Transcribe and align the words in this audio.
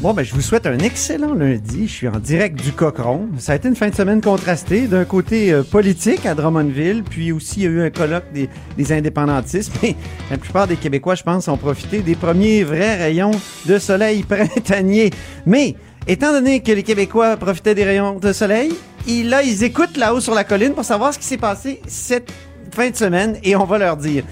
Bon, 0.00 0.14
ben, 0.14 0.22
je 0.22 0.32
vous 0.32 0.42
souhaite 0.42 0.64
un 0.68 0.78
excellent 0.78 1.34
lundi. 1.34 1.88
Je 1.88 1.92
suis 1.92 2.06
en 2.06 2.20
direct 2.20 2.62
du 2.62 2.70
Cochon. 2.70 3.30
Ça 3.36 3.50
a 3.50 3.54
été 3.56 3.66
une 3.66 3.74
fin 3.74 3.88
de 3.88 3.94
semaine 3.96 4.20
contrastée. 4.20 4.86
D'un 4.86 5.04
côté 5.04 5.52
euh, 5.52 5.64
politique 5.64 6.24
à 6.24 6.36
Drummondville, 6.36 7.02
puis 7.02 7.32
aussi 7.32 7.60
il 7.60 7.62
y 7.64 7.66
a 7.66 7.70
eu 7.70 7.82
un 7.82 7.90
colloque 7.90 8.26
des, 8.32 8.92
indépendantistes. 8.92 9.72
Mais 9.82 9.96
la 10.30 10.38
plupart 10.38 10.68
des 10.68 10.76
Québécois, 10.76 11.16
je 11.16 11.24
pense, 11.24 11.48
ont 11.48 11.56
profité 11.56 11.98
des 11.98 12.14
premiers 12.14 12.62
vrais 12.62 12.94
rayons 12.94 13.32
de 13.66 13.76
soleil 13.80 14.22
printanier. 14.28 15.10
Mais, 15.46 15.74
étant 16.06 16.30
donné 16.30 16.60
que 16.60 16.70
les 16.70 16.84
Québécois 16.84 17.36
profitaient 17.36 17.74
des 17.74 17.84
rayons 17.84 18.20
de 18.20 18.32
soleil, 18.32 18.72
ils, 19.08 19.28
là, 19.28 19.42
ils 19.42 19.64
écoutent 19.64 19.96
là-haut 19.96 20.20
sur 20.20 20.34
la 20.34 20.44
colline 20.44 20.74
pour 20.74 20.84
savoir 20.84 21.12
ce 21.12 21.18
qui 21.18 21.26
s'est 21.26 21.38
passé 21.38 21.80
cette 21.88 22.32
fin 22.70 22.88
de 22.88 22.96
semaine 22.96 23.36
et 23.42 23.56
on 23.56 23.64
va 23.64 23.78
leur 23.78 23.96
dire. 23.96 24.22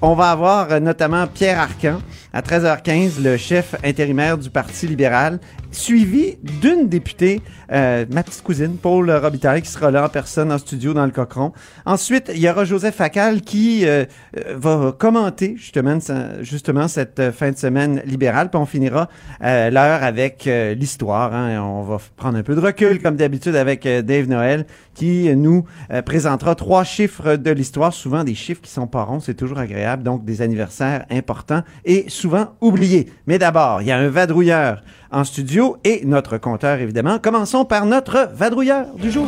On 0.00 0.16
va 0.16 0.32
avoir 0.32 0.72
euh, 0.72 0.80
notamment 0.80 1.28
Pierre 1.28 1.60
Arcan 1.60 2.00
à 2.32 2.40
13h15, 2.40 3.22
le 3.22 3.36
chef 3.36 3.74
intérimaire 3.84 4.38
du 4.38 4.48
Parti 4.48 4.86
libéral, 4.86 5.38
suivi 5.72 6.36
d'une 6.42 6.88
députée, 6.88 7.42
euh, 7.72 8.04
ma 8.10 8.22
petite 8.22 8.42
cousine, 8.42 8.76
Paul 8.76 9.10
Robitaille, 9.10 9.62
qui 9.62 9.70
sera 9.70 9.90
là 9.90 10.04
en 10.04 10.08
personne 10.08 10.52
en 10.52 10.58
studio 10.58 10.94
dans 10.94 11.04
le 11.04 11.10
Cochon. 11.10 11.52
Ensuite, 11.86 12.30
il 12.34 12.40
y 12.40 12.48
aura 12.48 12.64
Joseph 12.64 12.94
Facal 12.94 13.40
qui 13.40 13.86
euh, 13.86 14.04
euh, 14.36 14.54
va 14.56 14.94
commenter 14.96 15.54
justement, 15.56 15.98
justement 16.42 16.88
cette 16.88 17.32
fin 17.32 17.50
de 17.50 17.56
semaine 17.56 18.02
libérale. 18.04 18.50
Puis 18.50 18.60
on 18.60 18.66
finira 18.66 19.08
euh, 19.42 19.70
l'heure 19.70 20.02
avec 20.02 20.46
euh, 20.46 20.74
l'histoire. 20.74 21.34
Hein. 21.34 21.60
On 21.62 21.82
va 21.82 21.98
prendre 22.16 22.38
un 22.38 22.42
peu 22.42 22.54
de 22.54 22.60
recul, 22.60 23.00
comme 23.02 23.16
d'habitude, 23.16 23.56
avec 23.56 23.86
euh, 23.86 24.02
Dave 24.02 24.28
Noël, 24.28 24.66
qui 24.94 25.34
nous 25.34 25.64
euh, 25.90 26.02
présentera 26.02 26.54
trois 26.54 26.84
chiffres 26.84 27.36
de 27.36 27.50
l'histoire, 27.50 27.92
souvent 27.92 28.24
des 28.24 28.34
chiffres 28.34 28.60
qui 28.60 28.70
sont 28.70 28.86
pas 28.86 29.04
ronds, 29.04 29.20
c'est 29.20 29.34
toujours 29.34 29.58
agréable, 29.58 30.02
donc 30.02 30.24
des 30.24 30.42
anniversaires 30.42 31.06
importants 31.10 31.62
et 31.84 32.04
souvent 32.08 32.48
oubliés. 32.60 33.10
Mais 33.26 33.38
d'abord, 33.38 33.80
il 33.80 33.88
y 33.88 33.90
a 33.90 33.98
un 33.98 34.08
vadrouilleur 34.08 34.82
en 35.12 35.24
studio 35.24 35.76
et 35.84 36.02
notre 36.04 36.38
compteur, 36.38 36.80
évidemment. 36.80 37.18
Commençons 37.18 37.64
par 37.64 37.86
notre 37.86 38.30
vadrouilleur 38.34 38.86
du 38.96 39.10
jour. 39.10 39.26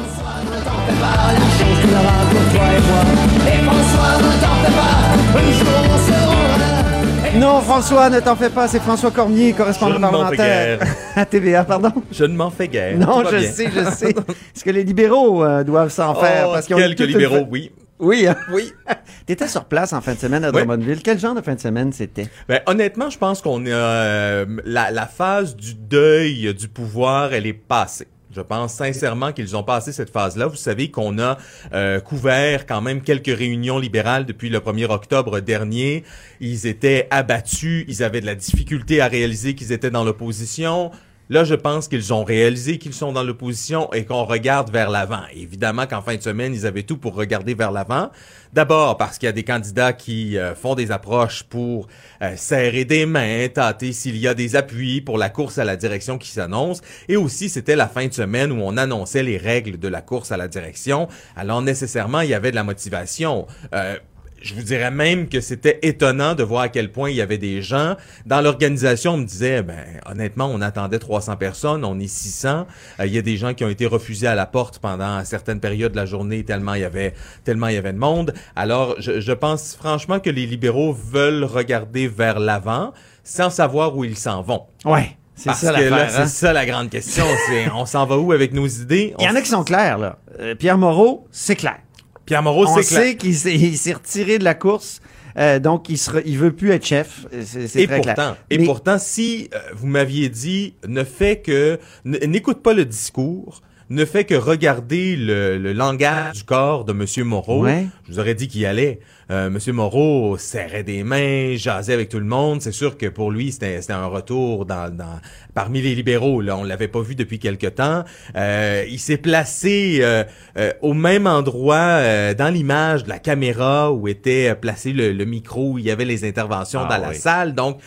Non, 7.37 7.61
François, 7.61 8.11
ne 8.11 8.21
t'en 8.21 8.37
fais 8.37 8.49
pas, 8.49 8.69
c'est 8.69 8.79
François 8.81 9.11
Cormier, 9.11 9.53
correspondant 9.53 9.99
parlementaire 9.99 10.79
à 11.17 11.27
TVA, 11.27 11.65
pardon. 11.65 11.91
Je 12.13 12.25
ne 12.25 12.35
m'en 12.37 12.51
fais 12.51 12.69
guère. 12.69 12.97
Non, 12.97 13.25
je 13.25 13.37
bien. 13.37 13.51
sais, 13.51 13.69
je 13.75 13.91
sais. 13.91 14.11
Est-ce 14.55 14.63
que 14.65 14.71
les 14.71 14.85
libéraux 14.85 15.45
euh, 15.45 15.65
doivent 15.65 15.91
s'en 15.91 16.15
faire? 16.15 16.47
Oh, 16.49 16.53
Parce 16.55 16.67
qu'ils 16.67 16.77
ont 16.77 16.79
quelques 16.79 17.01
une 17.01 17.07
libéraux, 17.07 17.47
oui. 17.51 17.73
Oui, 17.99 18.27
hein? 18.27 18.37
Oui. 18.53 18.73
T'étais 19.27 19.49
sur 19.49 19.65
place 19.65 19.93
en 19.93 20.01
fin 20.01 20.15
de 20.15 20.19
semaine 20.19 20.45
à 20.45 20.49
Oui. 20.51 20.59
Drummondville. 20.59 21.03
Quel 21.03 21.19
genre 21.19 21.35
de 21.35 21.41
fin 21.41 21.55
de 21.55 21.61
semaine 21.61 21.93
c'était? 21.93 22.29
Ben, 22.49 22.61
honnêtement, 22.67 23.11
je 23.11 23.19
pense 23.19 23.41
qu'on 23.41 23.65
est 23.65 23.73
euh, 23.73 24.45
la, 24.65 24.91
la 24.91 25.07
phase 25.07 25.57
du 25.57 25.75
deuil 25.75 26.53
du 26.55 26.69
pouvoir, 26.69 27.33
elle 27.33 27.47
est 27.47 27.53
passée. 27.53 28.09
Je 28.35 28.41
pense 28.41 28.75
sincèrement 28.75 29.33
qu'ils 29.33 29.57
ont 29.57 29.63
passé 29.63 29.93
cette 29.93 30.11
phase-là. 30.11 30.49
Vous 30.49 30.57
savez 30.57 30.91
qu'on 30.91 31.21
a 31.21 31.39
euh, 31.73 32.01
couvert 32.01 32.67
quand 32.67 32.81
même 32.81 33.01
quelques 33.01 33.37
réunions 33.37 33.79
libérales 33.79 34.27
depuis 34.27 34.49
le 34.51 34.59
1er 34.59 34.91
octobre 34.91 35.39
dernier. 35.39 36.03
Ils 36.41 36.67
étaient 36.67 37.07
abattus, 37.13 37.85
ils 37.87 38.03
avaient 38.03 38.21
de 38.21 38.27
la 38.27 38.35
difficulté 38.35 39.01
à 39.01 39.07
réaliser 39.07 39.55
qu'ils 39.55 39.71
étaient 39.71 39.91
dans 39.91 40.03
l'opposition. 40.03 40.91
Là, 41.31 41.45
je 41.45 41.55
pense 41.55 41.89
qu'ils 41.89 42.13
ont 42.13 42.23
réalisé 42.23 42.77
qu'ils 42.77 42.93
sont 42.93 43.11
dans 43.13 43.23
l'opposition 43.23 43.91
et 43.95 44.05
qu'on 44.05 44.25
regarde 44.25 44.71
vers 44.71 44.91
l'avant. 44.91 45.23
Évidemment 45.35 45.87
qu'en 45.87 46.03
fin 46.03 46.17
de 46.17 46.21
semaine, 46.21 46.53
ils 46.53 46.67
avaient 46.67 46.83
tout 46.83 46.99
pour 46.99 47.15
regarder 47.15 47.55
vers 47.55 47.73
l'avant. 47.73 48.11
D'abord 48.53 48.99
parce 48.99 49.17
qu'il 49.17 49.27
y 49.27 49.31
a 49.31 49.33
des 49.33 49.43
candidats 49.43 49.95
qui 49.95 50.37
euh, 50.37 50.55
font 50.55 50.75
des 50.75 50.93
approches 50.93 51.43
pour 51.45 51.89
euh, 52.21 52.37
serrer 52.37 52.85
des 52.85 53.07
mains, 53.07 53.49
tâter 53.49 53.93
s'il 53.93 54.19
y 54.19 54.29
a 54.29 54.35
des 54.35 54.55
appuis 54.55 55.01
pour 55.01 55.17
la 55.17 55.31
course 55.31 55.57
à 55.57 55.65
la 55.65 55.77
direction 55.77 56.19
qui 56.19 56.29
s'annonce. 56.29 56.83
Et 57.09 57.17
aussi, 57.17 57.49
c'était 57.49 57.75
la 57.75 57.89
fin 57.89 58.07
de 58.07 58.13
semaine 58.13 58.53
où 58.53 58.61
on 58.61 58.77
annonçait 58.77 59.23
les 59.23 59.39
règles 59.39 59.79
de 59.79 59.89
la 59.89 60.03
course 60.03 60.31
à 60.31 60.37
la 60.37 60.47
direction. 60.47 61.09
Alors 61.37 61.63
nécessairement, 61.63 62.21
il 62.21 62.29
y 62.29 62.35
avait 62.35 62.51
de 62.51 62.57
la 62.57 62.65
motivation. 62.65 63.47
Euh, 63.75 63.97
je 64.45 64.55
vous 64.55 64.63
dirais 64.63 64.91
même 64.91 65.29
que 65.29 65.41
c'était 65.41 65.79
étonnant 65.83 66.35
de 66.35 66.43
voir 66.43 66.63
à 66.63 66.69
quel 66.69 66.93
point 66.93 67.09
il 67.09 67.17
y 67.17 67.23
avait 67.23 67.39
des 67.39 67.63
gens. 67.63 67.97
Dans 68.27 68.43
l'organisation, 68.43 69.15
on 69.15 69.17
me 69.17 69.25
disait, 69.25 69.63
ben, 69.63 69.85
honnêtement, 70.05 70.51
on 70.53 70.61
attendait 70.61 70.99
300 70.99 71.37
personnes, 71.37 71.83
on 71.85 71.99
est 71.99 72.07
600. 72.07 72.67
Euh, 73.01 73.07
il 73.07 73.15
y 73.15 73.19
a 73.19 73.23
des 73.23 73.39
gens 73.39 73.55
qui 73.55 73.65
ont 73.65 73.71
été 73.71 73.87
refusés 73.87 74.27
à 74.27 74.35
la 74.35 74.45
porte 74.45 74.79
pendant 74.81 75.25
certaines 75.25 75.61
périodes 75.61 75.93
de 75.93 75.97
la 75.97 76.05
journée 76.05 76.45
tellement 76.45 76.75
il 76.75 76.83
y 76.83 76.85
avait, 76.85 77.15
tellement 77.45 77.69
il 77.69 77.75
y 77.75 77.79
avait 77.79 77.95
de 77.95 77.99
monde. 77.99 78.35
Alors, 78.55 78.97
je, 78.99 79.21
je 79.21 79.33
pense 79.33 79.77
franchement 79.77 80.21
que 80.21 80.31
les 80.31 80.45
libéraux 80.45 80.93
veulent 80.93 81.45
regarder 81.45 82.07
vers 82.07 82.39
l'avant 82.39 82.93
sans 83.23 83.49
savoir 83.49 83.97
où 83.97 84.05
ils 84.05 84.19
s'en 84.19 84.43
vont. 84.43 84.65
Ouais. 84.85 85.17
C'est 85.37 85.47
Parce 85.47 85.61
ça 85.61 85.73
que 85.73 85.81
là, 85.81 85.91
l'affaire. 85.91 86.11
c'est 86.11 86.21
hein? 86.21 86.27
ça 86.27 86.53
la 86.53 86.67
grande 86.67 86.91
question. 86.91 87.25
C'est, 87.49 87.71
on 87.71 87.87
s'en 87.87 88.07
va 88.07 88.19
où 88.19 88.31
avec 88.33 88.53
nos 88.53 88.67
idées? 88.69 89.15
Il 89.19 89.25
y 89.25 89.29
en 89.29 89.35
a 89.35 89.41
qui 89.41 89.49
sont 89.49 89.65
clairs, 89.65 89.99
là. 89.99 90.19
Euh, 90.39 90.55
Pierre 90.55 90.79
Moreau, 90.79 91.27
c'est 91.33 91.57
clair. 91.57 91.79
Pierre 92.27 92.43
Moreau, 92.43 92.67
On 92.67 92.83
sait 92.83 93.17
qu'il 93.17 93.35
s'est, 93.37 93.93
retiré 93.93 94.39
de 94.39 94.45
la 94.45 94.55
course, 94.55 95.01
euh, 95.37 95.59
donc 95.59 95.89
il, 95.89 95.99
il 96.25 96.39
veut 96.39 96.53
plus 96.53 96.71
être 96.71 96.87
chef. 96.87 97.27
Euh, 97.33 97.43
C'est, 97.45 97.87
très 97.87 97.97
pourtant, 97.97 98.15
clair. 98.15 98.37
et 98.51 98.59
Mais- 98.59 98.65
pourtant, 98.65 98.99
si 98.99 99.51
euh, 99.55 99.59
vous 99.75 99.87
m'aviez 99.87 100.29
dit 100.29 100.75
ne 100.87 101.05
fait 101.05 101.41
que 101.41 101.79
n'écoute 102.05 102.63
pas 102.63 102.73
le 102.73 102.85
discours, 102.85 103.61
ne 103.91 104.05
fait 104.05 104.25
que 104.25 104.35
regarder 104.35 105.17
le, 105.17 105.59
le 105.59 105.73
langage 105.73 106.37
du 106.39 106.45
corps 106.45 106.85
de 106.85 106.93
Monsieur 106.93 107.25
Moreau, 107.25 107.63
Ouais. 107.65 107.87
je 108.09 108.13
vous 108.13 108.19
aurais 108.19 108.35
dit 108.35 108.49
qu'il 108.49 108.63
y 108.63 108.67
allait. 108.67 109.01
Euh, 109.31 109.49
Monsieur 109.49 109.73
Moreau 109.73 110.37
serrait 110.37 110.83
des 110.85 111.03
mains, 111.03 111.55
jasait 111.57 111.95
avec 111.95 112.09
tout 112.11 112.19
le 112.19 112.25
monde. 112.27 112.61
C'est 112.61 112.73
sûr 112.73 112.99
que 112.99 113.07
pour 113.07 113.31
lui, 113.31 113.53
c'était 113.53 113.81
un 113.91 114.07
retour 114.07 114.67
dans, 114.67 114.95
dans 114.95 115.19
parmi 115.55 115.81
les 115.81 115.95
libéraux. 115.95 116.41
Là, 116.43 116.57
on 116.59 116.65
l'avait 116.65 116.89
pas 116.89 117.01
vu 117.01 117.15
depuis 117.15 117.39
quelque 117.39 117.67
temps. 117.69 118.05
Euh, 118.37 118.85
il 118.89 118.99
s'est 118.99 119.17
placé 119.17 119.99
euh, 120.01 120.25
euh, 120.59 120.73
au 120.83 120.93
même 120.93 121.27
endroit 121.27 121.77
euh, 121.77 122.35
dans 122.35 122.49
l'image 122.53 123.05
de 123.05 123.09
la 123.09 123.19
caméra 123.19 123.93
où 123.93 124.09
était 124.09 124.55
placé 124.55 124.93
le, 124.93 125.13
le 125.13 125.25
micro, 125.25 125.73
où 125.73 125.79
il 125.79 125.85
y 125.87 125.91
avait 125.91 126.05
les 126.05 126.27
interventions 126.29 126.81
Ah 126.85 126.99
dans 126.99 127.07
la 127.07 127.15
salle. 127.15 127.55
Donc, 127.55 127.79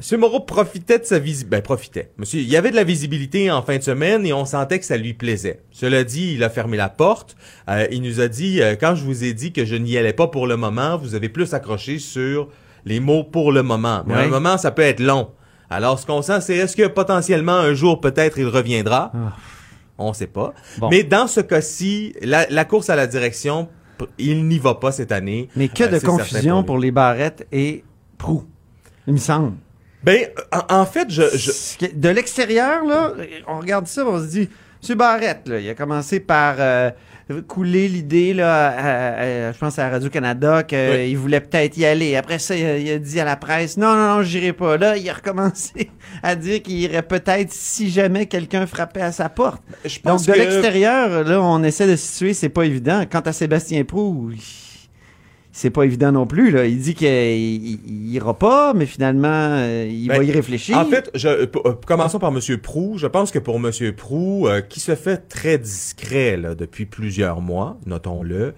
Monsieur 0.00 0.16
Moreau 0.16 0.40
profitait 0.40 0.98
de 0.98 1.04
sa 1.04 1.18
visibilité. 1.18 1.50
Ben, 1.58 1.60
profitait. 1.60 2.10
Monsieur, 2.16 2.40
il 2.40 2.48
y 2.48 2.56
avait 2.56 2.70
de 2.70 2.76
la 2.76 2.84
visibilité 2.84 3.50
en 3.50 3.60
fin 3.60 3.76
de 3.76 3.82
semaine 3.82 4.24
et 4.24 4.32
on 4.32 4.46
sentait 4.46 4.78
que 4.78 4.86
ça 4.86 4.96
lui 4.96 5.12
plaisait. 5.12 5.60
Cela 5.72 6.04
dit, 6.04 6.32
il 6.32 6.42
a 6.42 6.48
fermé 6.48 6.78
la 6.78 6.88
porte. 6.88 7.36
Euh, 7.68 7.86
il 7.90 8.00
nous 8.00 8.18
a 8.20 8.28
dit, 8.28 8.62
euh, 8.62 8.76
quand 8.80 8.94
je 8.94 9.04
vous 9.04 9.24
ai 9.24 9.34
dit 9.34 9.52
que 9.52 9.66
je 9.66 9.74
n'y 9.76 9.98
allais 9.98 10.14
pas 10.14 10.26
pour 10.26 10.46
le 10.46 10.56
moment, 10.56 10.96
vous 10.96 11.14
avez 11.14 11.28
plus 11.28 11.52
accroché 11.52 11.98
sur 11.98 12.48
les 12.86 12.98
mots 12.98 13.24
pour 13.24 13.52
le 13.52 13.62
moment. 13.62 14.02
Mais 14.06 14.14
un 14.14 14.28
moment, 14.28 14.56
ça 14.56 14.70
peut 14.70 14.80
être 14.80 15.00
long. 15.00 15.32
Alors, 15.68 15.98
ce 15.98 16.06
qu'on 16.06 16.22
sent, 16.22 16.40
c'est 16.40 16.56
est-ce 16.56 16.78
que 16.78 16.86
potentiellement 16.86 17.56
un 17.56 17.74
jour, 17.74 18.00
peut-être, 18.00 18.38
il 18.38 18.46
reviendra? 18.46 19.12
Ah. 19.14 19.36
On 19.98 20.14
sait 20.14 20.28
pas. 20.28 20.54
Bon. 20.78 20.88
Mais 20.88 21.02
dans 21.02 21.26
ce 21.26 21.40
cas-ci, 21.40 22.14
la, 22.22 22.46
la 22.48 22.64
course 22.64 22.88
à 22.88 22.96
la 22.96 23.06
direction, 23.06 23.68
il 24.16 24.46
n'y 24.48 24.58
va 24.58 24.76
pas 24.76 24.92
cette 24.92 25.12
année. 25.12 25.50
Mais 25.56 25.68
que 25.68 25.84
Euh, 25.84 25.88
de 25.88 25.98
confusion 25.98 26.64
pour 26.64 26.78
les 26.78 26.90
barrettes 26.90 27.46
et 27.52 27.84
Prou. 28.16 28.44
Il 29.06 29.12
me 29.12 29.18
semble. 29.18 29.52
Ben, 30.02 30.26
en, 30.52 30.80
en 30.80 30.86
fait, 30.86 31.08
je, 31.10 31.22
je, 31.36 31.86
De 31.94 32.08
l'extérieur, 32.08 32.84
là, 32.84 33.12
on 33.46 33.58
regarde 33.60 33.86
ça, 33.86 34.04
on 34.06 34.18
se 34.18 34.26
dit, 34.28 34.48
M. 34.88 34.96
Barrette, 34.96 35.46
là, 35.46 35.58
il 35.60 35.68
a 35.68 35.74
commencé 35.74 36.20
par 36.20 36.54
euh, 36.58 36.90
couler 37.46 37.86
l'idée, 37.86 38.32
là, 38.32 38.68
à- 38.68 39.20
à- 39.48 39.52
je 39.52 39.58
pense 39.58 39.78
à 39.78 39.90
Radio-Canada, 39.90 40.62
qu'il 40.62 40.78
Oui. 40.78 41.14
voulait 41.16 41.40
peut-être 41.40 41.76
y 41.76 41.84
aller. 41.84 42.16
Après 42.16 42.38
ça, 42.38 42.56
il 42.56 42.90
a, 42.90 42.98
dit 42.98 43.20
à 43.20 43.24
la 43.26 43.36
presse, 43.36 43.76
non, 43.76 43.94
non, 43.94 44.16
non, 44.16 44.22
j'irai 44.22 44.54
pas. 44.54 44.78
Là, 44.78 44.96
il 44.96 45.06
a 45.08 45.12
recommencé 45.12 45.90
à 46.22 46.34
dire 46.34 46.62
qu'il 46.62 46.78
irait 46.80 47.02
peut-être 47.02 47.52
si 47.52 47.90
jamais 47.90 48.24
quelqu'un 48.24 48.66
frappait 48.66 49.02
à 49.02 49.12
sa 49.12 49.28
porte. 49.28 49.62
je 49.84 49.96
Donc, 49.96 50.02
pense 50.04 50.26
de 50.26 50.32
que... 50.32 50.38
l'extérieur, 50.38 51.24
là, 51.24 51.42
on 51.42 51.62
essaie 51.62 51.86
de 51.86 51.96
se 51.96 52.06
situer, 52.06 52.32
c'est 52.32 52.48
pas 52.48 52.62
évident. 52.64 53.04
Quant 53.10 53.20
à 53.20 53.32
Sébastien 53.34 53.84
Prou, 53.84 54.30
il- 54.32 54.38
c'est 55.52 55.70
pas 55.70 55.82
évident 55.84 56.12
non 56.12 56.26
plus, 56.26 56.50
là. 56.52 56.64
Il 56.66 56.78
dit 56.78 56.94
qu'il 56.94 57.08
il- 57.08 57.80
il 57.86 58.14
ira 58.14 58.38
pas, 58.38 58.72
mais 58.72 58.86
finalement, 58.86 59.28
euh, 59.28 59.88
il 59.90 60.08
Ben, 60.08 60.18
va 60.18 60.24
y 60.24 60.30
réfléchir. 60.30 60.78
En 60.78 60.84
fait, 60.84 61.10
je, 61.14 61.28
euh, 61.28 61.46
euh, 61.66 61.72
commençons 61.86 62.18
par 62.20 62.30
Monsieur 62.32 62.58
Prou. 62.58 62.98
Je 62.98 63.06
pense 63.08 63.30
que 63.30 63.38
pour 63.40 63.58
Monsieur 63.58 63.92
Prou, 63.94 64.46
euh, 64.46 64.60
qui 64.60 64.78
se 64.80 64.94
fait 64.94 65.28
très 65.28 65.58
discret 65.58 66.36
là, 66.36 66.54
depuis 66.54 66.86
plusieurs 66.86 67.40
mois, 67.40 67.78
notons-le, 67.86 68.54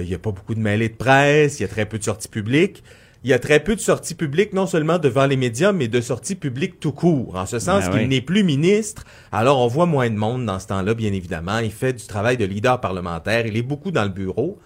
il 0.00 0.08
y 0.08 0.14
a 0.14 0.18
pas 0.18 0.30
beaucoup 0.30 0.54
de 0.54 0.60
mêlées 0.60 0.88
de 0.90 0.94
presse, 0.94 1.58
il 1.58 1.62
y 1.62 1.64
a 1.64 1.68
très 1.68 1.86
peu 1.86 1.98
de 1.98 2.04
sorties 2.04 2.28
publiques. 2.28 2.82
il 3.22 3.28
y 3.28 3.34
a 3.34 3.38
très 3.38 3.60
peu 3.60 3.74
de 3.76 3.80
sorties 3.80 4.14
publiques, 4.14 4.54
non 4.54 4.66
seulement 4.66 4.98
devant 4.98 5.26
les 5.26 5.36
médias, 5.36 5.72
mais 5.72 5.88
de 5.88 6.00
sorties 6.00 6.36
publiques 6.36 6.80
tout 6.80 6.92
court, 6.92 7.36
en 7.36 7.44
ce 7.44 7.58
sens 7.58 7.84
Ben 7.84 7.90
qu'il 7.90 8.00
oui. 8.00 8.08
n'est 8.08 8.22
plus 8.22 8.42
ministre. 8.44 9.04
Alors, 9.30 9.58
on 9.60 9.66
voit 9.66 9.84
moins 9.84 10.08
de 10.08 10.14
monde 10.16 10.46
dans 10.46 10.58
ce 10.58 10.68
temps-là, 10.68 10.94
bien 10.94 11.12
évidemment. 11.12 11.58
Il 11.58 11.70
fait 11.70 11.92
du 11.92 12.06
travail 12.06 12.38
de 12.38 12.46
leader 12.46 12.80
parlementaire. 12.80 13.46
Il 13.46 13.58
est 13.58 13.62
beaucoup 13.62 13.90
dans 13.90 14.04
le 14.04 14.08
bureau. 14.08 14.58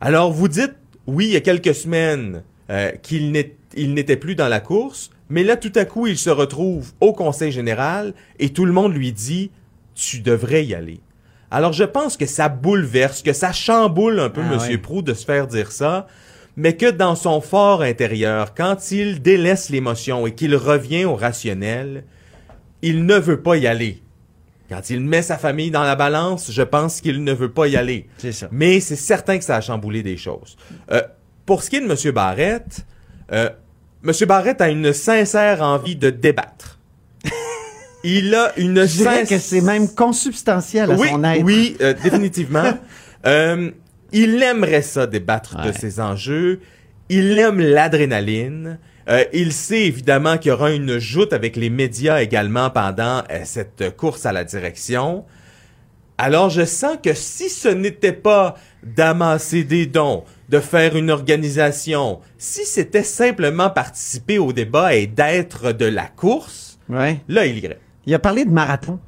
Alors, 0.00 0.30
vous 0.32 0.46
dites, 0.46 0.74
oui, 1.06 1.26
il 1.26 1.32
y 1.32 1.36
a 1.36 1.40
quelques 1.40 1.74
semaines 1.74 2.42
euh, 2.70 2.92
qu'il 3.02 3.32
n'était 3.32 4.16
plus 4.16 4.34
dans 4.34 4.48
la 4.48 4.60
course, 4.60 5.10
mais 5.28 5.44
là, 5.44 5.56
tout 5.56 5.72
à 5.76 5.84
coup, 5.84 6.06
il 6.06 6.18
se 6.18 6.30
retrouve 6.30 6.92
au 7.00 7.12
Conseil 7.12 7.52
général 7.52 8.14
et 8.38 8.50
tout 8.50 8.64
le 8.64 8.72
monde 8.72 8.94
lui 8.94 9.12
dit, 9.12 9.50
tu 9.94 10.20
devrais 10.20 10.64
y 10.64 10.74
aller. 10.74 11.00
Alors, 11.50 11.72
je 11.72 11.84
pense 11.84 12.16
que 12.16 12.26
ça 12.26 12.48
bouleverse, 12.48 13.22
que 13.22 13.32
ça 13.32 13.52
chamboule 13.52 14.20
un 14.20 14.30
peu 14.30 14.42
Ah 14.44 14.54
Monsieur 14.54 14.72
ouais. 14.72 14.78
Proux 14.78 15.02
de 15.02 15.14
se 15.14 15.24
faire 15.24 15.46
dire 15.46 15.70
ça, 15.72 16.06
mais 16.56 16.76
que 16.76 16.90
dans 16.90 17.14
son 17.14 17.40
fort 17.40 17.82
intérieur, 17.82 18.54
quand 18.54 18.90
il 18.90 19.22
délaisse 19.22 19.70
l'émotion 19.70 20.26
et 20.26 20.34
qu'il 20.34 20.54
revient 20.54 21.04
au 21.04 21.16
rationnel, 21.16 22.04
il 22.82 23.06
ne 23.06 23.16
veut 23.16 23.40
pas 23.40 23.56
y 23.56 23.66
aller. 23.66 24.02
Quand 24.72 24.90
il 24.90 25.00
met 25.00 25.22
sa 25.22 25.36
famille 25.36 25.70
dans 25.70 25.82
la 25.82 25.96
balance, 25.96 26.50
je 26.50 26.62
pense 26.62 27.00
qu'il 27.00 27.24
ne 27.24 27.32
veut 27.32 27.50
pas 27.50 27.66
y 27.66 27.76
aller. 27.76 28.08
C'est 28.18 28.32
ça. 28.32 28.48
Mais 28.50 28.80
c'est 28.80 28.96
certain 28.96 29.38
que 29.38 29.44
ça 29.44 29.56
a 29.56 29.60
chamboulé 29.60 30.02
des 30.02 30.16
choses. 30.16 30.56
Euh, 30.90 31.02
pour 31.44 31.62
ce 31.62 31.70
qui 31.70 31.76
est 31.76 31.80
de 31.80 31.90
M. 31.90 32.14
Barrett, 32.14 32.86
euh, 33.32 33.50
M. 34.04 34.12
Barrett 34.26 34.60
a 34.60 34.70
une 34.70 34.92
sincère 34.92 35.62
envie 35.62 35.96
de 35.96 36.10
débattre. 36.10 36.78
Il 38.04 38.34
a 38.34 38.58
une 38.58 38.86
Je 38.86 38.96
dirais 38.96 39.26
que 39.26 39.38
c'est 39.38 39.60
même 39.60 39.88
consubstantiel 39.94 40.90
à 40.90 40.94
oui, 40.94 41.08
son 41.10 41.22
être. 41.24 41.42
Oui, 41.44 41.76
euh, 41.80 41.94
définitivement. 42.02 42.72
Euh, 43.24 43.70
il 44.10 44.42
aimerait 44.42 44.82
ça 44.82 45.06
débattre 45.06 45.64
de 45.64 45.70
ces 45.70 46.00
enjeux. 46.00 46.58
Il 47.08 47.38
aime 47.38 47.60
l'adrénaline. 47.60 48.80
Euh, 49.08 49.24
il 49.32 49.52
sait 49.52 49.82
évidemment 49.86 50.38
qu'il 50.38 50.50
y 50.50 50.52
aura 50.52 50.70
une 50.72 50.98
joute 50.98 51.32
avec 51.32 51.56
les 51.56 51.70
médias 51.70 52.20
également 52.22 52.70
pendant 52.70 53.22
euh, 53.30 53.40
cette 53.44 53.96
course 53.96 54.26
à 54.26 54.32
la 54.32 54.44
direction. 54.44 55.24
Alors 56.18 56.50
je 56.50 56.64
sens 56.64 56.96
que 57.02 57.14
si 57.14 57.48
ce 57.48 57.68
n'était 57.68 58.12
pas 58.12 58.54
d'amasser 58.84 59.64
des 59.64 59.86
dons, 59.86 60.22
de 60.48 60.60
faire 60.60 60.94
une 60.96 61.10
organisation, 61.10 62.20
si 62.38 62.64
c'était 62.64 63.02
simplement 63.02 63.70
participer 63.70 64.38
au 64.38 64.52
débat 64.52 64.94
et 64.94 65.06
d'être 65.06 65.72
de 65.72 65.86
la 65.86 66.06
course, 66.06 66.78
Ouais. 66.88 67.20
là 67.28 67.46
il 67.46 67.58
irait. 67.58 67.78
Il 68.06 68.14
a 68.14 68.18
parlé 68.18 68.44
de 68.44 68.50
marathon. 68.50 68.98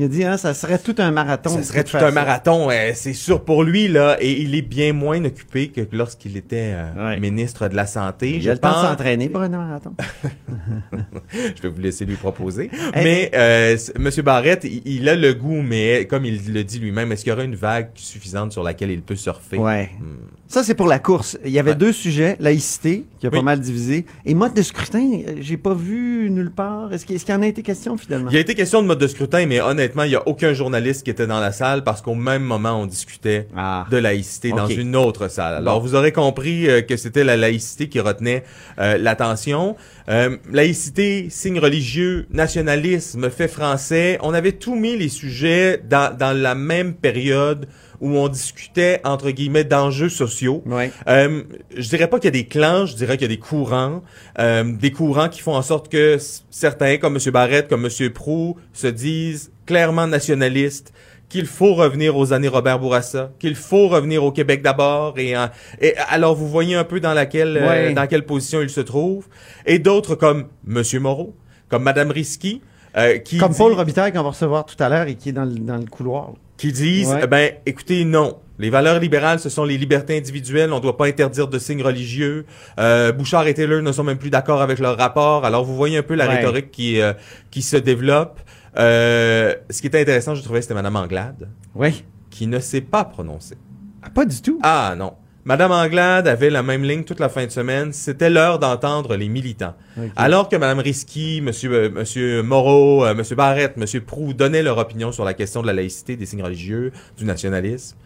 Il 0.00 0.04
a 0.04 0.08
dit, 0.08 0.22
hein, 0.24 0.36
ça 0.36 0.54
serait 0.54 0.78
tout 0.78 0.94
un 0.98 1.10
marathon. 1.10 1.50
Ça 1.50 1.62
serait 1.64 1.82
tout 1.82 1.96
un 1.96 2.12
marathon, 2.12 2.70
euh, 2.70 2.92
c'est 2.94 3.12
sûr 3.14 3.44
pour 3.44 3.64
lui 3.64 3.88
là, 3.88 4.16
et 4.20 4.30
il 4.40 4.54
est 4.54 4.62
bien 4.62 4.92
moins 4.92 5.24
occupé 5.24 5.68
que 5.70 5.80
lorsqu'il 5.90 6.36
était 6.36 6.72
euh, 6.74 7.08
Ouais. 7.08 7.18
ministre 7.18 7.66
de 7.66 7.74
la 7.74 7.84
santé. 7.86 8.36
Il 8.36 8.42
je 8.42 8.50
a 8.50 8.52
le 8.54 8.60
temps 8.60 8.68
de 8.68 8.74
pense. 8.74 8.82
s'entraîner 8.84 9.28
pour 9.28 9.40
un 9.42 9.48
marathon. 9.48 9.94
Je 11.32 11.62
vais 11.62 11.68
vous 11.68 11.80
laisser 11.80 12.04
lui 12.04 12.14
proposer. 12.16 12.70
Hey. 12.94 13.04
Mais 13.04 13.30
euh, 13.34 13.76
c- 13.76 13.92
Monsieur 13.98 14.22
Barrett, 14.22 14.62
il, 14.64 14.82
il 14.86 15.08
a 15.08 15.16
le 15.16 15.34
goût, 15.34 15.62
mais 15.62 16.06
comme 16.06 16.24
il 16.24 16.52
le 16.52 16.64
dit 16.64 16.78
lui-même, 16.78 17.10
est-ce 17.12 17.24
qu'il 17.24 17.30
y 17.30 17.34
aura 17.34 17.44
une 17.44 17.56
vague 17.56 17.90
suffisante 17.94 18.52
sur 18.52 18.62
laquelle 18.62 18.90
il 18.90 19.02
peut 19.02 19.16
surfer? 19.16 19.58
Ouais. 19.58 19.90
Hmm. 19.98 20.14
Ça, 20.50 20.64
c'est 20.64 20.74
pour 20.74 20.86
la 20.86 20.98
course. 20.98 21.36
Il 21.44 21.50
y 21.50 21.58
avait 21.58 21.72
Ouais. 21.72 21.76
deux 21.76 21.92
sujets. 21.92 22.34
Laïcité, 22.40 23.04
qui 23.20 23.26
a 23.26 23.28
Oui. 23.30 23.36
pas 23.36 23.42
mal 23.42 23.60
divisé. 23.60 24.06
Et 24.24 24.34
mode 24.34 24.54
de 24.54 24.62
scrutin, 24.62 25.06
j'ai 25.40 25.58
pas 25.58 25.74
vu 25.74 26.30
nulle 26.30 26.50
part. 26.50 26.90
Est-ce 26.90 27.04
qu'il 27.04 27.20
qu'il 27.22 27.34
en 27.34 27.42
a 27.42 27.46
été 27.46 27.60
question, 27.62 27.98
finalement? 27.98 28.30
Il 28.30 28.34
y 28.34 28.38
a 28.38 28.40
été 28.40 28.54
question 28.54 28.80
de 28.80 28.86
mode 28.86 28.98
de 28.98 29.06
scrutin, 29.08 29.44
mais 29.44 29.60
honnêtement, 29.60 30.04
il 30.04 30.12
y 30.12 30.16
a 30.16 30.26
aucun 30.26 30.54
journaliste 30.54 31.02
qui 31.04 31.10
était 31.10 31.26
dans 31.26 31.40
la 31.40 31.52
salle 31.52 31.84
parce 31.84 32.00
qu'au 32.00 32.14
même 32.14 32.42
moment, 32.44 32.80
on 32.80 32.86
discutait 32.86 33.46
Ah. 33.54 33.86
de 33.90 33.98
laïcité 33.98 34.50
dans 34.52 34.68
une 34.68 34.96
autre 34.96 35.28
salle. 35.28 35.56
Alors, 35.56 35.80
Bon. 35.82 35.86
vous 35.86 35.94
aurez 35.94 36.12
compris 36.12 36.66
euh, 36.66 36.80
que 36.80 36.96
c'était 36.96 37.24
la 37.24 37.36
laïcité 37.36 37.90
qui 37.90 38.00
retenait 38.00 38.42
euh, 38.78 38.96
l'attention. 38.96 39.76
Euh, 40.08 40.38
laïcité, 40.50 41.26
signe 41.28 41.58
religieux, 41.58 42.26
nationalisme, 42.30 43.28
fait 43.28 43.48
français. 43.48 44.18
On 44.22 44.32
avait 44.32 44.52
tout 44.52 44.74
mis 44.76 44.96
les 44.96 45.10
sujets 45.10 45.82
dans, 45.86 46.16
dans 46.16 46.34
la 46.34 46.54
même 46.54 46.94
période 46.94 47.66
où 48.00 48.16
on 48.16 48.28
discutait, 48.28 49.00
entre 49.04 49.30
guillemets, 49.30 49.64
d'enjeux 49.64 50.08
sociaux. 50.08 50.62
Ouais. 50.66 50.90
Euh, 51.08 51.42
je 51.76 51.88
dirais 51.88 52.08
pas 52.08 52.18
qu'il 52.18 52.26
y 52.26 52.28
a 52.28 52.42
des 52.42 52.46
clans, 52.46 52.86
je 52.86 52.94
dirais 52.94 53.16
qu'il 53.16 53.22
y 53.30 53.32
a 53.32 53.34
des 53.36 53.40
courants, 53.40 54.02
euh, 54.38 54.64
des 54.64 54.92
courants 54.92 55.28
qui 55.28 55.40
font 55.40 55.54
en 55.54 55.62
sorte 55.62 55.88
que 55.90 56.16
certains, 56.50 56.96
comme 56.98 57.16
M. 57.16 57.32
Barrett, 57.32 57.68
comme 57.68 57.86
M. 57.86 58.10
Prou, 58.10 58.56
se 58.72 58.86
disent 58.86 59.50
clairement 59.66 60.06
nationalistes, 60.06 60.92
qu'il 61.28 61.44
faut 61.46 61.74
revenir 61.74 62.16
aux 62.16 62.32
années 62.32 62.48
Robert 62.48 62.78
Bourassa, 62.78 63.32
qu'il 63.38 63.54
faut 63.54 63.88
revenir 63.88 64.24
au 64.24 64.32
Québec 64.32 64.62
d'abord, 64.62 65.18
et, 65.18 65.36
en- 65.36 65.50
et 65.80 65.94
alors 66.08 66.34
vous 66.34 66.48
voyez 66.48 66.74
un 66.74 66.84
peu 66.84 67.00
dans 67.00 67.12
laquelle, 67.12 67.58
euh, 67.60 67.92
dans 67.94 68.06
quelle 68.06 68.24
position 68.24 68.62
il 68.62 68.70
se 68.70 68.80
trouve, 68.80 69.26
et 69.66 69.78
d'autres 69.78 70.14
comme 70.14 70.46
M. 70.66 70.82
Moreau, 71.00 71.34
comme 71.68 71.82
Mme 71.82 72.12
Risky, 72.12 72.62
euh, 72.96 73.18
qui 73.18 73.36
Comme 73.36 73.52
dit- 73.52 73.58
Paul 73.58 73.74
Robitaille 73.74 74.10
qu'on 74.12 74.22
va 74.22 74.30
recevoir 74.30 74.64
tout 74.64 74.82
à 74.82 74.88
l'heure 74.88 75.06
et 75.06 75.16
qui 75.16 75.28
est 75.28 75.32
dans 75.32 75.44
le, 75.44 75.54
dans 75.58 75.76
le 75.76 75.84
couloir. 75.84 76.32
Qui 76.58 76.72
disent, 76.72 77.08
Ouais. 77.08 77.20
eh 77.24 77.26
ben, 77.26 77.52
écoutez, 77.64 78.04
non. 78.04 78.38
Les 78.58 78.68
valeurs 78.70 78.98
libérales, 78.98 79.38
ce 79.38 79.48
sont 79.48 79.64
les 79.64 79.78
libertés 79.78 80.18
individuelles. 80.18 80.72
On 80.72 80.76
ne 80.78 80.82
doit 80.82 80.96
pas 80.96 81.06
interdire 81.06 81.46
de 81.46 81.58
signes 81.60 81.82
religieux. 81.82 82.44
Euh, 82.80 83.12
Bouchard 83.12 83.46
et 83.46 83.54
Taylor 83.54 83.80
ne 83.82 83.92
sont 83.92 84.02
même 84.04 84.18
plus 84.18 84.30
d'accord 84.30 84.60
avec 84.60 84.80
leur 84.80 84.98
rapport. 84.98 85.44
Alors, 85.46 85.64
vous 85.64 85.76
voyez 85.76 85.96
un 85.96 86.02
peu 86.02 86.14
la 86.16 86.26
Ouais. 86.26 86.36
rhétorique 86.38 86.72
qui, 86.72 87.00
euh, 87.00 87.12
qui 87.52 87.62
se 87.62 87.76
développe. 87.76 88.40
Euh, 88.76 89.54
ce 89.70 89.80
qui 89.80 89.86
était 89.86 90.00
intéressant, 90.00 90.34
je 90.34 90.42
trouvais, 90.42 90.60
c'était 90.60 90.74
Madame 90.74 90.96
Anglade, 90.96 91.48
Oui. 91.76 92.04
qui 92.30 92.48
ne 92.48 92.58
s'est 92.58 92.80
pas 92.80 93.04
prononcée. 93.04 93.56
Ah, 94.02 94.10
pas 94.10 94.24
du 94.24 94.42
tout. 94.42 94.58
Ah 94.64 94.94
non. 94.98 95.12
Madame 95.48 95.72
Anglade 95.72 96.28
avait 96.28 96.50
la 96.50 96.62
même 96.62 96.84
ligne 96.84 97.04
toute 97.04 97.20
la 97.20 97.30
fin 97.30 97.46
de 97.46 97.50
semaine. 97.50 97.94
C'était 97.94 98.28
l'heure 98.28 98.58
d'entendre 98.58 99.16
les 99.16 99.30
militants. 99.30 99.72
Alors 100.14 100.50
que 100.50 100.56
Madame 100.56 100.80
Risky, 100.80 101.40
Monsieur, 101.40 101.72
euh, 101.72 101.88
Monsieur 101.88 102.42
Moreau, 102.42 103.06
euh, 103.06 103.14
Monsieur 103.14 103.34
Barrett, 103.34 103.74
Monsieur 103.78 104.02
Prou 104.02 104.34
donnaient 104.34 104.62
leur 104.62 104.76
opinion 104.76 105.10
sur 105.10 105.24
la 105.24 105.32
question 105.32 105.62
de 105.62 105.66
la 105.66 105.72
laïcité, 105.72 106.16
des 106.16 106.26
signes 106.26 106.42
religieux, 106.42 106.92
du 107.16 107.24
nationalisme, 107.24 107.96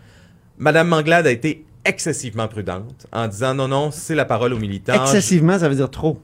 Madame 0.57 0.87
Manglade 0.87 1.27
a 1.27 1.33
été 1.33 1.65
excessivement 1.85 2.47
prudente 2.47 3.09
en 3.13 3.27
disant 3.27 3.55
non, 3.55 3.67
non, 3.67 3.91
c'est 3.91 4.15
la 4.15 4.25
parole 4.25 4.53
aux 4.53 4.61
militants. 4.61 5.03
Excessivement, 5.03 5.59
ça 5.59 5.69
veut 5.69 5.75
dire 5.75 5.91
trop. 5.91 6.21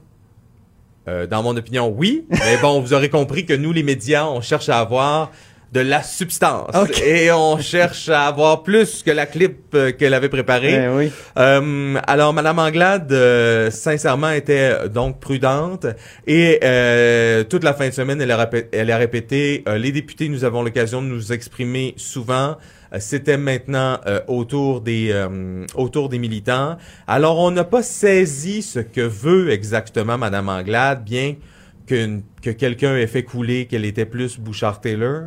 Euh, 1.09 1.27
dans 1.27 1.43
mon 1.43 1.57
opinion, 1.57 1.89
oui. 1.89 2.25
Mais 2.29 2.57
bon, 2.61 2.79
vous 2.79 2.93
aurez 2.93 3.09
compris 3.09 3.45
que 3.45 3.53
nous, 3.53 3.73
les 3.73 3.83
médias, 3.83 4.25
on 4.25 4.39
cherche 4.39 4.69
à 4.69 4.79
avoir 4.79 5.31
de 5.71 5.81
la 5.81 6.01
substance. 6.01 6.75
Ok. 6.75 6.99
Et 7.05 7.31
on 7.31 7.59
cherche 7.59 8.09
à 8.09 8.27
avoir 8.27 8.63
plus 8.63 9.03
que 9.03 9.11
la 9.11 9.25
clip 9.25 9.73
euh, 9.75 9.91
qu'elle 9.91 10.13
avait 10.13 10.29
préparée. 10.29 10.85
Eh 10.85 10.87
oui. 10.87 11.11
Euh, 11.37 11.95
alors, 12.07 12.33
Madame 12.33 12.59
Anglade, 12.59 13.11
euh, 13.11 13.69
sincèrement, 13.69 14.31
était 14.31 14.71
euh, 14.71 14.87
donc 14.87 15.19
prudente 15.19 15.85
et 16.25 16.59
euh, 16.63 17.43
toute 17.43 17.63
la 17.63 17.73
fin 17.73 17.87
de 17.87 17.93
semaine, 17.93 18.21
elle 18.21 18.31
a, 18.31 18.49
elle 18.71 18.91
a 18.91 18.97
répété 18.97 19.63
euh, 19.67 19.77
les 19.77 19.91
députés, 19.91 20.29
nous 20.29 20.43
avons 20.43 20.63
l'occasion 20.63 21.01
de 21.01 21.07
nous 21.07 21.31
exprimer 21.31 21.93
souvent. 21.97 22.57
C'était 22.97 23.37
maintenant 23.37 23.99
euh, 24.07 24.19
autour 24.27 24.81
des 24.81 25.11
euh, 25.11 25.63
autour 25.75 26.09
des 26.09 26.17
militants. 26.17 26.75
Alors, 27.05 27.37
on 27.37 27.51
n'a 27.51 27.63
pas 27.63 27.83
saisi 27.83 28.63
ce 28.63 28.79
que 28.79 29.01
veut 29.01 29.51
exactement 29.51 30.17
Madame 30.17 30.49
Anglade, 30.49 31.03
bien 31.03 31.35
qu'une- 31.89 32.21
que 32.41 32.51
quelqu'un 32.51 32.95
ait 32.95 33.07
fait 33.07 33.23
couler 33.23 33.65
qu'elle 33.65 33.85
était 33.85 34.05
plus 34.05 34.39
Bouchard-Taylor. 34.39 35.23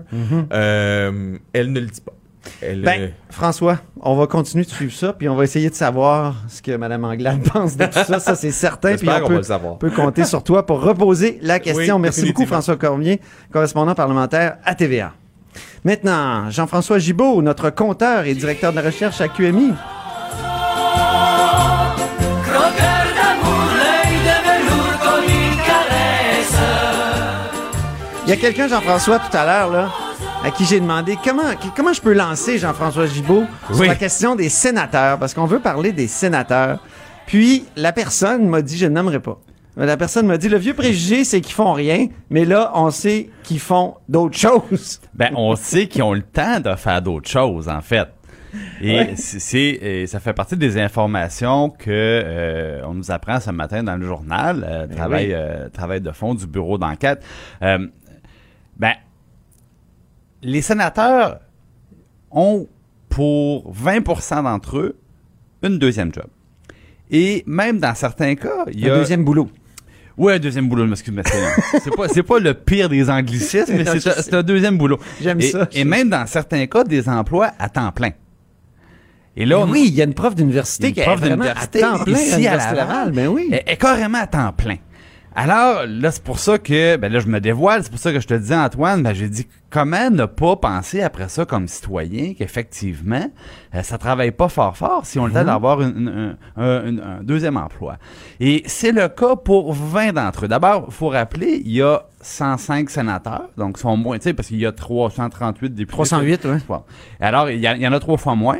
Euh, 0.52 1.37
elle 1.52 1.73
ne 1.73 1.81
le 1.81 1.87
dit 1.87 2.00
pas. 2.00 2.12
Elle, 2.61 2.78
Mhm. 2.78 2.85
Ben, 2.85 3.00
euh, 3.02 3.09
François, 3.31 3.78
on 4.00 4.16
va 4.16 4.26
continuer 4.26 4.64
de 4.64 4.71
suivre 4.71 4.92
ça, 4.92 5.12
puis 5.12 5.28
on 5.28 5.37
va 5.37 5.45
essayer 5.45 5.71
de 5.71 5.75
savoir 5.76 6.35
ce 6.49 6.61
que 6.61 6.73
Mme 6.76 7.04
Anglade 7.04 7.40
pense 7.52 7.76
de 7.76 7.85
tout 7.87 7.92
ça. 8.04 8.19
Ça, 8.19 8.35
c'est 8.35 8.50
certain. 8.50 8.97
Puis 8.97 9.09
on 9.09 9.26
peut, 9.26 9.33
va 9.35 9.37
le 9.38 9.42
savoir. 9.45 9.75
on 9.75 9.76
peut 9.76 9.90
compter 9.90 10.25
sur 10.25 10.42
toi 10.42 10.66
pour 10.66 10.81
reposer 10.83 11.38
la 11.42 11.61
question. 11.61 11.97
Oui, 11.97 12.02
Merci 12.02 12.26
beaucoup. 12.26 12.47
François 12.47 12.76
Cormier, 12.76 13.21
correspondant 13.52 13.95
parlementaire 13.95 14.57
à 14.64 14.75
TVA. 14.75 15.12
Maintenant, 15.85 16.50
Jean-François 16.50 16.99
Gibault, 16.99 17.42
notre 17.42 17.71
compteur 17.71 18.25
et 18.25 18.35
directeur 18.35 18.73
de 18.73 18.76
la 18.76 18.83
recherche 18.83 19.21
à 19.21 19.28
QMI. 19.28 19.73
Y 28.34 28.38
a 28.38 28.40
quelqu'un, 28.40 28.68
Jean-François, 28.68 29.18
tout 29.18 29.36
à 29.36 29.44
l'heure, 29.44 29.70
là, 29.70 29.90
à 30.44 30.50
qui 30.50 30.64
j'ai 30.64 30.80
demandé 30.80 31.16
comment, 31.24 31.42
comment 31.76 31.92
je 31.92 32.00
peux 32.00 32.12
lancer 32.12 32.58
Jean-François 32.58 33.06
Gibault 33.06 33.44
sur 33.72 33.84
la 33.84 33.94
question 33.94 34.34
des 34.36 34.48
sénateurs, 34.48 35.18
parce 35.18 35.34
qu'on 35.34 35.46
veut 35.46 35.60
parler 35.60 35.92
des 35.92 36.06
sénateurs. 36.08 36.78
Puis, 37.26 37.64
la 37.76 37.92
personne 37.92 38.48
m'a 38.48 38.62
dit, 38.62 38.76
je 38.78 38.86
ne 38.86 38.90
nommerai 38.94 39.20
pas. 39.20 39.38
La 39.76 39.96
personne 39.96 40.26
m'a 40.26 40.36
dit, 40.38 40.48
le 40.48 40.58
vieux 40.58 40.74
préjugé, 40.74 41.24
c'est 41.24 41.40
qu'ils 41.40 41.54
font 41.54 41.72
rien, 41.72 42.08
mais 42.30 42.44
là, 42.44 42.72
on 42.74 42.90
sait 42.90 43.30
qu'ils 43.42 43.60
font 43.60 43.94
d'autres 44.08 44.36
choses. 44.38 45.00
Ben, 45.14 45.30
on 45.36 45.56
sait 45.56 45.86
qu'ils 45.86 46.02
ont 46.02 46.12
le 46.12 46.22
temps 46.22 46.60
de 46.60 46.74
faire 46.74 47.00
d'autres 47.00 47.30
choses, 47.30 47.68
en 47.68 47.80
fait. 47.80 48.08
Et 48.82 48.94
Ouais. 48.98 49.14
c'est- 49.16 50.04
ça 50.06 50.20
fait 50.20 50.34
partie 50.34 50.58
des 50.58 50.78
informations 50.78 51.70
que 51.70 51.84
euh, 51.88 52.82
on 52.86 52.92
nous 52.92 53.10
apprend 53.10 53.40
ce 53.40 53.50
matin 53.50 53.82
dans 53.82 53.96
le 53.96 54.04
journal, 54.06 54.66
euh, 54.68 54.86
Ben 54.86 54.94
travail, 54.94 55.26
oui. 55.28 55.32
euh, 55.34 55.68
travail 55.70 56.02
de 56.02 56.10
fond 56.12 56.34
du 56.34 56.46
bureau 56.46 56.76
d'enquête. 56.76 57.22
Ben, 58.82 58.94
les 60.42 60.60
sénateurs 60.60 61.38
ont 62.32 62.66
pour 63.08 63.72
20% 63.74 64.42
d'entre 64.42 64.78
eux 64.78 64.98
une 65.62 65.78
deuxième 65.78 66.12
job. 66.12 66.26
Et 67.10 67.44
même 67.46 67.78
dans 67.78 67.94
certains 67.94 68.34
cas, 68.34 68.64
il 68.72 68.80
y 68.80 68.88
Un 68.90 68.94
a... 68.94 68.98
deuxième 68.98 69.24
boulot. 69.24 69.48
Oui, 70.18 70.32
un 70.34 70.38
deuxième 70.38 70.68
boulot, 70.68 70.84
je 70.84 70.88
m'excuse, 70.90 71.14
mais 71.14 71.22
c'est 71.82 71.94
pas, 71.94 72.08
c'est 72.08 72.22
pas 72.22 72.38
le 72.38 72.54
pire 72.54 72.88
des 72.88 73.08
anglicismes, 73.08 73.74
mais 73.76 73.84
c'est 73.84 74.34
un- 74.34 74.38
un 74.38 74.42
deuxième 74.42 74.76
boulot. 74.78 74.98
J'aime 75.20 75.40
ça. 75.40 75.68
Et 75.72 75.84
même 75.84 76.10
dans 76.10 76.26
certains 76.26 76.66
cas, 76.66 76.82
des 76.84 77.08
emplois 77.08 77.52
à 77.58 77.68
temps 77.68 77.92
plein. 77.92 78.10
Et 79.36 79.46
là, 79.46 79.60
on- 79.60 79.70
oui, 79.70 79.84
il 79.88 79.94
y 79.94 80.02
a 80.02 80.04
une 80.04 80.12
prof 80.14 80.34
d'université 80.34 80.92
qui 80.92 81.00
est 81.00 81.04
prof 81.04 81.22
à 81.22 81.66
temps 81.66 82.04
plein 82.04 82.18
ici 82.18 82.46
à 82.46 82.74
Laval. 82.74 83.28
Oui. 83.28 83.48
est, 83.52 83.62
est 83.72 83.76
carrément 83.76 84.18
à 84.18 84.26
temps 84.26 84.52
plein. 84.52 84.76
Alors, 85.34 85.84
là, 85.86 86.10
c'est 86.10 86.22
pour 86.22 86.38
ça 86.38 86.58
que, 86.58 86.96
ben 86.96 87.10
là, 87.12 87.18
je 87.20 87.26
me 87.26 87.40
dévoile, 87.40 87.82
c'est 87.82 87.90
pour 87.90 87.98
ça 87.98 88.12
que 88.12 88.20
je 88.20 88.26
te 88.26 88.34
disais, 88.34 88.54
Antoine, 88.56 89.02
ben, 89.02 89.14
j'ai 89.14 89.28
dit, 89.28 89.46
comment 89.70 90.10
ne 90.10 90.26
pas 90.26 90.56
penser 90.56 91.00
après 91.00 91.28
ça 91.28 91.44
comme 91.46 91.68
citoyen 91.68 92.34
qu'effectivement, 92.34 93.30
euh, 93.74 93.82
ça 93.82 93.96
travaille 93.96 94.30
pas 94.32 94.48
fort 94.50 94.76
fort 94.76 95.06
si 95.06 95.18
on 95.18 95.24
a 95.24 95.28
le 95.28 95.34
temps 95.34 95.44
d'avoir 95.44 95.80
une- 95.80 96.36
une- 96.58 97.00
un, 97.02 97.22
deuxième 97.22 97.56
emploi? 97.56 97.96
Et 98.40 98.62
c'est 98.66 98.92
le 98.92 99.08
cas 99.08 99.36
pour 99.36 99.72
20 99.72 100.12
d'entre 100.12 100.44
eux. 100.44 100.48
D'abord, 100.48 100.84
il 100.88 100.92
faut 100.92 101.08
rappeler, 101.08 101.62
il 101.64 101.72
y 101.72 101.80
a 101.82 102.02
105 102.20 102.90
sénateurs, 102.90 103.48
donc 103.56 103.76
ils 103.78 103.80
sont 103.80 103.96
moins, 103.96 104.18
tu 104.18 104.24
sais, 104.24 104.34
parce 104.34 104.48
qu'il 104.48 104.58
y 104.58 104.66
a 104.66 104.72
338 104.72 105.74
députés. 105.74 105.92
308, 105.92 106.44
ouais. 106.44 106.58
Bon. 106.68 106.82
Alors, 107.20 107.48
il 107.50 107.58
y, 107.58 107.66
a- 107.66 107.74
il 107.76 107.82
y 107.82 107.88
en 107.88 107.92
a 107.92 108.00
trois 108.00 108.18
fois 108.18 108.34
moins. 108.34 108.58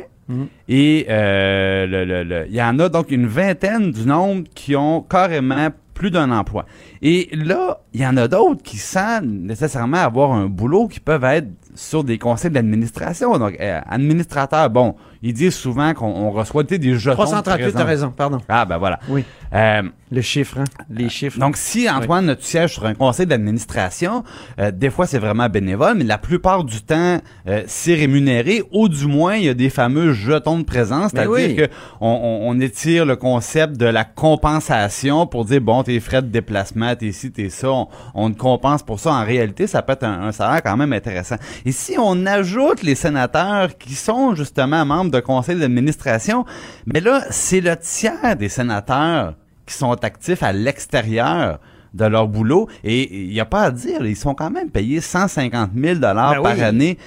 Et 0.69 1.05
euh, 1.09 1.85
le- 1.85 2.05
le- 2.05 2.23
le- 2.23 2.45
il 2.47 2.55
y 2.55 2.61
en 2.63 2.79
a 2.79 2.87
donc 2.89 3.11
une 3.11 3.27
vingtaine 3.27 3.91
du 3.91 4.05
nombre 4.07 4.45
qui 4.55 4.73
ont 4.75 5.01
carrément 5.01 5.67
plus 5.93 6.11
d'un 6.11 6.31
emploi. 6.31 6.65
Et 7.01 7.29
là, 7.33 7.81
il 7.93 8.01
y 8.01 8.07
en 8.07 8.17
a 8.17 8.27
d'autres 8.27 8.63
qui, 8.63 8.77
sans 8.77 9.21
nécessairement 9.21 9.97
avoir 9.97 10.31
un 10.31 10.47
boulot, 10.47 10.87
qui 10.87 10.99
peuvent 10.99 11.23
être 11.23 11.47
sur 11.75 12.03
des 12.03 12.17
conseils 12.17 12.51
d'administration. 12.51 13.37
Donc, 13.37 13.55
euh, 13.59 13.79
administrateurs, 13.89 14.69
bon, 14.69 14.95
ils 15.21 15.33
disent 15.33 15.55
souvent 15.55 15.93
qu'on 15.93 16.07
on 16.07 16.31
reçoit 16.31 16.63
des 16.63 16.95
jetons. 16.95 17.11
de 17.11 17.15
338, 17.15 17.71
t'as 17.73 17.83
raison, 17.83 18.11
pardon. 18.15 18.39
Ah, 18.49 18.65
ben 18.65 18.77
voilà. 18.77 18.99
Oui. 19.09 19.23
Euh, 19.53 19.83
Le 20.11 20.21
chiffre, 20.21 20.57
hein? 20.59 20.63
Les 20.89 21.09
chiffres. 21.09 21.39
donc, 21.39 21.57
si 21.57 21.89
Antoine, 21.89 22.35
tu 22.35 22.43
sièges 22.43 22.73
sur 22.73 22.85
un 22.85 22.93
conseil 22.95 23.25
d'administration, 23.27 24.23
euh, 24.59 24.71
des 24.71 24.89
fois 24.89 25.05
c'est 25.07 25.19
vraiment 25.19 25.47
bénévole, 25.49 25.95
mais 25.97 26.03
la 26.03 26.17
plupart 26.17 26.63
du 26.63 26.81
temps, 26.81 27.19
euh, 27.47 27.63
c'est 27.67 27.93
rémunéré, 27.93 28.63
ou 28.71 28.89
du 28.89 29.05
moins, 29.07 29.35
il 29.35 29.43
y 29.45 29.49
a 29.49 29.53
des 29.53 29.69
fameux 29.69 30.13
jetons 30.13 30.57
de 30.59 30.63
présence, 30.63 31.11
c'est-à-dire 31.11 31.31
oui. 31.31 31.55
que 31.55 31.67
on, 32.01 32.07
on- 32.09 32.49
on 32.49 32.59
étire 32.59 33.05
le 33.05 33.15
concept 33.15 33.77
de 33.77 33.85
la 33.85 34.03
compensation 34.05 35.25
pour 35.27 35.45
dire, 35.45 35.61
bon, 35.61 35.83
tes 35.83 35.99
frais 35.99 36.21
de 36.21 36.27
déplacement, 36.27 36.95
t'es 36.95 37.11
ci, 37.11 37.31
t'es 37.31 37.49
ça, 37.49 37.69
on, 37.71 37.87
on 38.13 38.31
te 38.31 38.37
compense 38.37 38.83
pour 38.83 38.99
ça. 38.99 39.11
En 39.13 39.23
réalité, 39.25 39.67
ça 39.67 39.81
peut 39.81 39.93
être 39.93 40.03
un, 40.03 40.27
un 40.27 40.31
salaire 40.31 40.61
quand 40.63 40.75
même 40.77 40.93
intéressant. 40.93 41.35
Et 41.65 41.71
si 41.71 41.95
on 41.97 42.25
ajoute 42.25 42.83
les 42.83 42.95
sénateurs 42.95 43.77
qui 43.77 43.95
sont 43.95 44.35
justement 44.35 44.85
membres 44.85 45.11
de 45.11 45.19
conseils 45.19 45.57
d'administration, 45.59 46.45
mais 46.85 46.99
là, 46.99 47.23
c'est 47.29 47.61
le 47.61 47.75
tiers 47.77 48.35
des 48.37 48.49
sénateurs 48.49 49.35
qui 49.65 49.73
sont 49.73 49.93
actifs 50.03 50.43
à 50.43 50.51
l'extérieur 50.51 51.59
de 51.93 52.05
leur 52.05 52.27
boulot 52.27 52.67
et 52.83 53.23
il 53.25 53.29
n'y 53.29 53.39
a 53.39 53.45
pas 53.45 53.63
à 53.63 53.71
dire, 53.71 54.05
ils 54.05 54.15
sont 54.15 54.33
quand 54.33 54.49
même 54.49 54.69
payés 54.69 54.99
150 54.99 55.71
000 55.75 55.99
dollars 55.99 56.35
Ben 56.35 56.41
par 56.41 56.55
oui. 56.55 56.63
année 56.63 56.97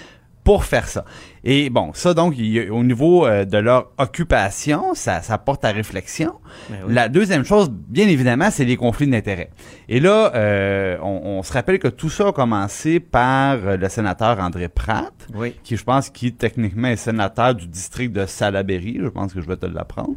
pour 0.45 0.65
faire 0.65 0.87
ça. 0.87 1.05
Et 1.49 1.71
bon, 1.71 1.93
ça 1.95 2.13
donc, 2.13 2.35
il 2.37 2.47
y 2.47 2.59
a- 2.61 2.73
au 2.73 2.83
niveau 2.83 3.25
euh, 3.25 3.45
de 3.45 3.57
leur 3.59 3.93
occupation, 3.99 4.95
ça, 4.95 5.23
ça 5.23 5.39
porte 5.39 5.65
à 5.65 5.71
réflexion. 5.71 6.33
Ben 6.69 6.79
oui. 6.89 6.93
La 6.95 7.09
deuxième 7.09 7.45
chose, 7.45 7.71
bien 7.71 8.09
évidemment, 8.09 8.51
c'est 8.51 8.65
les 8.65 8.77
conflits 8.77 9.07
d'intérêts. 9.07 9.51
Et 9.89 10.01
là, 10.01 10.33
euh, 10.35 10.97
on, 11.03 11.21
on 11.39 11.43
se 11.45 11.53
rappelle 11.53 11.79
que 11.79 11.87
tout 11.87 12.11
ça 12.11 12.27
a 12.29 12.33
commencé 12.33 12.99
par 12.99 13.59
euh, 13.65 13.77
le 13.77 13.89
sénateur 13.89 14.41
André 14.41 14.67
Pratt, 14.69 15.13
Oui. 15.37 15.55
qui 15.63 15.77
je 15.77 15.85
pense 15.85 16.11
qui 16.11 16.33
techniquement 16.33 16.89
est 16.89 16.97
sénateur 16.97 17.55
du 17.55 17.69
district 17.69 18.13
de 18.13 18.27
Salaberry. 18.27 18.99
Je 19.01 19.09
pense 19.09 19.33
que 19.33 19.41
je 19.41 19.47
vais 19.47 19.57
te 19.57 19.67
l'apprendre. 19.67 20.15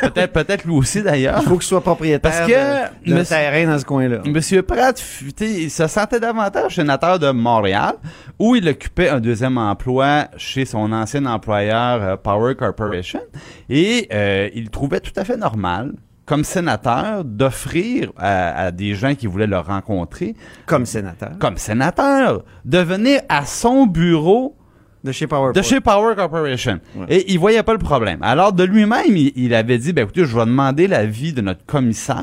Peut-être, 0.00 0.32
peut-être 0.32 0.64
lui 0.64 0.72
aussi 0.74 1.02
d'ailleurs. 1.02 1.40
Il 1.42 1.46
faut 1.48 1.56
qu'il 1.58 1.64
soit 1.66 1.82
propriétaire 1.82 2.20
Parce 2.32 2.40
que 2.50 3.04
de, 3.04 3.10
de 3.10 3.14
monsieur- 3.18 3.36
terrain 3.36 3.70
dans 3.70 3.78
ce 3.78 3.84
coin-là. 3.84 4.18
Monsieur 4.24 4.62
Pratt, 4.62 4.98
il 5.42 5.70
se 5.70 5.86
sentait 5.88 6.20
davantage 6.20 6.76
sénateur 6.76 7.18
de 7.18 7.30
Montréal, 7.32 7.96
où 8.38 8.56
il 8.56 8.66
occupait 8.66 9.10
un 9.10 9.20
deuxième 9.20 9.58
emploi 9.58 10.28
chez 10.38 10.53
son 10.64 10.92
ancien 10.92 11.26
employeur 11.26 12.02
euh, 12.02 12.16
Power 12.16 12.54
Corporation, 12.54 13.20
et 13.68 14.06
euh, 14.12 14.48
il 14.54 14.70
trouvait 14.70 15.00
tout 15.00 15.12
à 15.16 15.24
fait 15.24 15.36
normal, 15.36 15.92
comme 16.26 16.44
sénateur, 16.44 17.24
d'offrir 17.24 18.10
à, 18.16 18.66
à 18.66 18.70
des 18.70 18.94
gens 18.94 19.14
qui 19.14 19.26
voulaient 19.26 19.46
le 19.46 19.58
rencontrer, 19.58 20.34
Comme 20.66 20.86
sénateur. 20.86 21.32
comme 21.38 21.58
sénateur, 21.58 22.44
de 22.64 22.78
venir 22.78 23.20
à 23.28 23.44
son 23.44 23.86
bureau 23.86 24.56
De 25.04 25.12
chez 25.12 25.26
PowerPoint. 25.26 25.52
de 25.52 25.62
chez 25.62 25.80
Power 25.80 26.14
Corporation. 26.16 26.80
Ouais. 26.96 27.06
Et 27.10 27.32
il 27.32 27.38
voyait 27.38 27.62
pas 27.62 27.74
le 27.74 27.78
problème. 27.78 28.18
Alors, 28.22 28.54
de 28.54 28.64
lui-même, 28.64 29.14
il, 29.14 29.32
il 29.36 29.54
avait 29.54 29.76
dit, 29.76 29.92
ben 29.92 30.02
écoutez, 30.04 30.24
je 30.24 30.34
vais 30.34 30.46
demander 30.46 30.86
l'avis 30.86 31.34
de 31.34 31.42
notre 31.42 31.64
commissaire. 31.66 32.22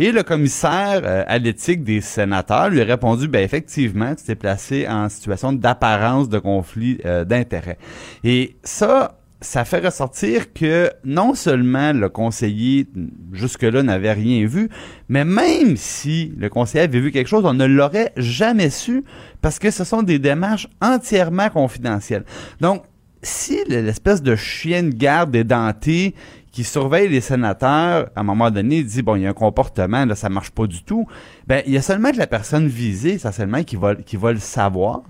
Et 0.00 0.10
le 0.10 0.22
commissaire 0.24 1.02
euh, 1.04 1.22
à 1.26 1.38
l'éthique 1.38 1.84
des 1.84 2.00
sénateurs 2.00 2.68
lui 2.68 2.80
a 2.80 2.84
répondu, 2.84 3.28
ben 3.28 3.44
effectivement, 3.44 4.14
tu 4.14 4.24
t'es 4.24 4.34
placé 4.34 4.86
en 4.88 5.08
situation 5.08 5.52
d'apparence 5.52 6.28
de 6.28 6.38
conflit 6.40 6.98
euh, 7.06 7.24
d'intérêt. 7.24 7.78
Et 8.24 8.56
ça, 8.64 9.18
ça 9.40 9.64
fait 9.64 9.84
ressortir 9.84 10.52
que 10.52 10.90
non 11.04 11.34
seulement 11.34 11.92
le 11.92 12.08
conseiller 12.08 12.86
jusque-là 13.32 13.82
n'avait 13.82 14.12
rien 14.12 14.46
vu, 14.46 14.70
mais 15.08 15.24
même 15.24 15.76
si 15.76 16.32
le 16.38 16.48
conseiller 16.48 16.84
avait 16.84 17.00
vu 17.00 17.12
quelque 17.12 17.28
chose, 17.28 17.44
on 17.44 17.54
ne 17.54 17.66
l'aurait 17.66 18.12
jamais 18.16 18.70
su 18.70 19.04
parce 19.42 19.58
que 19.58 19.70
ce 19.70 19.84
sont 19.84 20.02
des 20.02 20.18
démarches 20.18 20.68
entièrement 20.80 21.50
confidentielles. 21.50 22.24
Donc, 22.60 22.82
si 23.22 23.58
l'espèce 23.68 24.22
de 24.22 24.36
chien 24.36 24.84
de 24.84 24.90
garde 24.90 25.34
édenté 25.34 26.14
qui 26.56 26.64
surveille 26.64 27.10
les 27.10 27.20
sénateurs, 27.20 28.08
à 28.16 28.20
un 28.20 28.22
moment 28.22 28.50
donné, 28.50 28.82
dit, 28.82 29.02
bon, 29.02 29.14
il 29.16 29.24
y 29.24 29.26
a 29.26 29.28
un 29.28 29.34
comportement, 29.34 30.06
là, 30.06 30.14
ça 30.14 30.30
marche 30.30 30.50
pas 30.52 30.66
du 30.66 30.82
tout, 30.82 31.06
ben, 31.46 31.62
il 31.66 31.74
y 31.74 31.76
a 31.76 31.82
seulement 31.82 32.10
que 32.12 32.16
la 32.16 32.26
personne 32.26 32.66
visée, 32.66 33.12
essentiellement, 33.12 33.62
qui 33.62 33.76
va, 33.76 33.94
qui 33.94 34.16
va 34.16 34.32
le 34.32 34.38
savoir. 34.38 35.02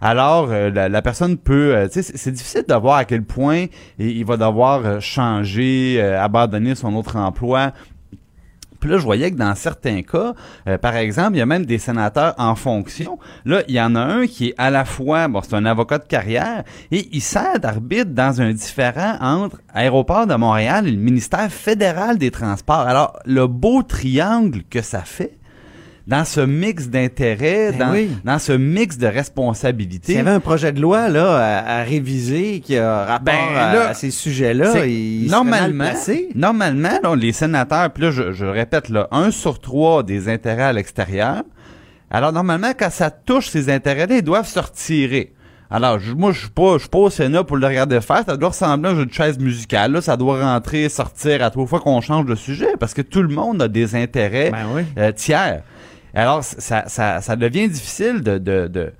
Alors, 0.00 0.48
euh, 0.50 0.70
la, 0.70 1.02
personne 1.02 1.36
peut, 1.36 1.76
euh, 1.76 1.88
tu 1.88 2.02
sais, 2.02 2.02
c'est- 2.02 2.16
c'est 2.16 2.32
difficile 2.32 2.64
de 2.66 2.72
voir 2.74 2.96
à 2.96 3.04
quel 3.04 3.22
point 3.22 3.66
il, 3.98 4.16
il 4.16 4.24
va 4.24 4.38
devoir 4.38 4.80
euh, 4.86 5.00
changer, 5.00 5.96
euh, 5.98 6.18
abandonner 6.18 6.74
son 6.74 6.94
autre 6.94 7.16
emploi. 7.16 7.72
Puis 8.84 8.90
là, 8.90 8.98
je 8.98 9.04
voyais 9.04 9.30
que 9.30 9.36
dans 9.36 9.54
certains 9.54 10.02
cas, 10.02 10.34
euh, 10.68 10.76
par 10.76 10.94
exemple, 10.94 11.36
il 11.36 11.38
y 11.38 11.40
a 11.40 11.46
même 11.46 11.64
des 11.64 11.78
sénateurs 11.78 12.34
en 12.36 12.54
fonction. 12.54 13.18
Là, 13.46 13.62
il 13.66 13.74
y 13.74 13.80
en 13.80 13.94
a 13.94 14.00
un 14.00 14.26
qui 14.26 14.48
est 14.48 14.54
à 14.58 14.68
la 14.68 14.84
fois, 14.84 15.26
bon, 15.26 15.40
c'est 15.42 15.54
un 15.54 15.64
avocat 15.64 15.96
de 15.96 16.04
carrière, 16.04 16.64
et 16.90 17.08
il 17.10 17.22
sert 17.22 17.58
d'arbitre 17.60 18.10
dans 18.10 18.42
un 18.42 18.52
différent 18.52 19.16
entre 19.22 19.56
Aéroport 19.72 20.26
de 20.26 20.34
Montréal 20.34 20.86
et 20.86 20.90
le 20.90 20.98
ministère 20.98 21.50
fédéral 21.50 22.18
des 22.18 22.30
Transports. 22.30 22.80
Alors, 22.80 23.18
le 23.24 23.46
beau 23.46 23.82
triangle 23.82 24.64
que 24.68 24.82
ça 24.82 25.00
fait, 25.00 25.38
dans 26.06 26.24
ce 26.26 26.40
mix 26.40 26.88
d'intérêts, 26.88 27.72
Ben 27.72 27.78
dans, 27.86 27.92
oui. 27.92 28.10
dans 28.24 28.38
ce 28.38 28.52
mix 28.52 28.98
de 28.98 29.06
responsabilités. 29.06 30.12
S'il 30.12 30.16
y 30.16 30.18
avait 30.18 30.30
un 30.32 30.40
projet 30.40 30.70
de 30.72 30.80
loi 30.80 31.08
là, 31.08 31.36
à, 31.36 31.78
à 31.80 31.82
réviser 31.82 32.60
qui 32.60 32.76
a 32.76 33.04
rapport 33.06 33.24
Ben, 33.24 33.56
à, 33.56 33.74
là, 33.74 33.88
à 33.88 33.94
ces 33.94 34.10
sujets-là, 34.10 34.84
il 34.86 35.30
mal 35.30 35.72
normalement, 35.72 35.84
normalement 36.34 36.98
là, 37.02 37.16
les 37.16 37.32
sénateurs, 37.32 37.90
puis 37.90 38.02
là, 38.04 38.10
je, 38.10 38.32
je 38.32 38.44
répète, 38.44 38.90
là, 38.90 39.08
un 39.12 39.30
sur 39.30 39.60
trois 39.60 40.02
des 40.02 40.28
intérêts 40.28 40.64
à 40.64 40.72
l'extérieur. 40.74 41.42
Alors, 42.10 42.32
normalement, 42.32 42.72
quand 42.78 42.90
ça 42.90 43.10
touche 43.10 43.48
ces 43.48 43.70
intérêts-là, 43.70 44.16
ils 44.16 44.22
doivent 44.22 44.46
se 44.46 44.58
retirer. 44.60 45.32
Alors, 45.70 45.98
je- 45.98 46.12
moi, 46.12 46.30
je 46.32 46.40
suis 46.40 46.50
pas, 46.50 46.74
je 46.74 46.80
suis 46.80 46.88
pas 46.90 46.98
au 46.98 47.10
Sénat 47.10 47.42
pour 47.42 47.56
le 47.56 47.66
regarder 47.66 48.00
faire. 48.02 48.22
Ça 48.26 48.36
doit 48.36 48.50
ressembler 48.50 48.90
à 48.90 48.92
une 48.92 49.10
chaise 49.10 49.38
musicale. 49.38 49.90
Là, 49.92 50.00
ça 50.02 50.16
doit 50.16 50.40
rentrer, 50.40 50.88
sortir 50.90 51.42
à 51.42 51.50
trois 51.50 51.66
fois 51.66 51.80
qu'on 51.80 52.00
change 52.02 52.26
de 52.26 52.34
sujet, 52.34 52.76
parce 52.78 52.92
que 52.94 53.02
tout 53.02 53.22
le 53.22 53.28
monde 53.34 53.60
a 53.62 53.68
des 53.68 53.96
intérêts 53.96 54.50
Ben 54.52 54.66
oui. 54.74 54.82
euh, 54.98 55.10
tiers. 55.10 55.62
Alors, 56.14 56.44
ça, 56.44 56.84
ça, 56.86 57.20
ça 57.20 57.36
devient 57.36 57.68
difficile 57.68 58.22
de, 58.22 58.38
de, 58.38 58.68
de, 58.68 58.92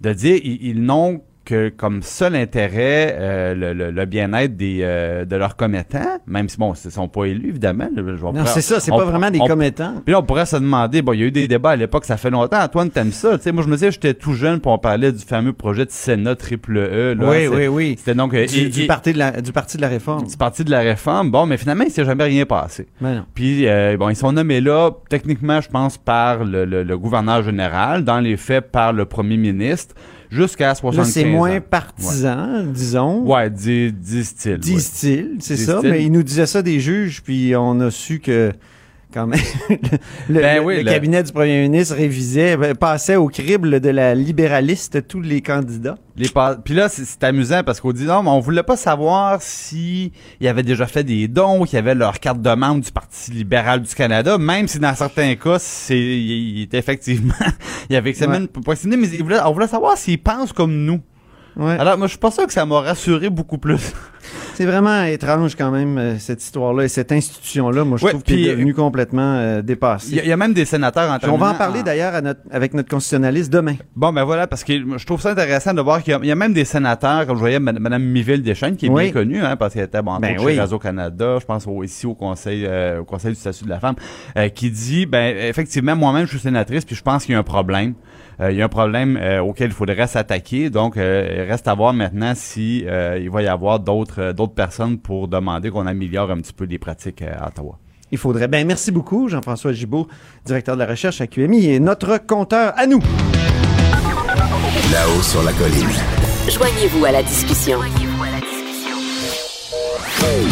de 0.00 0.12
dire 0.12 0.40
ils, 0.42 0.66
ils 0.66 0.82
n'ont 0.82 1.22
que 1.44 1.70
comme 1.70 2.02
seul 2.02 2.36
intérêt 2.36 3.16
euh, 3.18 3.54
le, 3.54 3.72
le- 3.72 3.90
le 3.90 4.04
bien-être 4.06 4.56
des 4.56 4.80
euh, 4.82 5.24
de 5.24 5.36
leurs 5.36 5.56
commettants, 5.56 6.18
même 6.26 6.48
si 6.48 6.56
bon, 6.56 6.72
ils 6.84 6.90
sont 6.90 7.08
pas 7.08 7.24
élus 7.24 7.48
évidemment. 7.50 7.88
Je 7.96 8.00
Non, 8.02 8.32
c'est 8.46 8.60
ça, 8.60 8.78
c'est 8.80 8.90
pas 8.90 9.04
vraiment 9.04 9.30
des 9.30 9.40
on- 9.40 9.46
commettants. 9.46 9.94
Puis 10.04 10.12
là, 10.12 10.20
on 10.20 10.22
pourrait 10.22 10.46
se 10.46 10.56
demander, 10.56 11.02
bon, 11.02 11.12
il 11.14 11.20
y 11.20 11.22
a 11.24 11.26
eu 11.26 11.30
des 11.32 11.48
débats 11.48 11.70
à 11.70 11.76
l'époque, 11.76 12.04
ça 12.04 12.16
fait 12.16 12.30
longtemps. 12.30 12.60
Antoine, 12.62 12.90
t'aimes 12.90 13.12
ça? 13.12 13.36
Tu 13.38 13.44
sais, 13.44 13.52
moi, 13.52 13.62
je 13.64 13.68
me 13.68 13.74
disais, 13.74 13.90
j'étais 13.90 14.14
tout 14.14 14.34
jeune, 14.34 14.60
puis 14.60 14.70
on 14.70 14.78
parlait 14.78 15.10
du 15.12 15.24
fameux 15.24 15.52
projet 15.52 15.84
de 15.84 15.90
Sénat 15.90 16.36
triple 16.36 16.76
E. 16.78 17.14
Là, 17.14 17.28
Oui, 17.30 17.46
oui, 17.48 17.66
oui. 17.66 17.94
C'était 17.98 18.14
donc 18.14 18.34
euh, 18.34 18.46
Du, 18.46 18.56
et- 18.58 18.68
du 18.68 18.82
et- 18.82 18.86
parti 18.86 19.12
de 19.12 19.18
la, 19.18 19.40
du 19.40 19.52
parti 19.52 19.76
de 19.76 19.82
la 19.82 19.88
réforme. 19.88 20.26
du 20.26 20.36
parti 20.36 20.64
de 20.64 20.70
la 20.70 20.80
réforme. 20.80 21.30
Bon, 21.30 21.46
mais 21.46 21.56
finalement, 21.56 21.84
il 21.84 21.90
s'est 21.90 22.04
jamais 22.04 22.24
rien 22.24 22.46
passé. 22.46 22.86
Ben 23.00 23.14
non. 23.16 23.24
Puis, 23.34 23.66
bon, 23.98 24.08
ils 24.08 24.16
sont 24.16 24.32
nommés 24.32 24.60
là, 24.60 24.90
techniquement, 25.08 25.60
je 25.60 25.68
pense, 25.68 25.98
par 25.98 26.44
le, 26.44 26.64
le- 26.64 26.82
le 26.84 26.98
gouverneur 26.98 27.42
général, 27.42 28.04
dans 28.04 28.20
les 28.20 28.36
faits, 28.36 28.70
par 28.70 28.92
le 28.92 29.04
premier 29.06 29.36
ministre, 29.36 29.94
jusqu'à 30.32 30.74
75 30.74 30.96
Là, 30.98 31.04
c'est 31.12 31.24
moins 31.30 31.56
ans. 31.58 31.60
partisan, 31.70 32.64
disons. 32.72 33.20
Ouais, 33.24 33.50
dis- 33.50 33.92
disent-ils. 33.92 34.52
ouais. 34.52 34.58
Disent-ils, 34.58 35.36
c'est 35.40 35.56
ça. 35.56 35.80
Mais 35.82 36.02
ils 36.04 36.10
nous 36.10 36.22
disaient 36.22 36.46
ça 36.46 36.62
des 36.62 36.80
juges, 36.80 37.22
puis 37.22 37.54
on 37.56 37.78
a 37.80 37.90
su 37.90 38.18
que 38.18 38.52
quand 39.12 39.26
même. 39.26 39.40
le 40.28 40.40
Ben 40.40 40.56
le- 40.58 40.64
oui, 40.64 40.76
le 40.78 40.82
le- 40.82 40.90
cabinet 40.90 41.22
du 41.22 41.32
premier 41.32 41.62
ministre 41.62 41.94
révisait, 41.96 42.56
ben, 42.56 42.74
passait 42.74 43.16
au 43.16 43.28
crible 43.28 43.80
de 43.80 43.88
la 43.90 44.14
libéraliste 44.14 45.06
tous 45.06 45.20
les 45.20 45.40
candidats. 45.40 45.96
Les 46.16 46.28
Puis 46.64 46.74
là, 46.74 46.88
c'est 46.88 47.22
amusant 47.24 47.62
parce 47.64 47.80
qu'on 47.80 47.92
dit 47.92 48.04
non, 48.04 48.22
mais 48.22 48.30
on 48.30 48.40
voulait 48.40 48.62
pas 48.62 48.76
savoir 48.76 49.40
si 49.40 50.12
ils 50.40 50.48
avaient 50.48 50.62
déjà 50.62 50.86
fait 50.86 51.04
des 51.04 51.28
dons, 51.28 51.64
qu'ils 51.64 51.78
avaient 51.78 51.94
leur 51.94 52.18
carte 52.20 52.40
de 52.42 52.54
membre 52.54 52.82
du 52.82 52.92
Parti 52.92 53.30
libéral 53.30 53.80
du 53.82 53.94
Canada, 53.94 54.36
même 54.38 54.68
si 54.68 54.78
dans 54.78 54.94
certains 54.94 55.34
cas, 55.36 55.58
c'est 55.58 55.98
il 55.98 56.62
était 56.62 56.78
effectivement, 56.78 57.34
il 57.90 57.94
y 57.94 57.96
avait 57.96 58.10
examiné 58.10 58.48
Ouais. 58.66 58.76
mais 58.96 59.08
ils 59.08 59.22
voulaient- 59.22 59.40
on 59.44 59.52
voulait 59.52 59.66
savoir 59.68 59.96
s'ils 59.96 60.18
pensent 60.22 60.52
comme 60.52 60.74
nous. 60.84 61.00
Ouais. 61.56 61.76
Alors, 61.78 61.98
moi, 61.98 62.06
je 62.06 62.12
suis 62.12 62.18
pas 62.18 62.30
sûr 62.30 62.46
que 62.46 62.52
ça 62.52 62.64
m'a 62.64 62.80
rassuré 62.80 63.28
beaucoup 63.28 63.58
plus. 63.58 63.92
C'est 64.62 64.68
vraiment 64.70 65.02
étrange 65.02 65.56
quand 65.56 65.72
même, 65.72 65.98
euh, 65.98 66.18
cette 66.20 66.40
histoire-là 66.40 66.84
et 66.84 66.88
cette 66.88 67.10
institution-là. 67.10 67.82
Moi, 67.82 67.98
je 67.98 68.04
Ouais, 68.04 68.10
trouve 68.12 68.22
qu'elle 68.22 68.38
est 68.46 68.50
devenue 68.52 68.74
complètement 68.74 69.34
euh, 69.34 69.60
dépassée. 69.60 70.10
Il 70.10 70.16
y, 70.18 70.20
a- 70.20 70.22
il 70.22 70.28
y 70.28 70.32
a 70.32 70.36
même 70.36 70.52
des 70.54 70.64
sénateurs 70.64 71.10
en 71.10 71.18
on 71.30 71.36
va 71.36 71.50
en 71.50 71.54
parler 71.54 71.80
en- 71.80 71.82
d'ailleurs 71.82 72.22
notre- 72.22 72.42
avec 72.52 72.72
notre 72.72 72.88
constitutionnaliste 72.88 73.52
demain. 73.52 73.74
Bon, 73.96 74.12
ben 74.12 74.22
voilà, 74.22 74.46
parce 74.46 74.62
que 74.62 74.72
je 74.72 75.04
trouve 75.04 75.20
ça 75.20 75.32
intéressant 75.32 75.74
de 75.74 75.80
voir 75.80 76.00
qu'il 76.00 76.12
y 76.12 76.14
a, 76.14 76.20
il 76.22 76.28
y 76.28 76.30
a 76.30 76.36
même 76.36 76.52
des 76.52 76.64
sénateurs, 76.64 77.26
comme 77.26 77.34
je 77.34 77.40
voyais 77.40 77.58
Mme 77.58 77.82
Madame 77.82 78.04
Miville 78.04 78.40
Deschênes, 78.44 78.76
qui 78.76 78.86
est 78.86 78.88
Oui. 78.88 79.02
bien 79.02 79.12
connue, 79.12 79.40
hein, 79.42 79.56
parce 79.56 79.74
qu'elle 79.74 79.82
était 79.86 80.00
bon, 80.00 80.16
Ben 80.20 80.36
oui. 80.38 80.54
chez 80.54 80.60
Radio-Canada, 80.60 81.38
je 81.40 81.44
pense 81.44 81.66
au- 81.66 81.82
ici 81.82 82.06
au 82.06 82.14
Conseil 82.14 82.64
euh, 82.64 83.00
au 83.00 83.04
Conseil 83.04 83.32
du 83.32 83.40
statut 83.40 83.64
de 83.64 83.70
la 83.70 83.80
femme, 83.80 83.96
euh, 84.38 84.48
qui 84.48 84.70
dit, 84.70 85.06
ben 85.06 85.36
effectivement, 85.36 85.96
moi-même, 85.96 86.26
je 86.26 86.30
suis 86.30 86.38
sénatrice, 86.38 86.84
puis 86.84 86.94
je 86.94 87.02
pense 87.02 87.24
qu'il 87.24 87.32
y 87.32 87.34
a 87.34 87.40
un 87.40 87.42
problème. 87.42 87.94
Euh, 88.42 88.50
il 88.50 88.58
y 88.58 88.62
a 88.62 88.64
un 88.64 88.68
problème 88.68 89.16
euh, 89.20 89.40
auquel 89.40 89.68
il 89.68 89.72
faudrait 89.74 90.06
s'attaquer. 90.06 90.68
Donc, 90.68 90.96
euh, 90.96 91.44
il 91.44 91.50
reste 91.50 91.68
à 91.68 91.74
voir 91.74 91.92
maintenant 91.92 92.32
si 92.34 92.84
euh, 92.86 93.18
il 93.20 93.30
va 93.30 93.42
y 93.42 93.46
avoir 93.46 93.78
d'autres 93.78 94.20
euh, 94.20 94.32
d'autres 94.32 94.54
personnes 94.54 94.98
pour 94.98 95.28
demander 95.28 95.70
qu'on 95.70 95.86
améliore 95.86 96.30
un 96.30 96.38
petit 96.38 96.52
peu 96.52 96.64
les 96.64 96.78
pratiques 96.78 97.22
euh, 97.22 97.32
à 97.38 97.48
Ottawa. 97.48 97.78
Il 98.10 98.18
faudrait. 98.18 98.48
Ben, 98.48 98.66
merci 98.66 98.90
beaucoup, 98.90 99.28
Jean-François 99.28 99.72
Gibault, 99.72 100.08
directeur 100.44 100.74
de 100.74 100.80
la 100.80 100.86
recherche 100.86 101.20
à 101.20 101.26
QMI 101.26 101.70
et 101.70 101.80
notre 101.80 102.18
compteur 102.18 102.72
à 102.76 102.86
nous. 102.86 103.00
Là-haut 104.92 105.22
sur 105.22 105.42
la 105.44 105.52
colline. 105.52 105.88
Joignez-vous 106.48 107.04
à 107.04 107.12
la 107.12 107.22
discussion. 107.22 107.78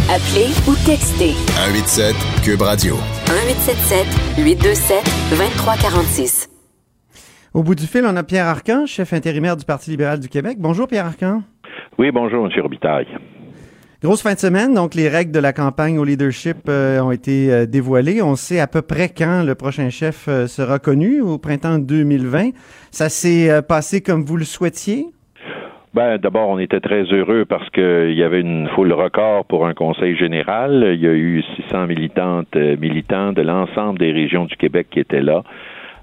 Appelez 0.09 0.49
ou 0.67 0.75
textez 0.87 1.35
187 1.57 2.15
Cube 2.43 2.63
Radio. 2.63 2.97
1877 3.29 4.07
827 4.39 5.05
2346. 5.31 6.50
Au 7.53 7.65
bout 7.65 7.75
du 7.75 7.87
fil, 7.87 8.03
on 8.07 8.15
a 8.15 8.23
Pierre 8.23 8.47
Arcan, 8.47 8.87
chef 8.87 9.13
intérimaire 9.13 9.57
du 9.57 9.65
Parti 9.65 9.91
libéral 9.91 10.21
du 10.21 10.29
Québec. 10.29 10.59
Bonjour, 10.61 10.87
Pierre 10.87 11.07
Arcan. 11.07 11.43
Oui, 11.99 12.13
bonjour, 12.13 12.47
M. 12.47 12.53
Robitaille. 12.63 13.09
Grosse 14.01 14.23
fin 14.23 14.35
de 14.35 14.39
semaine, 14.39 14.73
donc 14.73 14.95
les 14.95 15.09
règles 15.09 15.33
de 15.33 15.41
la 15.41 15.53
campagne 15.53 15.99
au 15.99 16.05
leadership 16.05 16.59
euh, 16.69 17.01
ont 17.01 17.11
été 17.11 17.53
euh, 17.53 17.67
dévoilées. 17.67 18.23
On 18.23 18.37
sait 18.37 18.61
à 18.61 18.69
peu 18.69 18.83
près 18.83 19.09
quand 19.09 19.43
le 19.43 19.57
prochain 19.57 19.91
chef 19.91 20.29
euh, 20.29 20.47
sera 20.47 20.79
connu, 20.79 21.21
au 21.21 21.39
printemps 21.39 21.81
2020. 21.81 22.51
Ça 22.93 23.09
s'est 23.09 23.51
passé 23.69 24.01
comme 24.01 24.23
vous 24.23 24.37
le 24.37 24.45
souhaitiez? 24.45 25.07
Ben, 25.93 26.19
d'abord, 26.19 26.51
on 26.51 26.61
était 26.61 26.79
très 26.79 27.03
heureux 27.03 27.47
parce 27.47 27.69
qu'il 27.71 28.15
y 28.15 28.23
avait 28.23 28.43
une 28.43 28.69
foule 28.77 28.93
record 28.93 29.45
pour 29.47 29.67
un 29.67 29.75
conseil 29.75 30.17
général. 30.17 30.93
Il 30.95 31.01
y 31.01 31.09
a 31.09 31.13
eu 31.13 31.43
600 31.57 31.89
militantes, 31.89 32.55
militants 32.55 33.33
de 33.33 33.43
l'ensemble 33.43 33.99
des 33.99 34.13
régions 34.13 34.45
du 34.45 34.55
Québec 34.55 34.87
qui 34.89 35.01
étaient 35.01 35.21
là. 35.21 35.43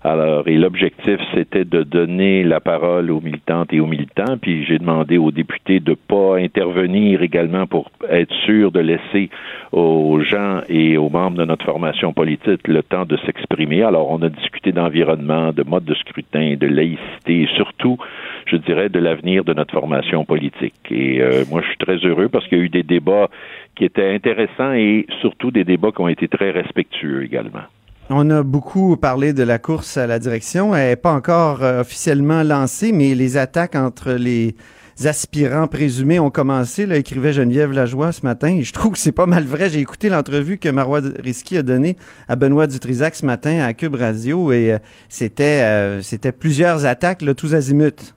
Alors, 0.03 0.47
et 0.47 0.55
l'objectif, 0.55 1.19
c'était 1.33 1.65
de 1.65 1.81
donner 1.83 2.43
la 2.43 2.59
parole 2.59 3.09
aux 3.09 3.19
militantes 3.19 3.73
et 3.73 3.79
aux 3.79 3.87
militants. 3.87 4.37
Puis 4.39 4.63
j'ai 4.65 4.77
demandé 4.77 5.17
aux 5.17 5.31
députés 5.31 5.79
de 5.79 5.95
pas 5.95 6.37
intervenir 6.37 7.23
également 7.23 7.65
pour 7.65 7.89
être 8.09 8.33
sûr 8.45 8.71
de 8.71 8.79
laisser 8.79 9.29
aux 9.71 10.21
gens 10.21 10.61
et 10.69 10.97
aux 10.97 11.09
membres 11.09 11.37
de 11.37 11.45
notre 11.45 11.65
formation 11.65 12.13
politique 12.13 12.67
le 12.67 12.83
temps 12.83 13.05
de 13.05 13.17
s'exprimer. 13.25 13.83
Alors, 13.83 14.09
on 14.11 14.21
a 14.21 14.29
discuté 14.29 14.71
d'environnement, 14.71 15.51
de 15.51 15.63
mode 15.63 15.85
de 15.85 15.95
scrutin, 15.95 16.55
de 16.55 16.67
laïcité 16.67 17.41
et 17.41 17.49
surtout, 17.55 17.97
je 18.45 18.57
dirais, 18.57 18.89
de 18.89 18.99
l'avenir 18.99 19.43
de 19.43 19.53
notre 19.53 19.73
formation 19.73 20.25
politique. 20.25 20.75
Et 20.91 21.21
euh, 21.21 21.43
moi, 21.49 21.61
je 21.61 21.67
suis 21.67 21.77
très 21.77 21.97
heureux 21.97 22.29
parce 22.29 22.47
qu'il 22.47 22.59
y 22.59 22.61
a 22.61 22.63
eu 22.63 22.69
des 22.69 22.83
débats 22.83 23.29
qui 23.75 23.85
étaient 23.85 24.13
intéressants 24.13 24.73
et 24.73 25.05
surtout 25.21 25.51
des 25.51 25.63
débats 25.63 25.91
qui 25.91 26.01
ont 26.01 26.07
été 26.07 26.27
très 26.27 26.51
respectueux 26.51 27.23
également. 27.23 27.63
On 28.09 28.29
a 28.29 28.41
beaucoup 28.41 28.95
parlé 28.95 29.33
de 29.33 29.43
la 29.43 29.59
course 29.59 29.97
à 29.97 30.07
la 30.07 30.17
direction. 30.17 30.73
Elle 30.73 30.89
n'est 30.91 30.95
pas 30.95 31.11
encore 31.11 31.61
euh, 31.61 31.81
officiellement 31.81 32.41
lancée, 32.41 32.93
mais 32.93 33.13
les 33.15 33.35
attaques 33.35 33.75
entre 33.75 34.13
les 34.13 34.55
aspirants 35.03 35.67
présumés 35.67 36.17
ont 36.17 36.29
commencé, 36.29 36.85
là, 36.85 36.95
écrivait 36.95 37.33
Geneviève 37.33 37.73
Lajoie 37.73 38.13
ce 38.13 38.21
matin. 38.21 38.61
Je 38.61 38.71
trouve 38.71 38.93
que 38.93 38.97
c'est 38.97 39.11
pas 39.11 39.25
mal 39.25 39.43
vrai. 39.43 39.69
J'ai 39.69 39.79
écouté 39.79 40.07
l'entrevue 40.07 40.57
que 40.57 40.69
Marois 40.69 41.01
Risky 41.19 41.57
a 41.57 41.63
donnée 41.63 41.97
à 42.29 42.37
Benoît 42.37 42.67
Dutrisac 42.67 43.13
ce 43.13 43.25
matin 43.25 43.59
à 43.59 43.73
Cube 43.73 43.95
Radio 43.95 44.53
et 44.53 44.71
euh, 44.71 44.77
c'était 45.09 45.63
euh, 45.63 46.01
c'était 46.01 46.31
plusieurs 46.31 46.85
attaques, 46.85 47.21
là, 47.21 47.33
tous 47.33 47.55
azimuts. 47.55 48.15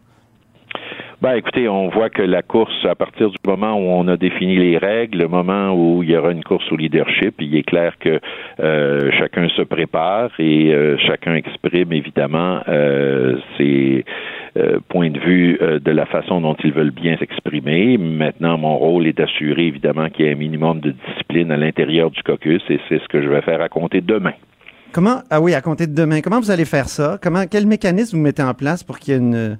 Ben, 1.22 1.34
écoutez, 1.34 1.68
on 1.68 1.90
voit 1.90 2.08
que 2.08 2.22
la 2.22 2.40
course, 2.40 2.86
à 2.86 2.94
partir 2.94 3.28
du 3.28 3.36
moment 3.44 3.74
où 3.74 3.90
on 3.90 4.08
a 4.08 4.16
défini 4.16 4.56
les 4.56 4.78
règles, 4.78 5.18
le 5.18 5.28
moment 5.28 5.74
où 5.74 6.02
il 6.02 6.08
y 6.08 6.16
aura 6.16 6.30
une 6.32 6.42
course 6.42 6.64
au 6.72 6.76
leadership, 6.76 7.34
il 7.40 7.54
est 7.56 7.62
clair 7.62 7.98
que 8.00 8.18
euh, 8.58 9.10
chacun 9.18 9.46
se 9.50 9.60
prépare 9.60 10.30
et 10.38 10.72
euh, 10.72 10.96
chacun 11.06 11.34
exprime 11.34 11.92
évidemment 11.92 12.62
euh, 12.68 13.36
ses 13.58 14.06
euh, 14.56 14.78
points 14.88 15.10
de 15.10 15.18
vue 15.18 15.58
euh, 15.60 15.78
de 15.78 15.90
la 15.90 16.06
façon 16.06 16.40
dont 16.40 16.56
ils 16.64 16.72
veulent 16.72 16.90
bien 16.90 17.18
s'exprimer. 17.18 17.98
Maintenant, 17.98 18.56
mon 18.56 18.78
rôle 18.78 19.06
est 19.06 19.18
d'assurer 19.18 19.66
évidemment 19.66 20.08
qu'il 20.08 20.24
y 20.24 20.28
ait 20.30 20.32
un 20.32 20.36
minimum 20.36 20.80
de 20.80 20.94
discipline 21.06 21.52
à 21.52 21.58
l'intérieur 21.58 22.10
du 22.10 22.22
caucus 22.22 22.62
et 22.70 22.80
c'est 22.88 22.98
ce 22.98 23.08
que 23.08 23.20
je 23.20 23.28
vais 23.28 23.42
faire 23.42 23.60
à 23.60 23.68
compter 23.68 24.00
demain. 24.00 24.32
Comment? 24.92 25.18
Ah 25.28 25.42
oui, 25.42 25.52
à 25.52 25.60
compter 25.60 25.86
de 25.86 25.94
demain, 25.94 26.22
comment 26.22 26.40
vous 26.40 26.50
allez 26.50 26.64
faire 26.64 26.88
ça? 26.88 27.18
Comment 27.22 27.44
quel 27.46 27.66
mécanisme 27.66 28.16
vous 28.16 28.22
mettez 28.22 28.42
en 28.42 28.54
place 28.54 28.82
pour 28.82 28.98
qu'il 28.98 29.12
y 29.12 29.16
ait 29.18 29.20
une 29.20 29.58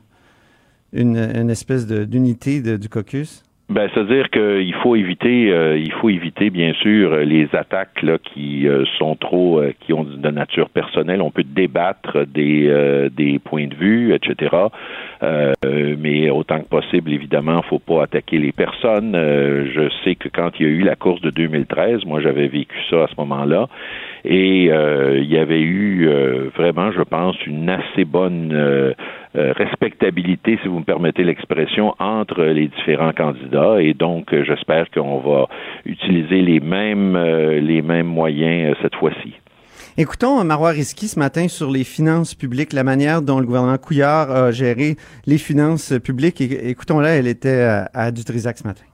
une, 0.92 1.16
une 1.16 1.50
espèce 1.50 1.86
de- 1.86 2.04
d'unité 2.04 2.60
du 2.78 2.88
caucus 2.88 3.42
Ben, 3.70 3.88
c'est-à-dire 3.94 4.30
qu'il 4.30 4.74
faut 4.82 4.96
éviter, 4.96 5.52
euh, 5.52 5.78
il 5.78 5.92
faut 5.92 6.08
éviter 6.10 6.50
bien 6.50 6.72
sûr 6.74 7.14
les 7.18 7.48
attaques 7.52 8.02
là 8.02 8.18
qui 8.18 8.66
euh, 8.66 8.84
sont 8.98 9.14
trop, 9.14 9.60
euh, 9.60 9.72
qui 9.78 9.92
ont 9.92 10.02
de 10.02 10.28
nature 10.28 10.68
personnelle. 10.70 11.22
On 11.22 11.30
peut 11.30 11.44
débattre 11.44 12.26
des 12.26 12.66
euh, 12.68 13.08
des 13.10 13.38
points 13.38 13.68
de 13.68 13.76
vue, 13.76 14.12
etc. 14.12 14.56
Euh, 15.22 15.52
mais 16.00 16.30
autant 16.30 16.58
que 16.58 16.66
possible, 16.66 17.12
évidemment, 17.12 17.62
faut 17.62 17.78
pas 17.78 18.02
attaquer 18.02 18.38
les 18.38 18.50
personnes. 18.50 19.12
Je 19.14 19.88
sais 20.02 20.16
que 20.16 20.28
quand 20.28 20.50
il 20.58 20.66
y 20.66 20.68
a 20.68 20.72
eu 20.72 20.82
la 20.82 20.96
course 20.96 21.20
de 21.20 21.30
2013, 21.30 22.04
moi 22.06 22.20
j'avais 22.20 22.48
vécu 22.48 22.76
ça 22.90 23.04
à 23.04 23.06
ce 23.06 23.14
moment-là, 23.18 23.68
et 24.24 24.64
il 24.64 25.30
y 25.30 25.38
avait 25.38 25.60
eu 25.60 26.08
vraiment, 26.56 26.90
je 26.90 27.02
pense, 27.02 27.36
une 27.46 27.68
assez 27.68 28.04
bonne 28.04 28.94
respectabilité, 29.34 30.58
si 30.62 30.68
vous 30.68 30.78
me 30.78 30.84
permettez 30.84 31.22
l'expression, 31.22 31.94
entre 31.98 32.42
les 32.42 32.68
différents 32.68 33.12
candidats. 33.12 33.59
Et 33.80 33.94
donc, 33.94 34.32
euh, 34.32 34.44
j'espère 34.44 34.90
qu'on 34.90 35.20
va 35.20 35.46
utiliser 35.84 36.42
les 36.42 36.60
mêmes 36.60 37.16
euh, 37.16 38.02
moyens 38.02 38.72
euh, 38.72 38.74
cette 38.82 38.94
fois-ci. 38.94 39.34
Écoutons 39.96 40.42
Marois 40.44 40.70
Risky 40.70 41.08
ce 41.08 41.18
matin 41.18 41.48
sur 41.48 41.70
les 41.70 41.84
finances 41.84 42.34
publiques, 42.34 42.72
la 42.72 42.84
manière 42.84 43.22
dont 43.22 43.40
le 43.40 43.46
gouvernement 43.46 43.76
Couillard 43.76 44.30
a 44.30 44.52
géré 44.52 44.96
les 45.26 45.38
finances 45.38 45.92
publiques. 46.02 46.40
Écoutons-la, 46.40 47.10
elle 47.16 47.26
était 47.26 47.62
à, 47.62 47.90
à 47.92 48.10
ce 48.12 48.66
matin. 48.66 48.89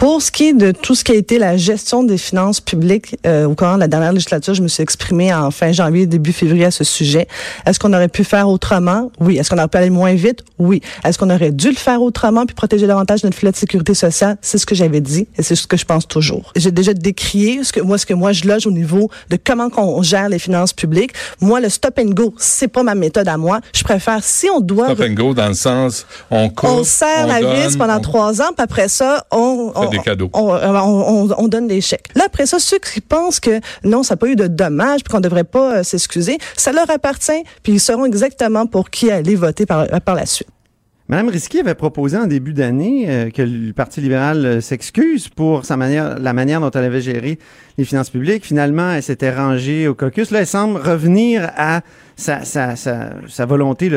Pour 0.00 0.22
ce 0.22 0.30
qui 0.30 0.48
est 0.48 0.52
de 0.54 0.72
tout 0.72 0.94
ce 0.94 1.04
qui 1.04 1.12
a 1.12 1.14
été 1.14 1.38
la 1.38 1.58
gestion 1.58 2.02
des 2.02 2.16
finances 2.16 2.58
publiques 2.58 3.18
euh, 3.26 3.44
au 3.44 3.54
cours 3.54 3.74
de 3.74 3.80
la 3.80 3.86
dernière 3.86 4.14
législature, 4.14 4.54
je 4.54 4.62
me 4.62 4.68
suis 4.68 4.82
exprimée 4.82 5.32
en 5.34 5.50
fin 5.50 5.72
janvier, 5.72 6.06
début 6.06 6.32
février 6.32 6.64
à 6.64 6.70
ce 6.70 6.84
sujet. 6.84 7.28
Est-ce 7.66 7.78
qu'on 7.78 7.92
aurait 7.92 8.08
pu 8.08 8.24
faire 8.24 8.48
autrement? 8.48 9.12
Oui. 9.20 9.36
Est-ce 9.36 9.50
qu'on 9.50 9.58
aurait 9.58 9.68
pu 9.68 9.76
aller 9.76 9.90
moins 9.90 10.14
vite? 10.14 10.42
Oui. 10.58 10.80
Est-ce 11.04 11.18
qu'on 11.18 11.28
aurait 11.28 11.50
dû 11.50 11.68
le 11.68 11.74
faire 11.76 12.00
autrement 12.00 12.46
puis 12.46 12.54
protéger 12.54 12.86
davantage 12.86 13.24
notre 13.24 13.36
filet 13.36 13.52
de 13.52 13.56
sécurité 13.58 13.92
sociale? 13.92 14.38
C'est 14.40 14.56
ce 14.56 14.64
que 14.64 14.74
j'avais 14.74 15.02
dit 15.02 15.28
et 15.36 15.42
c'est 15.42 15.54
ce 15.54 15.66
que 15.66 15.76
je 15.76 15.84
pense 15.84 16.08
toujours. 16.08 16.50
J'ai 16.56 16.70
déjà 16.70 16.94
décrié 16.94 17.62
ce 17.62 17.70
que 17.70 17.80
moi, 17.82 17.98
ce 17.98 18.06
que 18.06 18.14
moi 18.14 18.32
je 18.32 18.46
loge 18.46 18.66
au 18.66 18.70
niveau 18.72 19.10
de 19.28 19.36
comment 19.42 19.68
qu'on 19.68 20.00
gère 20.02 20.30
les 20.30 20.38
finances 20.38 20.72
publiques. 20.72 21.12
Moi, 21.42 21.60
le 21.60 21.68
stop 21.68 21.98
and 21.98 22.12
go, 22.14 22.34
c'est 22.38 22.68
pas 22.68 22.82
ma 22.82 22.94
méthode 22.94 23.28
à 23.28 23.36
moi. 23.36 23.60
Je 23.74 23.84
préfère, 23.84 24.24
si 24.24 24.48
on 24.48 24.60
doit 24.60 24.86
Stop 24.94 25.00
and 25.06 25.12
go 25.12 25.34
dans 25.34 25.48
le 25.48 25.54
sens, 25.54 26.06
on 26.30 26.48
coupe, 26.48 26.70
on 26.70 26.84
serre 26.84 27.26
la 27.26 27.42
donne, 27.42 27.54
vis 27.68 27.76
pendant 27.76 27.98
on- 27.98 28.00
trois 28.00 28.40
ans, 28.40 28.52
puis 28.56 28.64
après 28.64 28.88
ça, 28.88 29.26
on, 29.30 29.72
on, 29.74 29.89
des 29.90 29.98
cadeaux. 29.98 30.30
on, 30.34 30.48
on, 30.50 31.24
on- 31.28 31.34
on 31.36 31.48
donne 31.48 31.68
des 31.68 31.80
chèques. 31.80 32.08
Là, 32.14 32.24
après 32.26 32.46
ça, 32.46 32.58
ceux 32.58 32.78
qui 32.78 33.00
pensent 33.00 33.40
que 33.40 33.60
non, 33.84 34.02
ça 34.02 34.14
n'a 34.14 34.18
pas 34.18 34.28
eu 34.28 34.36
de 34.36 34.46
dommages, 34.46 35.02
puis 35.04 35.12
qu'on 35.12 35.20
devrait 35.20 35.44
pas 35.44 35.78
euh, 35.78 35.82
s'excuser, 35.82 36.38
ça 36.56 36.72
leur 36.72 36.90
appartient, 36.90 37.42
puis 37.62 37.72
ils 37.74 37.80
sauront 37.80 38.04
exactement 38.06 38.66
pour 38.66 38.90
qui 38.90 39.10
aller 39.10 39.34
voter 39.34 39.66
par, 39.66 39.86
par 40.04 40.14
la 40.14 40.26
suite. 40.26 40.48
Madame 41.08 41.28
Risky 41.28 41.58
avait 41.58 41.74
proposé 41.74 42.16
en 42.16 42.28
début 42.28 42.52
d'année 42.52 43.06
euh, 43.08 43.30
que 43.30 43.42
le 43.42 43.72
Parti 43.72 44.00
libéral 44.00 44.46
euh, 44.46 44.60
s'excuse 44.60 45.28
pour 45.28 45.64
sa 45.64 45.76
manière, 45.76 46.20
la 46.20 46.32
manière 46.32 46.60
dont 46.60 46.70
elle 46.70 46.84
avait 46.84 47.00
géré 47.00 47.36
les 47.78 47.84
finances 47.84 48.10
publiques. 48.10 48.46
Finalement, 48.46 48.92
elle 48.92 49.02
s'était 49.02 49.34
rangée 49.34 49.88
au 49.88 49.94
caucus. 49.96 50.30
Là, 50.30 50.38
elle 50.40 50.46
semble 50.46 50.78
revenir 50.80 51.50
à 51.56 51.80
sa, 52.20 52.44
sa, 52.44 52.76
sa, 52.76 53.46
volonté 53.46 53.88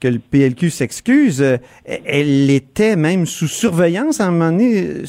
que 0.00 0.08
le 0.08 0.18
PLQ 0.18 0.70
s'excuse, 0.70 1.42
euh, 1.42 1.56
elle 1.84 2.50
était 2.50 2.96
même 2.96 3.26
sous 3.26 3.48
surveillance 3.48 4.20
à 4.20 4.26
un 4.28 4.30
moment 4.30 4.50
donné, 4.52 5.04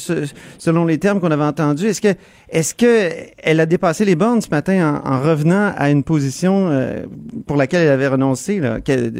selon 0.58 0.84
les 0.84 0.98
termes 0.98 1.20
qu'on 1.20 1.30
avait 1.30 1.44
entendus. 1.44 1.86
Est-ce 1.86 2.00
que, 2.02 2.18
est-ce 2.50 2.74
que 2.74 3.10
elle 3.42 3.60
a 3.60 3.66
dépassé 3.66 4.04
les 4.04 4.16
bornes 4.16 4.40
ce 4.40 4.50
matin 4.50 5.00
en, 5.04 5.08
en 5.14 5.20
revenant 5.20 5.72
à 5.76 5.90
une 5.90 6.02
position 6.04 6.68
euh, 6.68 7.04
pour 7.46 7.56
laquelle 7.56 7.82
elle 7.86 7.92
avait 7.92 8.08
renoncé? 8.08 8.60
Là, 8.60 8.80
qu'elle- 8.80 9.12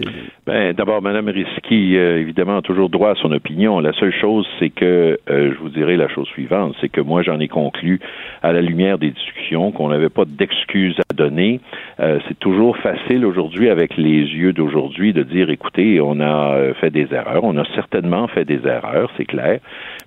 Ben, 0.46 0.72
d'abord, 0.74 1.00
Mme 1.00 1.28
Risky, 1.28 1.96
euh, 1.96 2.20
évidemment, 2.20 2.58
a 2.58 2.62
toujours 2.62 2.90
droit 2.90 3.10
à 3.12 3.14
son 3.14 3.32
opinion. 3.32 3.80
La 3.80 3.92
seule 3.94 4.12
chose, 4.20 4.46
c'est 4.58 4.70
que, 4.70 5.18
euh, 5.30 5.52
je 5.54 5.58
vous 5.60 5.70
dirais 5.70 5.96
la 5.96 6.08
chose 6.08 6.26
suivante, 6.28 6.74
c'est 6.80 6.88
que 6.90 7.00
moi, 7.00 7.22
j'en 7.22 7.40
ai 7.40 7.48
conclu, 7.48 8.00
à 8.42 8.52
la 8.52 8.60
lumière 8.60 8.98
des 8.98 9.10
discussions, 9.10 9.72
qu'on 9.72 9.88
n'avait 9.88 10.10
pas 10.10 10.24
d'excuses 10.26 10.96
à 11.10 11.14
donner. 11.14 11.60
Euh, 12.00 12.18
c'est 12.28 12.38
toujours 12.38 12.76
facile 12.78 13.24
aujourd'hui, 13.24 13.43
avec 13.70 13.96
les 13.96 14.20
yeux 14.20 14.52
d'aujourd'hui, 14.52 15.12
de 15.12 15.22
dire, 15.22 15.50
écoutez, 15.50 16.00
on 16.00 16.20
a 16.20 16.54
euh, 16.54 16.74
fait 16.74 16.90
des 16.90 17.08
erreurs. 17.12 17.44
On 17.44 17.56
a 17.56 17.64
certainement 17.74 18.26
fait 18.28 18.44
des 18.44 18.66
erreurs, 18.66 19.10
c'est 19.16 19.24
clair. 19.24 19.60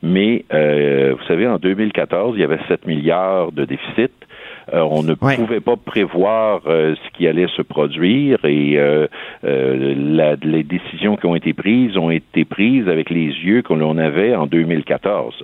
Mais, 0.04 0.46
euh, 0.54 1.16
vous 1.18 1.26
savez, 1.26 1.48
en 1.48 1.58
2014, 1.58 2.36
il 2.36 2.42
y 2.42 2.44
avait 2.44 2.60
7 2.68 2.86
milliards 2.86 3.52
de 3.52 3.66
déficit. 3.66 4.12
Euh, 4.74 4.82
on 4.82 5.02
ne 5.04 5.14
Ouais. 5.22 5.36
pouvait 5.38 5.62
pas 5.62 5.76
prévoir 5.78 6.62
euh, 6.68 6.94
ce 6.96 7.18
qui 7.18 7.26
allait 7.28 7.48
se 7.56 7.62
produire 7.62 8.40
et 8.44 8.78
euh, 8.78 9.08
euh, 9.46 9.94
la- 9.98 10.36
les 10.36 10.64
décisions 10.64 11.16
qui 11.16 11.26
ont 11.26 11.36
été 11.36 11.54
prises 11.54 11.96
ont 11.98 12.12
été 12.12 12.44
prises 12.44 12.88
avec 12.90 13.10
les 13.10 13.28
yeux 13.28 13.62
que 13.62 13.74
l'on 13.74 13.98
avait 13.98 14.36
en 14.36 14.46
2014. 14.46 15.36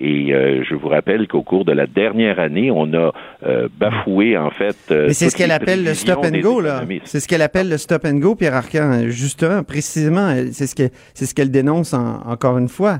Et 0.00 0.32
euh, 0.32 0.62
je 0.68 0.74
vous 0.74 0.88
rappelle 0.88 1.26
qu'au 1.26 1.42
cours 1.42 1.64
de 1.64 1.72
la 1.72 1.86
dernière 1.86 2.38
année, 2.38 2.70
on 2.70 2.92
a 2.94 3.12
euh, 3.46 3.68
bafoué 3.78 4.36
en 4.36 4.50
fait. 4.50 4.76
euh, 4.90 5.06
Mais 5.08 5.12
c'est 5.14 5.28
ce 5.30 5.36
qu'elle 5.36 5.50
appelle 5.50 5.84
le 5.84 5.94
stop 5.94 6.18
and 6.24 6.38
go, 6.40 6.60
là. 6.60 6.82
C'est 7.04 7.20
ce 7.20 7.26
qu'elle 7.28 7.42
appelle 7.42 7.68
le 7.68 7.78
stop 7.78 8.04
and 8.04 8.18
go, 8.18 8.34
Pierre 8.34 8.54
Arcan. 8.54 9.02
Justement, 9.08 9.62
précisément, 9.64 10.34
c'est 10.52 10.66
ce 10.66 10.74
que 10.74 10.88
c'est 11.14 11.26
ce 11.26 11.34
qu'elle 11.34 11.50
dénonce 11.50 11.94
en- 11.94 12.20
encore 12.26 12.58
une 12.58 12.68
fois. 12.68 12.98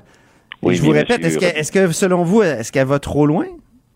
Et 0.62 0.66
Oui, 0.66 0.74
je 0.74 0.82
vous 0.82 0.90
répète, 0.90 1.24
est-ce 1.24 1.38
que, 1.38 1.44
est-ce 1.44 1.70
que 1.70 1.92
selon 1.92 2.24
vous, 2.24 2.42
est-ce 2.42 2.72
qu'elle 2.72 2.86
va 2.88 2.98
trop 2.98 3.26
loin? 3.26 3.44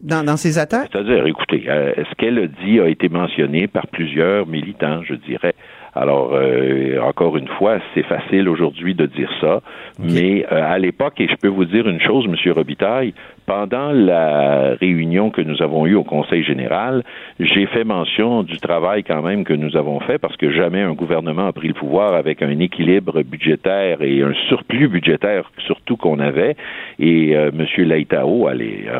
Dans, 0.02 0.24
dans 0.24 0.36
ses 0.36 0.58
attaques? 0.58 0.90
C'est-à-dire, 0.92 1.26
écoutez, 1.26 1.64
euh, 1.68 1.92
ce 1.96 2.14
qu'elle 2.16 2.38
a 2.38 2.46
dit 2.46 2.80
a 2.80 2.88
été 2.88 3.08
mentionné 3.08 3.66
par 3.68 3.86
plusieurs 3.86 4.46
militants, 4.46 5.02
je 5.02 5.14
dirais. 5.14 5.54
Alors, 5.94 6.30
euh, 6.32 6.98
encore 7.02 7.36
une 7.36 7.48
fois, 7.48 7.78
c'est 7.94 8.04
facile 8.04 8.48
aujourd'hui 8.48 8.94
de 8.94 9.04
dire 9.04 9.30
ça, 9.42 9.60
mais 9.98 10.46
euh, 10.50 10.62
à 10.64 10.78
l'époque, 10.78 11.20
et 11.20 11.28
je 11.28 11.36
peux 11.36 11.48
vous 11.48 11.66
dire 11.66 11.86
une 11.86 12.00
chose, 12.00 12.26
Monsieur 12.28 12.52
Robitaille, 12.52 13.12
pendant 13.44 13.90
la 13.92 14.74
réunion 14.80 15.30
que 15.30 15.42
nous 15.42 15.60
avons 15.62 15.84
eue 15.84 15.94
au 15.94 16.04
Conseil 16.04 16.44
général, 16.44 17.02
j'ai 17.38 17.66
fait 17.66 17.84
mention 17.84 18.42
du 18.42 18.56
travail 18.58 19.02
quand 19.02 19.20
même 19.20 19.44
que 19.44 19.52
nous 19.52 19.76
avons 19.76 20.00
fait, 20.00 20.16
parce 20.18 20.36
que 20.36 20.50
jamais 20.50 20.80
un 20.80 20.94
gouvernement 20.94 21.48
a 21.48 21.52
pris 21.52 21.68
le 21.68 21.74
pouvoir 21.74 22.14
avec 22.14 22.40
un 22.40 22.58
équilibre 22.60 23.22
budgétaire 23.22 24.00
et 24.00 24.22
un 24.22 24.32
surplus 24.48 24.88
budgétaire 24.88 25.50
surtout 25.66 25.98
qu'on 25.98 26.20
avait, 26.20 26.56
et 26.98 27.36
euh, 27.36 27.50
Monsieur 27.52 27.84
Laitao 27.84 28.48
a, 28.48 28.52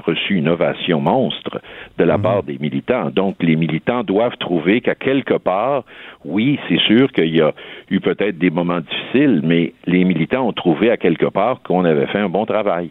reçu 0.05 0.35
une 0.35 0.48
ovation 0.48 1.00
monstre 1.00 1.61
de 1.98 2.05
la 2.05 2.18
part 2.18 2.42
des 2.42 2.59
militants. 2.59 3.11
Donc, 3.11 3.37
les 3.40 3.57
militants 3.57 4.02
doivent 4.02 4.37
trouver 4.38 4.81
qu'à 4.81 4.94
quelque 4.94 5.35
part, 5.35 5.85
oui, 6.24 6.59
c'est 6.68 6.82
sûr 6.87 7.11
qu'il 7.12 7.35
y 7.35 7.40
a 7.40 7.53
eu 7.90 8.01
peut-être 8.01 8.38
des 8.38 8.51
moments 8.51 8.81
difficiles, 8.81 9.40
mais 9.45 9.73
les 9.87 10.05
militants 10.05 10.47
ont 10.49 10.53
trouvé 10.53 10.90
à 10.90 10.97
quelque 10.97 11.27
part 11.27 11.61
qu'on 11.62 11.85
avait 11.85 12.07
fait 12.07 12.18
un 12.18 12.29
bon 12.29 12.47
travail. 12.47 12.90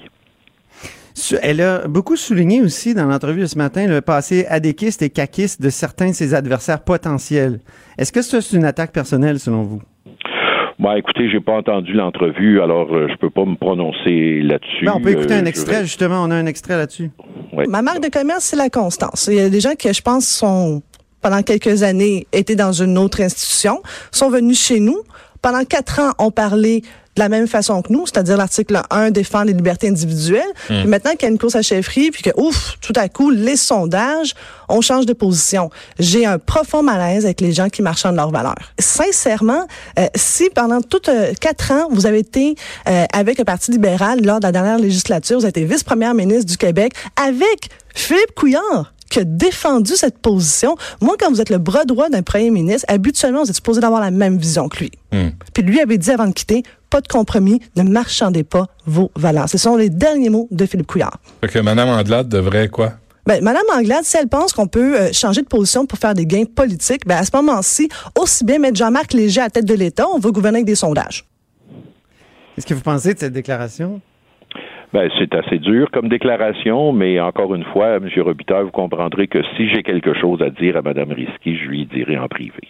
Elle 1.44 1.62
a 1.62 1.88
beaucoup 1.88 2.16
souligné 2.16 2.62
aussi 2.62 2.94
dans 2.96 3.06
l'entrevue 3.06 3.42
de 3.42 3.46
ce 3.46 3.58
matin 3.58 3.86
le 3.88 4.02
passé 4.02 4.46
adéquiste 4.48 5.02
et 5.02 5.10
caquiste 5.10 5.62
de 5.62 5.70
certains 5.70 6.10
de 6.10 6.14
ses 6.14 6.34
adversaires 6.34 6.84
potentiels. 6.84 7.60
Est-ce 7.98 8.12
que 8.14 8.22
ça, 8.22 8.42
c'est 8.42 8.56
une 8.58 8.64
attaque 8.66 8.94
personnelle 8.94 9.38
selon 9.40 9.64
vous? 9.64 9.82
Bon, 10.80 10.94
écoutez, 10.96 11.30
j'ai 11.30 11.40
pas 11.42 11.52
entendu 11.58 11.94
l'entrevue, 11.94 12.60
alors 12.60 12.92
euh, 12.96 13.08
je 13.12 13.16
peux 13.18 13.30
pas 13.30 13.46
me 13.46 13.56
prononcer 13.56 14.42
là-dessus. 14.42 14.86
Ben, 14.86 14.94
on 14.96 15.02
peut 15.02 15.12
écouter 15.12 15.36
Euh, 15.36 15.38
un 15.42 15.44
je 15.44 15.50
extrait, 15.50 15.80
vais- 15.82 15.86
justement. 15.86 16.24
On 16.24 16.32
a 16.32 16.36
un 16.36 16.48
extrait 16.48 16.76
là-dessus. 16.76 17.12
Ouais. 17.54 17.66
Ma 17.68 17.84
marque 17.84 18.02
de 18.02 18.10
commerce, 18.10 18.46
c'est 18.46 18.56
la 18.56 18.70
constance. 18.70 19.28
Il 19.32 19.38
y 19.38 19.42
a 19.42 19.50
des 19.50 19.60
gens 19.60 19.76
qui, 19.78 19.94
je 19.94 20.02
pense, 20.02 20.26
sont 20.28 20.82
pendant 21.22 21.44
quelques 21.44 21.84
années 21.84 22.28
étaient 22.32 22.56
dans 22.56 22.74
une 22.74 22.98
autre 22.98 23.22
institution, 23.22 23.82
sont 24.12 24.30
venus 24.30 24.60
chez 24.60 24.80
nous. 24.80 25.02
Pendant 25.42 25.66
quatre 25.66 26.00
ans, 26.00 26.12
ont 26.20 26.32
parlé 26.32 26.84
de 27.16 27.22
la 27.22 27.30
même 27.30 27.48
façon 27.48 27.82
que 27.82 27.92
nous, 27.92 28.06
c'est-à-dire 28.06 28.38
l'article 28.38 28.82
1 28.90 29.12
défend 29.12 29.44
les 29.44 29.54
libertés 29.54 29.90
individuelles. 29.90 30.44
Puis 30.68 30.86
maintenant 30.86 31.12
qu'il 31.12 31.24
y 31.24 31.26
a 31.26 31.30
une 31.30 31.38
course 31.38 31.56
à 31.56 31.62
chefferie, 31.62 32.12
puis 32.12 32.24
que, 32.24 32.30
ouf, 32.38 32.78
tout 32.80 32.94
à 32.96 33.10
coup, 33.10 33.32
les 33.32 33.58
sondages, 33.58 34.34
on 34.70 34.82
change 34.82 35.06
de 35.06 35.14
position. 35.14 35.70
J'ai 36.00 36.26
un 36.26 36.40
profond 36.40 36.84
malaise 36.84 37.26
avec 37.26 37.42
les 37.42 37.52
gens 37.52 37.70
qui 37.70 37.82
marchandent 37.82 38.16
leurs 38.16 38.32
valeurs. 38.32 38.56
Sincèrement, 38.80 39.68
euh, 40.00 40.08
si 40.16 40.50
pendant 40.52 40.82
toutes 40.82 41.10
euh, 41.10 41.34
quatre 41.40 41.72
ans, 41.72 41.88
vous 41.92 42.06
avez 42.06 42.20
été 42.20 42.56
euh, 42.88 43.06
avec 43.12 43.38
le 43.38 43.44
Parti 43.44 43.72
libéral 43.72 44.24
lors 44.24 44.40
de 44.40 44.46
la 44.46 44.54
dernière 44.54 44.80
législature, 44.80 45.38
vous 45.38 45.46
avez 45.46 45.50
été 45.50 45.66
vice-première 45.66 46.14
ministre 46.14 46.46
du 46.46 46.58
Québec 46.58 46.94
avec 47.22 47.70
Philippe 47.94 48.34
Couillard, 48.36 48.94
qui 49.12 49.20
a 49.20 49.24
défendu 49.24 49.96
cette 49.96 50.18
position. 50.18 50.76
Moi, 51.02 51.16
quand 51.20 51.30
vous 51.30 51.42
êtes 51.42 51.52
le 51.52 51.60
bras 51.60 51.86
droit 51.86 52.10
d'un 52.10 52.24
premier 52.24 52.50
ministre, 52.50 52.86
habituellement, 52.88 53.44
vous 53.44 53.50
êtes 53.50 53.56
supposé 53.56 53.82
d'avoir 53.82 54.02
la 54.02 54.10
même 54.10 54.38
vision 54.38 54.70
que 54.70 54.80
lui. 54.80 54.92
Puis 55.54 55.64
lui 55.64 55.80
avait 55.80 55.98
dit 55.98 56.10
avant 56.10 56.28
de 56.28 56.34
quitter, 56.34 56.64
pas 56.90 57.02
de 57.02 57.08
compromis, 57.08 57.62
ne 57.76 57.84
marchandez 57.84 58.44
pas 58.44 58.68
vos 58.86 59.12
valeurs. 59.16 59.50
Ce 59.50 59.58
sont 59.58 59.76
les 59.76 59.90
derniers 59.90 60.30
mots 60.30 60.48
de 60.50 60.66
Philippe 60.66 60.88
Couillard. 60.88 61.20
Fait 61.42 61.48
que 61.48 61.60
Mme 61.60 61.90
Andelade 61.90 62.30
devrait 62.30 62.70
quoi? 62.70 62.94
Ben, 63.28 63.44
Madame 63.44 63.64
Anglade, 63.76 64.04
si 64.04 64.18
elle 64.18 64.28
pense 64.28 64.52
qu'on 64.52 64.68
peut 64.68 65.00
euh, 65.00 65.14
changer 65.14 65.42
de 65.42 65.48
position 65.48 65.86
pour 65.86 66.00
faire 66.00 66.16
des 66.16 66.26
gains 66.26 66.46
politiques, 66.46 67.06
ben, 67.06 67.18
à 67.18 67.24
ce 67.24 67.30
moment-ci, 67.36 67.88
aussi 68.20 68.44
bien 68.44 68.58
mettre 68.58 68.78
Jean-Marc 68.78 69.14
Léger 69.14 69.42
à 69.42 69.44
la 69.44 69.50
tête 69.52 69.66
de 69.66 69.76
l'État, 69.76 70.08
on 70.10 70.18
va 70.18 70.32
gouverner 70.32 70.58
avec 70.58 70.66
des 70.66 70.76
sondages. 70.76 71.28
Qu'est-ce 72.56 72.66
que 72.66 72.74
vous 72.74 72.82
pensez 72.82 73.14
de 73.14 73.20
cette 73.20 73.34
déclaration? 73.34 74.02
Ben, 74.94 75.10
c'est 75.18 75.34
assez 75.36 75.58
dur 75.58 75.90
comme 75.92 76.10
déclaration, 76.10 76.92
mais 76.92 77.20
encore 77.20 77.56
une 77.56 77.64
fois, 77.64 77.96
M. 77.96 78.10
Robitaille, 78.18 78.66
vous 78.66 78.72
comprendrez 78.72 79.28
que 79.28 79.42
si 79.56 79.70
j'ai 79.70 79.84
quelque 79.84 80.14
chose 80.14 80.42
à 80.42 80.50
dire 80.50 80.76
à 80.76 80.82
Mme 80.82 81.14
Risky, 81.14 81.56
je 81.56 81.70
lui 81.70 81.86
dirai 81.86 82.18
en 82.18 82.28
privé. 82.28 82.68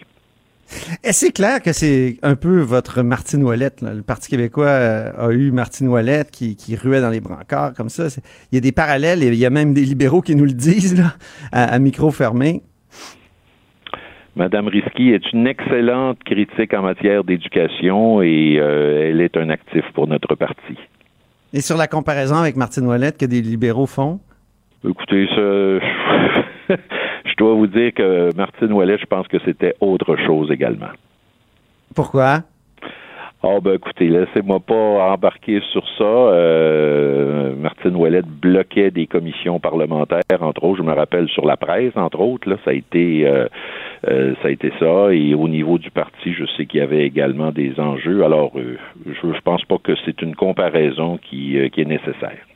Et 1.04 1.12
c'est 1.12 1.32
clair 1.32 1.60
que 1.60 1.72
c'est 1.72 2.16
un 2.22 2.36
peu 2.36 2.60
votre 2.60 3.02
Martine 3.02 3.42
Ouellette. 3.42 3.82
là. 3.82 3.92
Le 3.92 4.02
Parti 4.02 4.30
québécois 4.30 4.66
euh, 4.66 5.10
a 5.18 5.32
eu 5.32 5.50
Martine 5.50 5.88
Ouellette 5.88 6.30
qui, 6.30 6.56
qui 6.56 6.76
ruait 6.76 7.00
dans 7.00 7.10
les 7.10 7.20
brancards 7.20 7.74
comme 7.74 7.88
ça. 7.88 8.04
Il 8.50 8.54
y 8.54 8.58
a 8.58 8.60
des 8.60 8.72
parallèles 8.72 9.22
et 9.22 9.26
il 9.26 9.34
y 9.34 9.44
a 9.44 9.50
même 9.50 9.74
des 9.74 9.82
libéraux 9.84 10.22
qui 10.22 10.34
nous 10.36 10.44
le 10.44 10.52
disent 10.52 10.96
là, 10.96 11.14
à, 11.50 11.74
à 11.74 11.78
micro 11.78 12.10
fermé. 12.10 12.62
Madame 14.34 14.68
Risky 14.68 15.10
est 15.10 15.30
une 15.32 15.46
excellente 15.46 16.22
critique 16.24 16.72
en 16.72 16.82
matière 16.82 17.22
d'éducation 17.24 18.22
et 18.22 18.56
euh, 18.58 19.10
elle 19.10 19.20
est 19.20 19.36
un 19.36 19.50
actif 19.50 19.84
pour 19.92 20.06
notre 20.06 20.36
parti. 20.36 20.78
Et 21.52 21.60
sur 21.60 21.76
la 21.76 21.86
comparaison 21.86 22.36
avec 22.36 22.56
Martine 22.56 22.86
Ouellette 22.86 23.18
que 23.18 23.26
des 23.26 23.42
libéraux 23.42 23.86
font, 23.86 24.20
Écoutez, 24.84 25.26
ça, 25.28 25.36
je 27.24 27.34
dois 27.38 27.54
vous 27.54 27.68
dire 27.68 27.94
que 27.94 28.34
Martine 28.36 28.72
Ouellet, 28.72 28.98
je 28.98 29.06
pense 29.06 29.28
que 29.28 29.36
c'était 29.44 29.76
autre 29.80 30.16
chose 30.26 30.50
également. 30.50 30.88
pourquoi? 31.94 32.42
Ah 33.44 33.58
ben 33.60 33.74
écoutez, 33.74 34.06
laissez-moi 34.06 34.60
pas 34.60 35.12
embarquer 35.12 35.60
sur 35.72 35.84
ça. 35.98 36.04
Euh, 36.04 37.56
Martine 37.56 37.96
Ouellet 37.96 38.22
bloquait 38.22 38.92
des 38.92 39.08
commissions 39.08 39.58
parlementaires, 39.58 40.22
entre 40.40 40.62
autres, 40.62 40.78
je 40.78 40.84
me 40.84 40.92
rappelle 40.92 41.28
sur 41.28 41.44
la 41.44 41.56
presse, 41.56 41.96
entre 41.96 42.20
autres, 42.20 42.48
là, 42.48 42.56
ça 42.64 42.70
a 42.70 42.74
été 42.74 43.26
euh, 43.26 43.48
euh, 44.06 44.34
ça 44.42 44.48
a 44.48 44.50
été 44.52 44.72
ça. 44.78 45.12
Et 45.12 45.34
au 45.34 45.48
niveau 45.48 45.78
du 45.78 45.90
parti, 45.90 46.32
je 46.32 46.44
sais 46.56 46.66
qu'il 46.66 46.78
y 46.78 46.82
avait 46.84 47.04
également 47.04 47.50
des 47.50 47.80
enjeux. 47.80 48.24
Alors, 48.24 48.52
euh, 48.56 48.78
je, 49.06 49.12
je 49.34 49.40
pense 49.40 49.64
pas 49.64 49.78
que 49.78 49.94
c'est 50.04 50.22
une 50.22 50.36
comparaison 50.36 51.18
qui, 51.18 51.58
euh, 51.58 51.68
qui 51.68 51.80
est 51.80 51.84
nécessaire. 51.84 52.46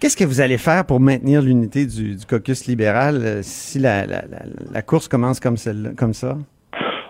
Qu'est-ce 0.00 0.16
que 0.16 0.24
vous 0.24 0.40
allez 0.40 0.58
faire 0.58 0.86
pour 0.86 0.98
maintenir 0.98 1.42
l'unité 1.42 1.84
du, 1.84 2.16
du 2.16 2.24
caucus 2.24 2.66
libéral 2.66 3.42
si 3.42 3.78
la, 3.78 4.06
la, 4.06 4.22
la, 4.22 4.38
la 4.72 4.82
course 4.82 5.08
commence 5.08 5.40
comme, 5.40 5.58
celle 5.58 5.92
comme 5.98 6.14
ça? 6.14 6.38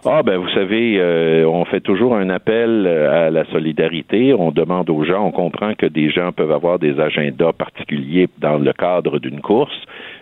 Ah 0.04 0.22
ben 0.22 0.37
vous 0.37 0.48
savez, 0.50 0.96
euh, 1.00 1.44
on 1.44 1.64
fait 1.64 1.80
toujours 1.80 2.14
un 2.14 2.30
appel 2.30 2.84
euh, 2.87 3.26
à 3.26 3.30
la 3.30 3.44
solidarité. 3.46 4.32
On 4.32 4.52
demande 4.52 4.88
aux 4.90 5.02
gens, 5.02 5.26
on 5.26 5.32
comprend 5.32 5.74
que 5.74 5.87
des 5.87 6.08
gens 6.08 6.30
peuvent 6.30 6.52
avoir 6.52 6.78
des 6.78 7.00
agendas 7.00 7.52
particuliers 7.52 8.28
dans 8.38 8.58
le 8.58 8.72
cadre 8.72 9.18
d'une 9.18 9.40
course, 9.40 9.76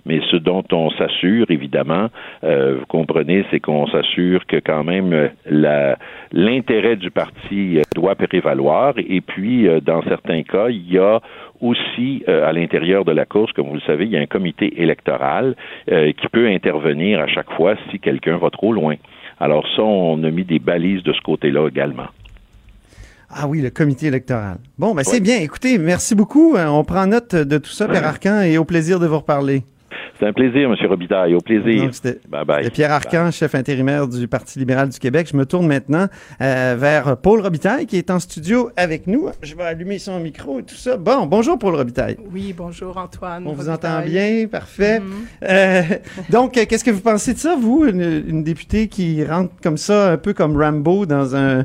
mais 0.06 0.22
ce 0.30 0.36
dont 0.36 0.64
on 0.72 0.88
s'assure, 0.92 1.44
évidemment, 1.50 2.08
euh, 2.42 2.76
vous 2.78 2.86
comprenez, 2.86 3.44
c'est 3.50 3.60
qu'on 3.60 3.86
s'assure 3.88 4.46
que 4.46 4.56
quand 4.56 4.82
même 4.82 5.12
euh, 5.12 5.94
l'intérêt 6.32 6.96
du 6.96 7.10
parti 7.10 7.76
euh, 7.76 7.82
doit 7.94 8.14
prévaloir. 8.14 8.94
Et 8.96 9.20
puis, 9.20 9.68
euh, 9.68 9.80
dans 9.80 10.02
certains 10.04 10.42
cas, 10.42 10.68
il 10.70 10.90
y 10.90 10.96
a 10.96 11.20
aussi 11.60 12.24
euh, 12.28 12.48
à 12.48 12.52
l'intérieur 12.52 13.04
de 13.04 13.12
la 13.12 13.26
course, 13.26 13.52
comme 13.52 13.68
vous 13.68 13.74
le 13.74 13.80
savez, 13.80 14.06
il 14.06 14.12
y 14.12 14.16
a 14.16 14.20
un 14.20 14.26
comité 14.26 14.80
électoral 14.80 15.54
euh, 15.90 16.12
qui 16.12 16.28
peut 16.28 16.48
intervenir 16.48 17.20
à 17.20 17.26
chaque 17.26 17.50
fois 17.52 17.74
si 17.90 17.98
quelqu'un 17.98 18.38
va 18.38 18.48
trop 18.48 18.72
loin. 18.72 18.94
Alors 19.38 19.64
ça, 19.76 19.82
on 19.82 20.22
a 20.24 20.30
mis 20.30 20.44
des 20.44 20.58
balises 20.58 21.02
de 21.02 21.12
ce 21.12 21.20
côté-là 21.20 21.68
également. 21.68 22.06
Ah 23.28 23.46
oui, 23.48 23.60
le 23.60 23.70
comité 23.70 24.06
électoral. 24.06 24.58
Bon, 24.78 24.94
ben 24.94 25.02
c'est 25.04 25.20
bien. 25.20 25.38
Écoutez, 25.40 25.78
merci 25.78 26.14
beaucoup. 26.14 26.56
Euh, 26.56 26.66
On 26.66 26.84
prend 26.84 27.06
note 27.06 27.34
de 27.34 27.58
tout 27.58 27.70
ça, 27.70 27.88
Père 27.88 28.06
Arcan, 28.06 28.42
et 28.42 28.56
au 28.56 28.64
plaisir 28.64 29.00
de 29.00 29.06
vous 29.06 29.18
reparler. 29.18 29.64
C'est 30.18 30.26
un 30.26 30.32
plaisir, 30.32 30.70
M. 30.70 30.74
Robitaille. 30.88 31.34
Au 31.34 31.40
plaisir. 31.40 31.90
Donc, 32.04 32.18
Bye 32.28 32.44
bye. 32.44 32.70
Pierre 32.70 32.92
Arcan, 32.92 33.30
chef 33.30 33.54
intérimaire 33.54 34.08
du 34.08 34.28
Parti 34.28 34.58
libéral 34.58 34.88
du 34.88 34.98
Québec. 34.98 35.28
Je 35.30 35.36
me 35.36 35.44
tourne 35.44 35.66
maintenant 35.66 36.06
euh, 36.40 36.74
vers 36.78 37.16
Paul 37.18 37.40
Robitaille, 37.40 37.86
qui 37.86 37.96
est 37.96 38.10
en 38.10 38.18
studio 38.18 38.70
avec 38.76 39.06
nous. 39.06 39.28
Je 39.42 39.54
vais 39.54 39.64
allumer 39.64 39.98
son 39.98 40.18
micro 40.20 40.60
et 40.60 40.62
tout 40.62 40.74
ça. 40.74 40.96
Bon, 40.96 41.26
bonjour 41.26 41.58
Paul 41.58 41.74
Robitaille. 41.74 42.16
Oui, 42.32 42.54
bonjour 42.56 42.96
Antoine. 42.96 43.46
On 43.46 43.52
vous 43.52 43.68
entend 43.68 44.00
bien, 44.02 44.46
parfait. 44.50 45.00
Mhm. 45.00 45.06
Euh, 45.44 45.82
donc, 46.30 46.56
euh, 46.56 46.64
qu'est-ce 46.68 46.84
que 46.84 46.90
vous 46.90 47.00
pensez 47.02 47.34
de 47.34 47.38
ça, 47.38 47.54
vous, 47.54 47.84
une, 47.86 48.24
une 48.26 48.42
députée 48.42 48.88
qui 48.88 49.24
rentre 49.24 49.52
comme 49.62 49.76
ça, 49.76 50.12
un 50.12 50.16
peu 50.16 50.32
comme 50.32 50.56
Rambo 50.60 51.04
dans 51.06 51.36
un, 51.36 51.64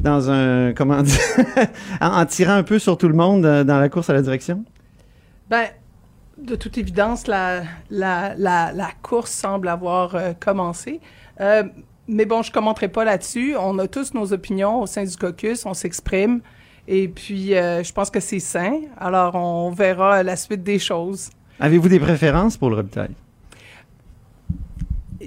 dans 0.00 0.30
un, 0.30 0.72
comment 0.72 1.02
dire, 1.02 1.20
en, 2.00 2.20
en 2.20 2.26
tirant 2.26 2.54
un 2.54 2.62
peu 2.62 2.78
sur 2.78 2.96
tout 2.96 3.08
le 3.08 3.14
monde 3.14 3.42
dans 3.42 3.78
la 3.78 3.88
course 3.88 4.08
à 4.10 4.14
la 4.14 4.22
direction? 4.22 4.64
Ben, 5.50 5.64
de 6.42 6.56
toute 6.56 6.78
évidence, 6.78 7.26
la, 7.26 7.62
la, 7.90 8.34
la, 8.36 8.72
la 8.72 8.88
course 9.02 9.30
semble 9.30 9.68
avoir 9.68 10.14
euh, 10.14 10.32
commencé. 10.38 11.00
Euh, 11.40 11.64
mais 12.08 12.24
bon, 12.24 12.42
je 12.42 12.50
commenterai 12.50 12.88
pas 12.88 13.04
là-dessus. 13.04 13.54
On 13.58 13.78
a 13.78 13.86
tous 13.86 14.14
nos 14.14 14.32
opinions 14.32 14.80
au 14.80 14.86
sein 14.86 15.04
du 15.04 15.16
caucus, 15.16 15.64
on 15.66 15.74
s'exprime. 15.74 16.40
Et 16.88 17.08
puis, 17.08 17.54
euh, 17.54 17.82
je 17.84 17.92
pense 17.92 18.10
que 18.10 18.20
c'est 18.20 18.40
sain. 18.40 18.80
Alors, 18.98 19.34
on 19.36 19.70
verra 19.70 20.22
la 20.22 20.36
suite 20.36 20.62
des 20.62 20.78
choses. 20.78 21.30
Avez-vous 21.60 21.88
des 21.88 22.00
préférences 22.00 22.56
pour 22.56 22.70
le 22.70 22.76
Robitaille? 22.76 23.14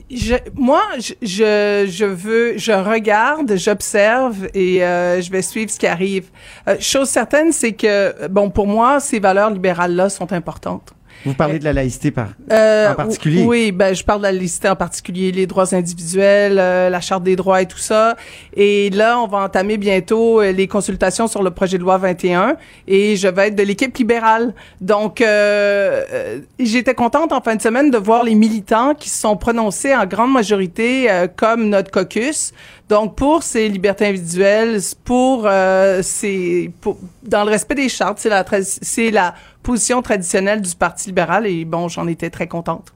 Je, 0.10 0.36
moi, 0.56 0.82
je, 1.00 1.14
je, 1.22 1.86
je 1.90 2.06
veux, 2.06 2.58
je 2.58 2.72
regarde, 2.72 3.56
j'observe 3.56 4.48
et 4.54 4.84
euh, 4.84 5.22
je 5.22 5.32
vais 5.32 5.44
suivre 5.44 5.72
ce 5.72 5.80
qui 5.80 5.88
arrive. 5.88 6.30
Euh, 6.68 6.76
chose 6.80 7.10
certaine, 7.10 7.52
c'est 7.52 7.74
que, 7.74 8.28
bon, 8.28 8.50
pour 8.50 8.68
moi, 8.68 9.00
ces 9.00 9.20
valeurs 9.20 9.52
libérales-là 9.52 10.10
sont 10.10 10.34
importantes. 10.34 10.94
Vous 11.26 11.34
parlez 11.34 11.60
de 11.60 11.64
la 11.64 11.74
laïcité 11.74 12.12
par, 12.12 12.30
Euh, 12.52 12.92
en 12.92 12.96
particulier. 12.96 13.44
Oui, 13.44 13.72
ben 13.72 13.94
je 13.96 14.04
parle 14.04 14.20
de 14.20 14.24
la 14.24 14.32
laïcité 14.32 14.70
en 14.70 14.76
particulier, 14.76 15.32
les 15.32 15.48
droits 15.48 15.74
individuels, 15.74 16.58
euh, 16.60 16.90
la 16.90 17.02
charte 17.02 17.24
des 17.24 17.36
droits 17.36 17.62
et 17.62 17.66
tout 17.66 17.78
ça. 17.78 18.16
Et 18.56 18.90
là, 18.90 19.20
on 19.20 19.28
va 19.28 19.40
entamer 19.40 19.78
bientôt 19.78 20.42
euh, 20.42 20.52
les 20.52 20.68
consultations 20.68 21.28
sur 21.28 21.44
le 21.44 21.52
projet 21.52 21.78
de 21.78 21.84
loi 21.84 21.98
21 21.98 22.58
et 22.88 23.16
je 23.16 23.28
vais 23.28 23.48
être 23.48 23.56
de 23.56 23.64
l'équipe 23.64 23.96
libérale. 23.98 24.54
Donc, 24.82 25.22
euh, 25.22 26.04
euh, 26.12 26.40
j'étais 26.60 26.94
contente 26.94 27.32
en 27.32 27.42
fin 27.42 27.56
de 27.56 27.62
semaine 27.62 27.90
de 27.92 27.98
voir 27.98 28.24
les 28.24 28.36
militants 28.36 28.94
qui 28.94 29.10
se 29.10 29.20
sont 29.22 29.38
prononcés 29.38 29.96
en 29.96 30.06
grande 30.06 30.32
majorité 30.34 31.10
euh, 31.10 31.28
comme 31.34 31.70
notre 31.70 31.92
caucus. 31.92 32.52
Donc, 32.90 33.16
pour 33.16 33.44
ces 33.44 33.70
libertés 33.70 34.06
individuelles, 34.08 34.80
pour 35.06 35.44
euh, 35.46 36.02
ces, 36.04 36.72
pour- 36.82 36.98
dans 37.24 37.44
le 37.46 37.50
respect 37.50 37.76
des 37.76 37.90
chartes, 37.90 38.20
c'est 38.20 38.30
la, 38.30 38.44
c'est 38.62 39.10
la 39.10 39.34
position 39.64 40.02
traditionnelle 40.02 40.62
du 40.62 40.76
Parti 40.76 41.08
libéral 41.08 41.48
et 41.48 41.66
bon, 41.66 41.88
j'en 41.88 42.08
étais 42.08 42.30
très 42.30 42.48
contente. 42.48 42.94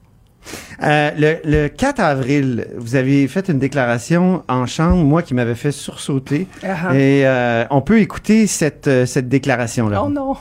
Euh, 0.84 1.12
le, 1.18 1.40
le 1.44 1.68
4 1.68 2.00
avril, 2.00 2.68
vous 2.78 2.96
avez 2.96 3.28
fait 3.28 3.50
une 3.50 3.60
déclaration 3.60 4.44
en 4.48 4.66
chambre, 4.66 5.04
moi 5.04 5.22
qui 5.24 5.34
m'avais 5.34 5.56
fait 5.56 5.72
sursauter. 5.72 6.48
Et 6.64 7.26
euh, 7.26 7.66
on 7.70 7.82
peut 7.82 8.00
écouter 8.00 8.48
cette, 8.48 8.88
euh, 8.88 9.06
cette 9.06 9.28
déclaration-là. 9.28 10.04
Oh 10.06 10.10
non. 10.10 10.36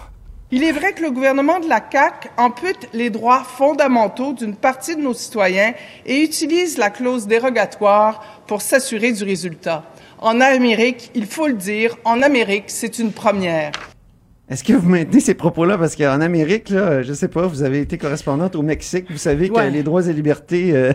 Il 0.52 0.62
est 0.62 0.72
vrai 0.72 0.92
que 0.92 1.02
le 1.02 1.10
gouvernement 1.10 1.58
de 1.58 1.68
la 1.68 1.80
CAQ 1.90 2.28
ampute 2.36 2.88
les 2.92 3.10
droits 3.10 3.42
fondamentaux 3.42 4.32
d'une 4.32 4.54
partie 4.54 4.94
de 4.94 5.00
nos 5.00 5.14
citoyens 5.14 5.74
et 6.04 6.22
utilise 6.22 6.78
la 6.78 6.90
clause 6.90 7.26
dérogatoire 7.26 8.22
pour 8.46 8.62
s'assurer 8.62 9.10
du 9.10 9.24
résultat. 9.24 9.82
En 10.18 10.40
Amérique, 10.40 11.10
il 11.14 11.26
faut 11.26 11.48
le 11.48 11.54
dire, 11.54 11.96
en 12.04 12.22
Amérique, 12.22 12.66
c'est 12.68 13.00
une 13.00 13.10
première. 13.10 13.72
Est-ce 14.48 14.62
que 14.62 14.72
vous 14.74 14.88
maintenez 14.88 15.20
ces 15.20 15.34
propos-là? 15.34 15.76
Parce 15.76 15.96
qu'en 15.96 16.20
Amérique, 16.20 16.68
là, 16.70 17.02
je 17.02 17.12
sais 17.12 17.28
pas, 17.28 17.46
vous 17.46 17.62
avez 17.62 17.80
été 17.80 17.98
correspondante 17.98 18.54
au 18.54 18.62
Mexique. 18.62 19.06
Vous 19.10 19.18
savez 19.18 19.50
Ouais. 19.50 19.66
que 19.68 19.72
les 19.72 19.82
droits 19.82 20.06
et 20.06 20.12
libertés 20.12 20.72
euh, 20.72 20.92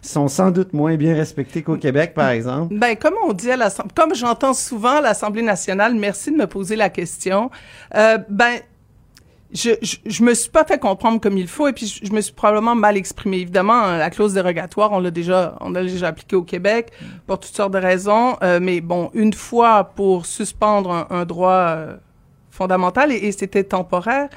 sont 0.00 0.28
sans 0.28 0.52
doute 0.52 0.72
moins 0.72 0.94
bien 0.96 1.14
respectés 1.14 1.62
qu'au 1.62 1.76
Québec, 1.76 2.14
par 2.14 2.28
exemple. 2.28 2.72
Ben, 2.78 2.94
comme 2.94 3.14
on 3.26 3.32
dit 3.32 3.50
à 3.50 3.56
l'Assemblée, 3.56 3.92
comme 3.96 4.14
j'entends 4.14 4.54
souvent 4.54 4.98
à 4.98 5.00
l'Assemblée 5.00 5.42
nationale, 5.42 5.94
merci 5.96 6.30
de 6.30 6.36
me 6.36 6.46
poser 6.46 6.76
la 6.76 6.88
question. 6.88 7.50
Euh, 7.96 8.18
ben, 8.28 8.60
je, 9.52 9.70
je, 9.82 9.96
je 10.06 10.22
me 10.22 10.32
suis 10.34 10.50
pas 10.50 10.64
fait 10.64 10.78
comprendre 10.78 11.20
comme 11.20 11.36
il 11.38 11.46
faut 11.48 11.66
et 11.68 11.72
puis 11.72 11.86
je, 11.86 12.06
je 12.06 12.12
me 12.12 12.20
suis 12.20 12.32
probablement 12.32 12.74
mal 12.76 12.96
exprimé. 12.96 13.38
Évidemment, 13.38 13.96
la 13.96 14.10
clause 14.10 14.34
dérogatoire, 14.34 14.92
on 14.92 15.00
l'a 15.00 15.10
déjà, 15.10 15.56
on 15.60 15.70
l'a 15.70 15.82
déjà 15.82 16.08
appliquée 16.08 16.36
au 16.36 16.42
Québec 16.42 16.92
pour 17.26 17.40
toutes 17.40 17.54
sortes 17.54 17.72
de 17.72 17.78
raisons. 17.78 18.36
euh, 18.42 18.60
mais 18.62 18.80
bon, 18.80 19.10
une 19.14 19.32
fois 19.32 19.82
pour 19.96 20.26
suspendre 20.26 20.90
un, 20.92 21.06
un 21.10 21.24
droit 21.24 21.76
euh, 22.54 22.56
fondamental 22.56 23.12
et, 23.12 23.16
et 23.16 23.32
c'était 23.32 23.64
temporaire. 23.64 24.28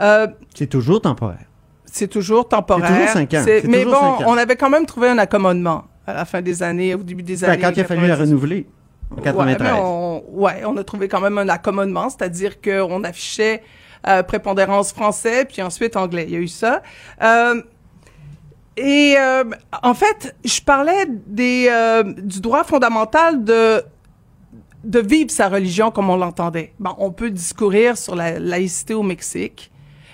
Euh, 0.00 0.26
C'est 0.54 0.66
toujours 0.68 1.00
temporaire. 1.00 1.44
c'est 1.84 2.08
toujours 2.08 2.48
temporaire. 2.48 2.86
C'est 2.88 2.94
toujours 2.94 3.08
cinq 3.12 3.34
ans. 3.34 3.42
C'est- 3.44 3.64
Mais 3.68 3.84
bon, 3.84 3.94
ans. 3.94 4.18
on 4.26 4.36
avait 4.36 4.56
quand 4.56 4.70
même 4.70 4.86
trouvé 4.86 5.08
un 5.08 5.18
accommodement 5.18 5.84
à 6.06 6.14
la 6.14 6.24
fin 6.24 6.40
des 6.40 6.62
années, 6.62 6.94
au 6.94 6.98
début 6.98 7.22
des 7.22 7.36
Ben, 7.38 7.50
années. 7.50 7.62
quand 7.62 7.70
il 7.76 7.80
a 7.80 7.84
fallu 7.84 8.02
la 8.02 8.08
90. 8.08 8.30
renouveler, 8.30 8.66
en 9.16 9.20
93. 9.20 9.72
Ouais, 9.72 9.78
on, 9.80 10.22
ouais, 10.32 10.62
on 10.66 10.76
a 10.76 10.84
trouvé 10.84 11.08
quand 11.08 11.20
même 11.20 11.36
un 11.38 11.48
accommodement, 11.48 12.08
c'est-à-dire 12.10 12.60
qu'on 12.60 13.04
affichait 13.04 13.62
euh, 14.06 14.22
prépondérance 14.22 14.92
français, 14.92 15.44
puis 15.44 15.60
ensuite 15.60 15.96
anglais. 15.96 16.24
Il 16.28 16.32
y 16.34 16.36
a 16.36 16.40
eu 16.40 16.48
ça. 16.48 16.82
Euh, 17.22 17.60
et 18.76 19.16
euh, 19.18 19.42
en 19.82 19.92
fait, 19.94 20.36
je 20.44 20.60
parlais 20.60 21.06
des, 21.26 21.68
du 22.18 22.40
droit 22.40 22.62
fondamental 22.62 23.42
de 23.42 23.82
de 24.84 25.00
vivre 25.00 25.30
sa 25.30 25.48
religion 25.48 25.90
comme 25.90 26.10
on 26.10 26.16
l'entendait. 26.16 26.72
Bon, 26.78 26.94
on 26.98 27.10
peut 27.10 27.30
discourir 27.30 27.96
sur 27.96 28.14
la 28.14 28.38
laïcité 28.38 28.94
au 28.94 29.02
Mexique, 29.02 29.70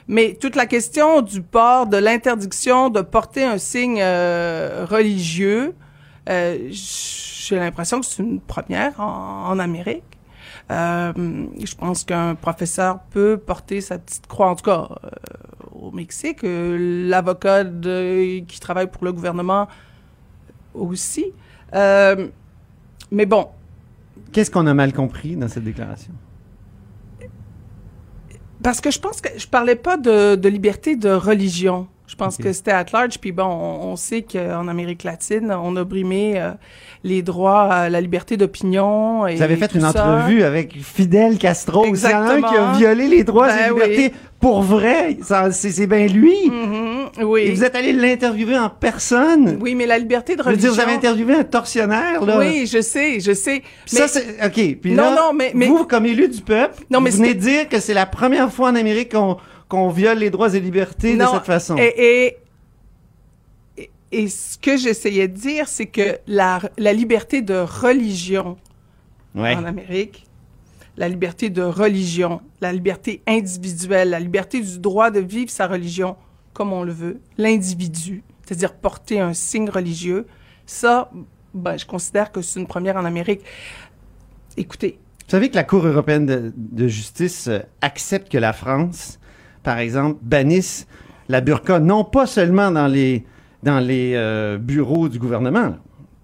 mais 0.09 0.35
toute 0.35 0.57
la 0.57 0.67
question 0.67 1.23
du 1.23 1.43
port, 1.43 1.87
de 1.87 1.97
l'interdiction 1.97 2.91
de 2.91 3.01
porter 3.01 3.45
un 3.45 3.59
signe 3.59 4.01
euh, 4.01 4.87
religieux, 4.89 5.75
euh, 6.29 6.69
j'ai 6.71 7.57
l'impression 7.57 8.01
que 8.01 8.07
c'est 8.07 8.23
une 8.23 8.41
première 8.41 8.99
en, 9.01 9.49
en 9.51 9.59
Amérique. 9.59 10.03
Euh, 10.71 11.13
je 11.63 11.75
pense 11.75 12.05
qu'un 12.05 12.35
professeur 12.35 13.01
peut 13.11 13.37
porter 13.37 13.83
sa 13.83 13.99
petite 13.99 14.27
croix, 14.27 14.49
en 14.49 14.55
tout 14.55 14.65
cas 14.65 14.89
euh, 15.05 15.09
au 15.79 15.91
Mexique. 15.91 16.43
Euh, 16.43 17.09
L'avocat 17.09 17.65
qui 17.65 18.61
travaille 18.61 18.87
pour 18.87 19.05
le 19.05 19.13
gouvernement 19.13 19.69
aussi. 20.73 21.27
Euh, 21.75 22.29
mais 23.11 23.27
bon, 23.27 23.49
Qu'est-ce 24.35 24.51
qu'on 24.51 24.67
a 24.67 24.75
mal 24.75 24.93
compris 24.93 25.37
dans 25.37 25.47
cette 25.47 25.63
déclaration? 25.63 26.13
Parce 28.65 28.81
que 28.81 28.91
je 28.91 28.99
pense 28.99 29.21
que 29.21 29.29
je 29.39 29.47
parlais 29.47 29.77
pas 29.77 29.97
de, 29.97 30.35
de 30.35 30.49
liberté 30.49 30.97
de 30.97 31.11
religion. 31.11 31.87
Je 32.15 32.17
pense 32.17 32.37
que 32.37 32.53
c'était 32.53 32.71
at 32.71 32.87
large. 32.93 33.19
Puis 33.19 33.33
bon, 33.33 33.43
on, 33.45 33.89
on 33.89 33.97
sait 33.97 34.23
qu'en 34.23 34.69
Amérique 34.69 35.03
latine, 35.03 35.51
on 35.53 35.75
a 35.75 35.83
brimé 35.83 36.35
euh, 36.37 36.53
les 37.03 37.23
droits 37.23 37.63
à 37.65 37.89
la 37.91 38.01
liberté 38.01 38.37
d'opinion. 38.37 39.27
Et 39.27 39.35
Vous 39.35 39.43
avez 39.43 39.57
fait 39.57 39.75
une 39.75 39.81
ça. 39.81 39.89
entrevue 39.89 40.45
avec 40.45 40.81
Fidel 40.81 41.39
Castro. 41.39 41.85
A 41.85 42.17
un 42.19 42.41
qui 42.41 42.57
a 42.57 42.73
violé 42.79 43.09
les 43.09 43.25
droits 43.25 43.49
et 43.51 43.57
Ben 43.69 43.69
libertés 43.91 44.13
pour 44.39 44.63
vrai. 44.63 45.17
C'est 45.51 45.73
c'est 45.73 45.87
bien 45.89 46.07
lui. 46.07 46.37
Mhm, 46.49 47.25
oui. 47.25 47.41
Et 47.47 47.51
vous 47.51 47.65
êtes 47.65 47.75
allé 47.75 47.93
l'interviewer 47.93 48.59
en 48.59 48.71
personne. 48.71 49.59
Oui, 49.61 49.75
mais 49.75 49.87
la 49.87 49.99
liberté 49.99 50.37
de 50.37 50.43
Je 50.45 50.49
veux 50.51 50.57
dire, 50.57 50.71
religion. 50.71 50.85
vous 50.85 50.89
avez 50.89 50.97
interviewé 50.97 51.35
un 51.35 51.45
tortionnaire, 51.45 52.25
là. 52.25 52.39
Oui, 52.39 52.69
je 52.73 52.81
sais, 52.81 53.19
je 53.19 53.33
sais. 53.33 53.61
Puis 53.87 53.95
Mais- 53.97 54.07
ça, 54.07 54.09
c'est... 54.09 54.47
OK. 54.47 54.79
Puis 54.81 54.93
Non, 54.93 55.03
là, 55.11 55.17
non, 55.17 55.33
mais- 55.35 55.51
mais- 55.55 55.67
vous, 55.67 55.85
comme 55.85 56.07
élu 56.07 56.29
du 56.29 56.43
peuple, 56.43 56.85
Non, 56.91 57.01
mais 57.01 57.11
vous 57.11 57.17
venez 57.17 57.29
c'est- 57.31 57.35
dire 57.35 57.69
que 57.69 57.81
c'est 57.81 57.95
la 57.95 58.07
première 58.07 58.53
fois 58.53 58.69
en 58.71 58.77
Amérique 58.77 59.13
qu'on 59.13 59.37
qu'on 59.75 59.91
viole 59.91 60.19
les 60.19 60.31
droits 60.31 60.55
et 60.55 60.61
libertés 60.61 61.17
de 61.17 61.25
cette 61.25 61.45
façon. 61.45 61.77
Et, 61.77 61.93
et, 61.97 62.37
et, 63.77 63.91
et 64.13 64.29
ce 64.29 64.57
que 64.59 64.77
j'essayais 64.77 65.29
de 65.29 65.37
dire, 65.37 65.69
c'est 65.69 65.87
que 65.87 66.19
la, 66.27 66.61
la 66.79 66.93
liberté 66.93 67.43
de 67.43 67.55
religion 67.55 68.57
Ouais. 69.35 69.57
en 69.57 69.65
Amérique, 69.65 70.27
la 70.97 71.09
liberté 71.09 71.51
de 71.51 71.63
religion, 71.63 72.41
la 72.61 72.73
liberté 72.73 73.21
individuelle, 73.27 74.11
la 74.11 74.21
liberté 74.21 74.61
du 74.61 74.79
droit 74.79 75.11
de 75.11 75.19
vivre 75.19 75.51
sa 75.51 75.67
religion 75.67 76.15
comme 76.53 76.73
on 76.73 76.85
le 76.85 76.93
veut, 76.93 77.21
l'individu, 77.37 78.23
c'est-à-dire 78.45 78.73
porter 78.75 79.19
un 79.19 79.35
signe 79.35 79.69
religieux, 79.69 80.25
ça, 80.67 81.11
ben, 81.53 81.77
je 81.77 81.85
considère 81.85 82.31
que 82.31 82.43
c'est 82.43 82.61
une 82.61 82.69
première 82.69 82.97
en 82.97 83.05
Amérique. 83.05 83.41
Écoutez, 84.57 85.01
Vous 85.25 85.31
savez 85.33 85.51
que 85.51 85.57
la 85.57 85.65
Cour 85.65 85.85
européenne 85.85 86.27
de, 86.27 86.53
de 86.57 86.87
justice 86.87 87.49
euh, 87.49 87.59
accepte 87.81 88.31
que 88.31 88.39
la 88.39 88.53
France, 88.53 89.19
par 89.65 89.79
exemple, 89.79 90.19
bannisse 90.23 90.87
la 91.29 91.41
burqa 91.41 91.81
non 91.81 92.05
pas 92.05 92.27
seulement 92.27 92.71
dans 92.71 92.87
les, 92.87 93.25
dans 93.63 93.81
les 93.81 94.13
euh, 94.15 94.59
bureaux 94.59 95.09
du 95.09 95.19
gouvernement, 95.19 95.63
là, 95.63 95.79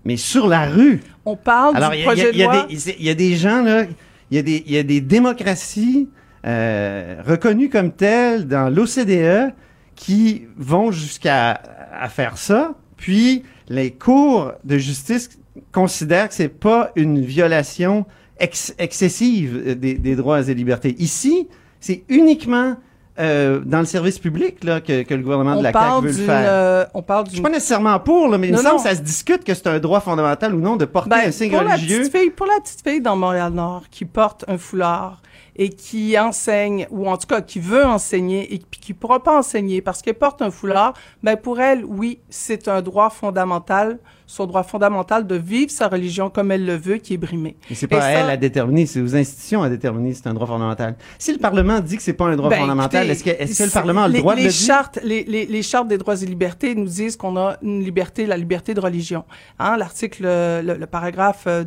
mais 0.05 0.17
sur 0.17 0.47
la 0.47 0.67
rue. 0.67 1.01
on 1.25 1.37
parle 1.37 1.77
Alors, 1.77 1.91
du 1.91 1.97
il 1.97 2.05
y, 2.05 2.07
a- 2.07 2.13
il 2.13 2.19
y 2.21 2.23
projet 2.23 2.29
a- 2.29 2.33
de 2.33 2.43
loi. 2.43 2.67
il 2.99 3.05
y 3.05 3.11
a 3.11 3.15
des 3.15 3.35
gens, 3.37 3.63
là, 3.63 3.85
il 4.31 4.37
y 4.37 4.39
a 4.39 4.43
des, 4.43 4.63
il 4.67 4.73
y 4.73 4.79
a 4.79 4.83
des 4.83 5.01
démocraties 5.01 6.09
euh, 6.47 7.17
reconnues 7.27 7.69
comme 7.69 7.93
telles 7.93 8.47
dans 8.47 8.69
l'OCDE 8.71 9.53
qui 9.97 10.43
vont 10.57 10.91
jusqu'à 10.91 11.61
à 11.99 12.09
faire 12.09 12.39
ça, 12.39 12.75
puis 12.97 13.43
les 13.69 13.91
cours 13.91 14.53
de 14.65 14.79
justice 14.79 15.39
considèrent 15.73 16.29
que 16.29 16.35
c'est 16.35 16.49
pas 16.49 16.93
une 16.97 17.21
violation 17.21 18.07
ex- 18.39 18.75
excessive 18.79 19.79
des, 19.79 19.95
des 19.95 20.17
droits 20.17 20.49
et 20.49 20.55
libertés. 20.55 20.95
Ici, 20.99 21.49
c'est 21.81 22.05
uniquement 22.09 22.77
euh, 23.21 23.61
dans 23.65 23.79
le 23.81 23.85
service 23.85 24.19
public 24.19 24.65
là, 24.65 24.81
que, 24.81 25.03
que 25.03 25.15
le 25.15 25.23
gouvernement 25.23 25.55
de 25.55 25.59
On 25.59 25.63
la 25.63 25.73
CAQ 25.73 25.85
parle 25.85 26.03
veut 26.05 26.09
le 26.11 26.17
d'une, 26.17 26.27
faire. 26.27 26.43
euh, 26.51 26.85
on 26.95 27.03
parle 27.03 27.27
Je 27.27 27.33
suis 27.35 27.41
pas 27.43 27.51
nécessairement 27.51 28.01
pour, 28.01 28.29
là, 28.29 28.39
mais 28.39 28.49
il 28.49 28.53
me 28.53 28.57
Non, 28.57 28.63
semble 28.63 28.77
non. 28.79 28.83
que 28.83 28.89
ça 28.89 28.95
se 28.97 29.03
discute 29.03 29.45
que 29.45 29.55
c'est 29.55 29.67
un 29.69 29.79
droit 29.79 30.01
fondamental 30.01 30.55
ou 30.55 30.61
non 30.61 30.77
de 30.77 30.85
porter 30.87 31.11
Ben, 31.11 31.29
un 31.29 31.31
signe 31.31 31.51
pour 31.51 31.63
la 31.63 31.75
religieux. 31.75 31.99
petite 32.01 32.17
fille, 32.17 32.31
pour 32.31 32.47
la 32.47 32.61
petite 32.63 32.83
fille 32.89 33.01
dans 33.01 33.17
Montréal-Nord 33.17 33.85
qui 33.91 34.05
porte 34.07 34.45
un 34.49 34.59
foulard 34.59 35.21
et 35.57 35.69
qui 35.69 36.19
enseigne, 36.19 36.87
ou 36.91 37.09
en 37.09 37.17
tout 37.19 37.27
cas 37.27 37.41
qui 37.43 37.61
veut 37.61 37.85
enseigner 37.85 38.55
et 38.55 38.59
qui 38.59 38.95
pourra 38.95 39.23
pas 39.23 39.37
enseigner 39.39 39.83
parce 39.83 40.01
qu'elle 40.01 40.15
porte 40.15 40.41
un 40.41 40.51
foulard, 40.51 40.95
ben 41.23 41.37
pour 41.37 41.61
elle, 41.61 41.85
oui, 41.85 42.21
c'est 42.31 42.67
un 42.69 42.81
droit 42.81 43.11
fondamental, 43.11 43.99
son 44.31 44.47
droit 44.47 44.63
fondamental 44.63 45.27
de 45.27 45.35
vivre 45.35 45.71
sa 45.73 45.89
religion 45.89 46.31
comme 46.31 46.53
elle 46.53 46.65
le 46.65 46.77
veut, 46.77 46.99
qui 46.99 47.15
est 47.15 47.17
brimé. 47.17 47.57
Mais 47.69 47.75
c'est 47.75 47.89
pas 47.89 47.97
Et 47.97 47.99
à 47.99 48.03
ça- 48.03 48.11
elle 48.25 48.31
à 48.31 48.37
déterminer, 48.37 48.87
c'est 48.87 49.01
aux 49.01 49.17
institutions 49.17 49.63
à 49.65 49.69
déterminer 49.69 50.15
si 50.15 50.21
c'est 50.23 50.29
un 50.29 50.35
droit 50.35 50.47
fondamental. 50.47 50.95
Si 51.19 51.33
le 51.33 51.39
Parlement 51.39 51.81
dit 51.81 51.97
que 51.97 52.03
c'est 52.03 52.13
pas 52.13 52.27
un 52.27 52.37
droit 52.37 52.49
Ben, 52.49 52.61
fondamental, 52.61 53.11
est-ce 53.11 53.25
que, 53.25 53.31
est-ce 53.31 53.59
que 53.59 53.65
le 53.65 53.71
Parlement 53.71 54.03
a 54.05 54.09
le 54.09 54.15
les- 54.15 54.21
droit 54.21 54.35
de 54.35 54.39
les 54.41 54.45
le 54.47 54.51
dire? 54.53 54.67
chartes, 54.67 55.01
les, 55.03 55.25
les, 55.25 55.47
les 55.47 55.63
chartes 55.63 55.89
des 55.89 55.99
droits 55.99 56.15
et 56.23 56.27
libertés 56.27 56.75
nous 56.77 56.85
disent 56.87 57.17
qu'on 57.17 57.37
a 57.37 57.57
une 57.63 57.83
liberté, 57.83 58.25
la 58.27 58.37
liberté 58.37 58.73
de 58.73 58.81
religion. 58.81 59.25
Hein, 59.59 59.77
L'article, 59.77 60.23
le, 60.23 60.77
le 60.79 60.87
paragraphe 60.87 61.45
euh, 61.49 61.65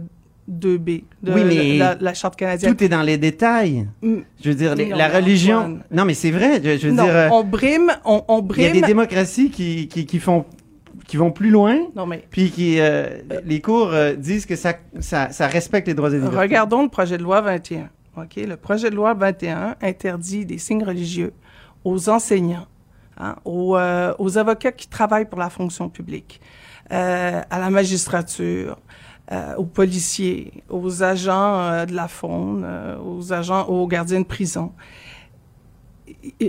2B 0.50 1.04
de 1.22 1.34
Oui, 1.34 1.42
mais 1.46 1.78
la, 1.78 1.96
la 2.00 2.14
charte 2.14 2.36
canadienne. 2.36 2.76
Tout 2.76 2.84
est 2.84 2.90
dans 2.90 3.02
les 3.02 3.18
détails. 3.18 3.88
Mm. 4.02 4.16
Je 4.44 4.50
veux 4.50 4.56
dire, 4.56 4.76
les- 4.76 4.88
Non, 4.88 4.98
la 4.98 5.10
religion. 5.10 5.58
Antoine. 5.58 5.84
Non, 5.92 6.06
mais 6.06 6.14
c'est 6.14 6.32
vrai. 6.32 6.62
Je, 6.64 6.78
je 6.78 6.88
veux 6.88 6.94
non, 6.94 7.04
dire, 7.04 7.14
euh, 7.16 7.30
on 7.32 7.44
brime, 7.44 7.92
on, 8.06 8.24
on 8.28 8.40
il 8.56 8.62
y 8.62 8.66
a 8.66 8.70
brime. 8.70 8.82
des 8.82 8.88
démocraties 8.88 9.50
qui, 9.50 9.88
qui, 9.88 10.06
qui 10.06 10.20
font, 10.20 10.46
qui 11.08 11.18
vont 11.18 11.32
plus 11.32 11.50
loin, 11.50 11.78
Non, 11.96 12.06
mais 12.06 12.26
puis 12.30 12.52
qui, 12.52 12.80
euh, 12.80 13.22
les 13.46 13.62
cours 13.62 13.90
euh, 13.94 14.14
disent 14.14 14.46
que 14.46 14.56
ça, 14.56 14.74
ça, 15.00 15.32
ça 15.32 15.48
respecte 15.48 15.88
les 15.88 15.94
droits 15.94 16.10
et 16.10 16.14
libertés. 16.16 16.38
regardons 16.38 16.84
le 16.84 16.90
projet 16.90 17.18
de 17.18 17.24
loi 17.24 17.42
21. 17.42 17.90
OK? 18.18 18.36
Le 18.38 18.56
projet 18.58 18.90
de 18.90 18.96
loi 18.96 19.14
21 19.14 19.76
interdit 19.82 20.46
des 20.46 20.58
signes 20.58 20.84
religieux 20.84 21.34
aux 21.84 22.10
enseignants, 22.10 22.68
hein, 23.18 23.36
aux, 23.46 23.76
euh, 23.76 24.14
aux 24.20 24.38
avocats 24.38 24.72
qui 24.72 24.88
travaillent 24.88 25.26
pour 25.30 25.40
la 25.40 25.50
fonction 25.50 25.90
publique, 25.90 26.40
euh, 26.92 27.42
à 27.50 27.60
la 27.60 27.70
magistrature, 27.70 28.78
euh, 29.32 29.56
aux 29.56 29.64
policiers, 29.66 30.64
aux 30.70 31.02
agents 31.02 31.60
euh, 31.62 31.86
de 31.86 31.94
la 31.94 32.08
faune, 32.08 32.64
euh, 32.66 32.98
aux 33.00 33.32
agents, 33.32 33.66
aux 33.68 33.88
gardiens 33.88 34.20
de 34.20 34.26
prison. 34.26 34.74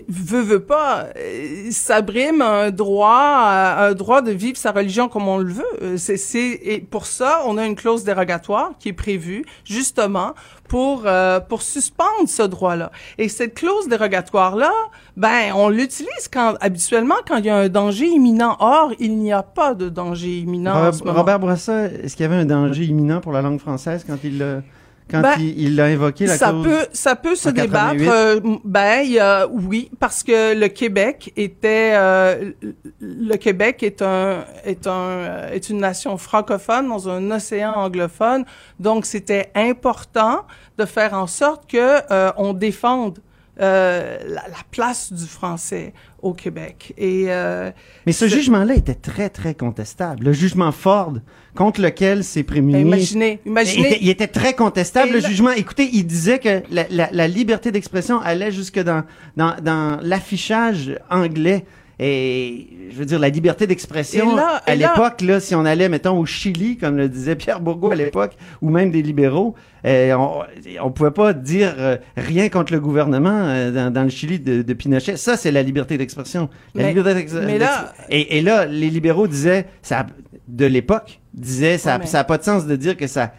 Veut 0.09 0.43
veut 0.43 0.65
pas 0.65 1.07
euh, 1.17 1.69
ça 1.71 2.01
brime 2.03 2.43
un 2.43 2.71
droit 2.71 3.43
euh, 3.47 3.91
un 3.91 3.95
droit 3.95 4.23
de 4.23 4.31
vivre 4.31 4.57
sa 4.57 4.73
religion 4.73 5.09
comme 5.09 5.29
on 5.29 5.39
le 5.39 5.53
veut. 5.53 5.65
Euh, 5.83 5.97
c'est 5.97 6.17
c'est 6.17 6.61
et 6.63 6.81
pour 6.81 7.07
ça 7.07 7.43
on 7.47 7.59
a 7.59 7.67
une 7.67 7.75
clause 7.75 8.05
dérogatoire 8.05 8.73
qui 8.79 8.91
est 8.91 8.95
prévue 8.95 9.45
justement 9.65 10.35
pour 10.69 11.03
euh, 11.07 11.41
pour 11.41 11.63
suspendre 11.63 12.27
ce 12.27 12.43
droit-là. 12.43 12.91
Et 13.19 13.29
cette 13.29 13.55
clause 13.55 13.89
dérogatoire 13.89 14.57
là 14.57 14.73
ben 15.17 15.53
on 15.55 15.69
l'utilise 15.69 16.29
quand 16.33 16.55
habituellement 16.61 17.17
quand 17.27 17.37
il 17.37 17.47
y 17.47 17.51
a 17.51 17.57
un 17.57 17.69
danger 17.69 18.07
imminent. 18.07 18.57
Or 18.61 18.93
il 18.99 19.19
n'y 19.19 19.33
a 19.33 19.43
pas 19.43 19.75
de 19.75 19.89
danger 19.89 20.39
imminent 20.39 20.73
en 20.73 20.75
Robert, 20.75 20.95
ce 20.95 21.05
moment. 21.05 21.19
Robert 21.19 21.51
est-ce 21.53 22.17
qu'il 22.17 22.25
y 22.25 22.27
avait 22.27 22.37
un 22.37 22.45
danger 22.45 22.85
imminent 22.85 23.21
pour 23.21 23.33
la 23.33 23.43
langue 23.43 23.61
française 23.61 24.05
quand 24.07 24.19
il 24.25 24.39
l'a, 24.39 24.63
quand 25.11 25.21
Ben, 25.21 25.35
il, 25.39 25.61
il 25.61 25.77
l'a 25.77 25.85
invoqué, 25.87 26.27
la 26.27 26.37
ça 26.39 26.53
peut 26.53 26.87
ça 26.93 27.15
peut 27.15 27.35
se 27.35 27.51
débattre 27.51 27.99
88? 27.99 28.09
euh, 28.09 28.41
ben 28.65 29.01
il 29.05 29.13
y 29.13 29.19
a- 29.19 29.47
oui 29.47 29.91
parce 30.01 30.23
que 30.23 30.59
le 30.59 30.69
Québec 30.69 31.33
était 31.37 31.93
euh, 31.95 32.53
le- 33.01 33.37
Québec 33.37 33.83
est 33.83 34.01
un 34.03 34.45
est 34.65 34.87
un 34.87 34.93
euh, 34.93 35.51
est 35.53 35.69
une 35.69 35.79
nation 35.79 36.17
francophone 36.17 36.89
dans 36.89 37.09
un 37.09 37.31
océan 37.31 37.73
anglophone 37.73 38.45
donc 38.81 39.05
c'était 39.05 39.51
important 39.55 40.47
de 40.79 40.85
faire 40.87 41.13
en 41.15 41.27
sorte 41.27 41.71
que 41.71 42.01
euh, 42.11 42.33
on 42.39 42.55
défende 42.55 43.19
euh, 43.61 44.19
la, 44.27 44.43
la 44.49 44.63
place 44.73 45.13
du 45.13 45.27
français 45.27 45.93
au 46.23 46.33
Québec 46.33 46.93
et 46.97 47.27
euh, 47.29 47.71
Mais 48.07 48.13
ce 48.13 48.27
c'est- 48.29 48.35
jugement-là 48.35 48.75
était 48.75 48.95
très, 48.97 49.29
très 49.29 49.55
contestable. 49.55 50.25
Le 50.25 50.33
jugement 50.33 50.73
Ford, 50.73 51.13
contre 51.55 51.81
lequel 51.81 52.25
s'est 52.25 52.43
prémuni. 52.43 52.81
imaginez 52.81 53.41
Il 53.45 53.51
imaginez 53.51 53.87
était, 53.89 53.99
il 54.03 54.09
était 54.11 54.27
très 54.27 54.55
contestable, 54.55 55.11
Et 55.11 55.13
le 55.13 55.19
là- 55.21 55.29
jugement. 55.29 55.51
Écoutez, 55.51 55.89
il 55.93 56.05
disait 56.05 56.39
que 56.39 56.63
la, 56.71 56.85
la- 56.91 57.11
la 57.13 57.29
liberté 57.29 57.71
d'expression 57.71 58.21
allait 58.21 58.51
jusque 58.53 58.79
dans, 58.83 59.05
dans, 59.37 59.55
dans 59.63 59.99
l'affichage 60.03 60.99
anglais. 61.11 61.65
Et 62.01 62.67
je 62.91 62.97
veux 62.97 63.05
dire, 63.05 63.21
la 63.21 63.29
liberté 63.29 63.69
d'expression, 63.69 64.37
à 64.67 64.75
l'époque, 64.75 65.21
là, 65.21 65.39
si 65.39 65.55
on 65.55 65.65
allait, 65.65 65.89
mettons, 65.89 66.19
au 66.19 66.27
Chili, 66.27 66.77
comme 66.77 66.97
le 66.97 67.09
disait 67.09 67.37
Pierre 67.37 67.61
Bourgault 67.61 67.93
à 67.93 67.95
l'époque, 67.95 68.33
ou 68.61 68.69
même 68.71 68.91
des 68.91 69.01
libéraux, 69.01 69.55
euh, 69.87 70.13
on, 70.17 70.43
on 70.83 70.91
pouvait 70.91 71.13
pas 71.13 71.33
dire 71.33 71.73
euh, 71.79 71.97
rien 72.17 72.49
contre 72.49 72.73
le 72.73 72.81
gouvernement 72.81 73.31
euh, 73.45 73.71
dans, 73.71 73.93
dans 73.93 74.03
le 74.03 74.09
Chili 74.09 74.41
de, 74.41 74.63
de 74.63 74.73
Pinochet. 74.75 75.17
Ça, 75.17 75.37
c'est 75.37 75.53
la 75.53 75.63
liberté 75.63 75.97
d'expression. 75.97 76.49
La 76.75 76.83
Mais- 76.83 76.89
liberté 76.89 77.15
d'ex- 77.15 77.33
mais 77.33 77.59
là- 77.59 77.93
d'ex- 77.97 78.07
et, 78.11 78.39
et 78.39 78.43
là, 78.43 78.65
les 78.65 78.91
libéraux 78.91 79.29
disaient, 79.29 79.67
ça, 79.81 80.05
de 80.49 80.67
l'époque, 80.67 81.21
disaient, 81.33 81.79
ça 81.79 81.97
Ouais, 81.99 82.05
mais- 82.05 82.13
n'a 82.13 82.25
pas 82.25 82.39
de 82.39 82.43
sens 82.45 82.67
de 82.67 82.77
dire 82.77 82.97
que 82.97 83.07
ça, 83.07 83.33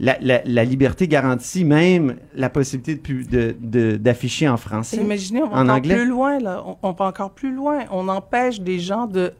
la, 0.00 0.16
la, 0.20 0.40
la 0.44 0.64
liberté 0.64 1.08
garantit 1.08 1.64
même 1.64 2.16
la 2.34 2.50
possibilité 2.50 2.94
de 2.94 3.00
pu- 3.00 3.24
de, 3.24 3.56
de, 3.60 3.96
d'afficher 3.96 4.48
en 4.48 4.56
français. 4.56 4.96
Imaginez, 4.96 5.42
on 5.42 5.48
va 5.48 5.56
En 5.56 5.62
encore 5.64 5.76
anglais? 5.76 5.94
plus 5.96 6.06
loin, 6.06 6.38
là. 6.38 6.62
On, 6.66 6.76
on 6.82 6.92
va 6.92 7.06
encore 7.06 7.30
plus 7.32 7.52
loin. 7.54 7.80
On 7.90 8.08
empêche 8.08 8.60
des 8.60 8.78
gens 8.78 9.06
de 9.06 9.32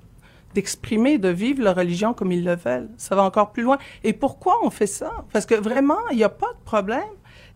d'exprimer, 0.54 1.18
de 1.18 1.28
vivre 1.28 1.62
leur 1.62 1.76
religion 1.76 2.14
comme 2.14 2.33
ils 2.33 2.42
le 2.42 2.57
veulent. 2.57 2.88
Ça 2.96 3.14
va 3.14 3.22
encore 3.22 3.52
plus 3.52 3.62
loin. 3.62 3.76
Et 4.02 4.14
pourquoi 4.14 4.54
on 4.64 4.70
fait 4.70 4.87
ça? 4.87 5.12
Parce 5.33 5.44
que 5.44 5.54
vraiment, 5.54 5.98
il 6.11 6.16
n'y 6.16 6.24
a 6.24 6.31
pas 6.31 6.48
de 6.59 6.64
problème. 6.64 7.02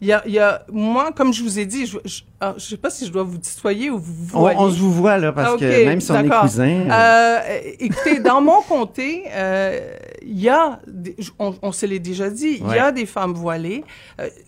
Il 0.03 0.09
y 0.09 0.13
a, 0.13 0.21
il 0.27 0.33
y 0.33 0.39
a, 0.41 0.65
moi, 0.73 1.13
comme 1.13 1.33
je 1.33 1.45
vous 1.45 1.61
ai 1.61 1.65
dit, 1.65 1.87
je, 1.87 1.97
je, 2.05 2.23
ah, 2.41 2.55
je 2.57 2.65
sais 2.65 2.77
pas 2.77 2.91
si 2.91 3.07
je 3.07 3.13
dois 3.13 3.23
vous 3.23 3.39
tutoyer 3.39 3.89
ou 3.89 3.99
vous 4.01 4.31
On, 4.35 4.41
voyez. 4.41 4.59
on 4.59 4.69
se 4.69 4.81
vous 4.81 4.91
voit, 4.93 5.17
là, 5.17 5.31
parce 5.33 5.53
Ah, 5.55 5.57
que 5.61 5.85
même 5.85 6.01
si 6.01 6.11
on 6.11 6.25
est 6.25 6.29
cousins. 6.29 6.91
euh, 6.91 7.39
Euh, 7.39 7.61
écoutez, 7.79 8.19
dans 8.19 8.41
mon 8.41 8.63
comté, 8.63 9.23
euh, 9.31 9.95
il 10.23 10.41
y 10.41 10.49
a, 10.49 10.81
des- 10.89 11.15
on, 11.39 11.55
on 11.63 11.71
se 11.71 11.87
l'est 11.87 12.01
déjà 12.01 12.29
dit, 12.31 12.61
il 12.61 12.75
y 12.75 12.79
a 12.81 12.91
des 12.91 13.07
femmes 13.07 13.33
voilées. 13.35 13.85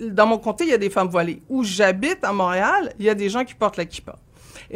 Dans 0.01 0.27
mon 0.27 0.39
comté, 0.39 0.65
il 0.65 0.71
y 0.71 0.75
a 0.75 0.79
des 0.79 0.91
femmes 0.91 1.07
voilées. 1.09 1.41
Où 1.49 1.63
j'habite 1.63 2.19
à 2.25 2.33
Montréal, 2.33 2.93
il 2.99 3.05
y 3.05 3.09
a 3.09 3.15
des 3.15 3.29
gens 3.29 3.45
qui 3.45 3.55
portent 3.55 3.77
la 3.77 3.85
kippa. 3.85 4.17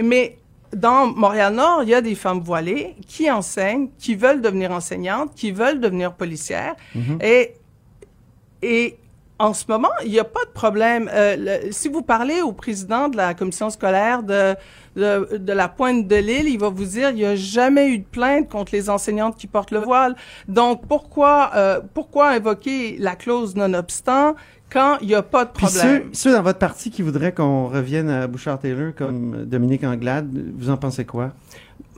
Mais 0.01 0.39
dans 0.73 1.07
Montréal-Nord, 1.09 1.83
il 1.83 1.89
y 1.89 1.95
a 1.95 2.01
des 2.03 2.15
femmes 2.15 2.41
voilées 2.41 2.95
qui 3.05 3.29
enseignent, 3.29 3.89
qui 3.99 4.15
veulent 4.15 4.41
devenir 4.43 4.71
enseignantes, 4.71 5.35
qui 5.35 5.51
veulent 5.51 5.81
devenir 5.81 6.13
policières. 6.13 6.77
Et, 7.21 7.55
et 8.63 8.97
en 9.39 9.55
ce 9.55 9.65
moment, 9.69 9.89
il 10.05 10.11
n'y 10.11 10.19
a 10.19 10.25
pas 10.25 10.45
de 10.45 10.51
problème. 10.51 11.09
Euh, 11.13 11.37
le- 11.67 11.73
si 11.73 11.89
vous 11.89 12.03
parlez 12.03 12.41
au 12.43 12.53
président 12.53 13.09
de 13.09 13.17
la 13.17 13.35
commission 13.35 13.71
scolaire 13.71 14.23
de, 14.25 14.55
de, 14.97 15.37
de 15.37 15.53
la 15.53 15.69
pointe 15.69 16.09
de 16.09 16.17
l'île, 16.17 16.49
il 16.49 16.59
va 16.59 16.69
vous 16.71 16.85
dire 16.85 17.11
il 17.11 17.17
n'y 17.17 17.25
a 17.25 17.37
jamais 17.37 17.89
eu 17.89 17.99
de 17.99 18.05
plainte 18.05 18.49
contre 18.49 18.73
les 18.73 18.91
enseignantes 18.91 19.37
qui 19.37 19.47
portent 19.47 19.71
le 19.71 19.79
voile. 19.79 20.17
Donc, 20.49 20.87
pourquoi, 20.89 21.53
euh, 21.55 21.81
pourquoi 21.95 22.31
invoquer 22.31 22.97
la 22.99 23.15
clause 23.15 23.55
non-obstant 23.55 24.35
quand 24.73 24.99
il 25.01 25.07
n'y 25.09 25.15
a 25.15 25.23
pas 25.23 25.45
de 25.45 25.51
Puis 25.51 25.67
problème? 25.67 26.03
ceux, 26.13 26.31
ceux 26.31 26.33
dans 26.33 26.43
votre 26.43 26.59
parti 26.59 26.91
qui 26.91 27.03
voudraient 27.03 27.33
qu'on 27.33 27.69
revienne 27.69 28.11
à 28.11 28.27
Bouchard-Taylor 28.27 28.93
comme 28.97 29.45
Dominique 29.45 29.85
Anglade, 29.85 30.29
vous 30.57 30.69
en 30.69 30.77
pensez 30.77 31.05
quoi? 31.05 31.31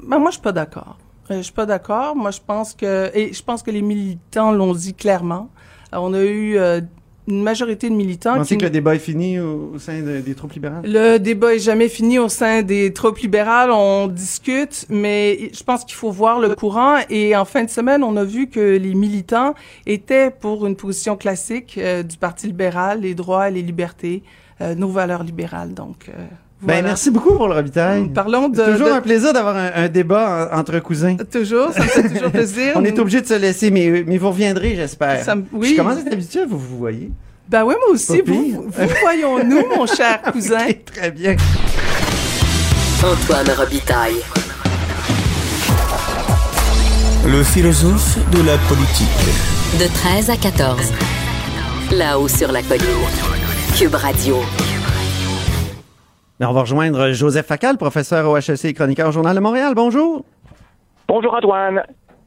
Ben, 0.06 0.18
moi, 0.18 0.28
je 0.30 0.34
suis 0.34 0.42
pas 0.42 0.52
d'accord. 0.52 0.98
Euh, 1.30 1.38
je 1.38 1.42
suis 1.42 1.52
pas 1.52 1.66
d'accord. 1.66 2.14
Moi, 2.16 2.30
je 2.32 2.40
pense 2.46 2.74
que 2.74 3.10
et 3.14 3.32
je 3.32 3.42
pense 3.42 3.62
que 3.62 3.70
les 3.70 3.82
militants 3.82 4.52
l'ont 4.52 4.74
dit 4.74 4.94
clairement. 4.94 5.48
On 5.92 6.12
a 6.14 6.20
eu 6.22 6.56
euh, 6.58 6.80
une 7.28 7.42
majorité 7.42 7.88
de 7.90 7.94
militants 7.94 8.32
Vous 8.32 8.38
pensez 8.38 8.54
qui 8.56 8.58
que 8.60 8.64
le 8.64 8.70
débat 8.70 8.94
est 8.94 8.98
fini 8.98 9.38
au, 9.38 9.72
au 9.74 9.78
sein 9.78 10.00
de- 10.00 10.20
des 10.20 10.34
troupes 10.34 10.52
libérales? 10.52 10.82
le 10.84 11.18
débat 11.18 11.54
est 11.54 11.58
jamais 11.60 11.88
fini 11.88 12.18
au 12.18 12.28
sein 12.28 12.62
des 12.62 12.92
troupes 12.92 13.18
libérales. 13.18 13.70
On 13.70 14.08
discute, 14.08 14.86
mais 14.88 15.50
je 15.52 15.62
pense 15.62 15.84
qu'il 15.84 15.94
faut 15.94 16.10
voir 16.10 16.40
le 16.40 16.54
courant. 16.54 16.96
Et 17.08 17.36
en 17.36 17.44
fin 17.44 17.62
de 17.64 17.70
semaine, 17.70 18.02
on 18.02 18.16
a 18.16 18.24
vu 18.24 18.48
que 18.48 18.58
les 18.78 18.94
militants 18.94 19.54
étaient 19.86 20.30
pour 20.30 20.66
une 20.66 20.76
position 20.76 21.16
classique 21.16 21.78
euh, 21.78 22.02
du 22.02 22.16
Parti 22.16 22.46
libéral, 22.46 23.02
les 23.02 23.14
droits 23.14 23.48
et 23.48 23.52
les 23.52 23.62
libertés, 23.62 24.22
euh, 24.60 24.74
nos 24.74 24.88
valeurs 24.88 25.22
libérales. 25.22 25.72
Donc, 25.74 26.08
euh, 26.08 26.26
Ben, 26.62 26.82
merci 26.84 27.10
beaucoup 27.10 27.34
pour 27.34 27.48
le 27.48 27.54
ravitail. 27.54 28.08
Parlons 28.10 28.48
de, 28.50 28.56
C'est 28.62 28.72
toujours 28.72 28.88
de- 28.88 28.92
un 28.92 29.00
plaisir 29.00 29.32
d'avoir 29.32 29.56
un, 29.56 29.70
un 29.74 29.88
débat 29.88 30.50
en- 30.52 30.58
entre 30.58 30.78
cousins. 30.80 31.16
toujours, 31.30 31.72
ça 31.72 31.80
me 31.82 31.88
fait 31.88 32.08
toujours 32.10 32.30
plaisir. 32.32 32.72
On 32.76 32.84
est 32.84 32.98
obligé 32.98 33.22
de 33.22 33.26
se 33.26 33.34
laisser, 33.34 33.70
mais, 33.70 34.04
mais 34.06 34.18
vous 34.18 34.28
reviendrez, 34.28 34.74
j'espère. 34.76 35.24
Ça 35.24 35.34
me- 35.36 35.44
oui. 35.52 35.70
Je 35.72 35.76
commence 35.76 35.96
à 35.96 36.00
être 36.00 36.12
habitué, 36.12 36.40
vous 36.46 36.58
vous 36.58 36.76
voyez. 36.78 37.10
Ben 37.48 37.64
oui, 37.64 37.74
moi 37.80 37.94
aussi. 37.94 38.20
Vous, 38.26 38.62
vous, 38.68 38.88
voyons-nous, 39.02 39.62
mon 39.74 39.86
cher 39.86 40.20
cousin? 40.32 40.66
Très 40.94 41.10
bien. 41.10 41.34
Antoine 43.02 43.50
Robitaille. 43.56 44.16
Le 47.26 47.42
philosophe 47.42 48.18
de 48.32 48.42
la 48.42 48.56
politique. 48.68 49.08
De 49.78 49.86
13 49.94 50.30
à 50.30 50.36
14. 50.36 50.92
Là-haut 51.92 52.28
sur 52.28 52.52
la 52.52 52.62
colline. 52.62 52.84
Cube 53.76 53.94
Radio. 53.94 54.36
Ben, 56.40 56.48
on 56.48 56.52
va 56.52 56.62
rejoindre 56.62 57.12
Joseph 57.12 57.46
Facal, 57.46 57.76
professeur 57.76 58.26
au 58.30 58.36
HEC 58.38 58.64
et 58.64 58.72
chroniqueur 58.72 59.08
au 59.08 59.12
Journal 59.12 59.34
de 59.36 59.40
Montréal. 59.40 59.74
Bonjour. 59.76 60.24
Bonjour 61.06 61.34
Antoine. 61.34 61.82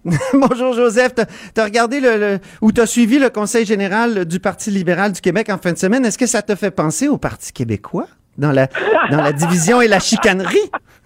Bonjour 0.33 0.73
Joseph. 0.73 1.13
Tu 1.55 1.59
as 1.59 1.63
regardé 1.63 1.99
le, 1.99 2.17
le- 2.17 2.39
ou 2.61 2.71
tu 2.71 2.79
as 2.79 2.85
suivi 2.85 3.17
le 3.17 3.31
Conseil 3.31 3.65
général 3.65 4.25
du 4.25 4.39
Parti 4.39 4.69
libéral 4.69 5.13
du 5.13 5.21
Québec 5.21 5.49
en 5.49 5.57
fin 5.57 5.71
de 5.71 5.77
semaine. 5.79 6.05
Est-ce 6.05 6.19
que 6.19 6.27
ça 6.27 6.43
te 6.43 6.53
fait 6.53 6.69
penser 6.69 7.07
au 7.07 7.17
Parti 7.17 7.51
québécois? 7.51 8.05
dans 8.37 8.51
la, 8.51 8.67
dans 9.11 9.21
la 9.21 9.31
division 9.31 9.79
et 9.81 9.87
la 9.87 9.99
chicanerie? 9.99 10.57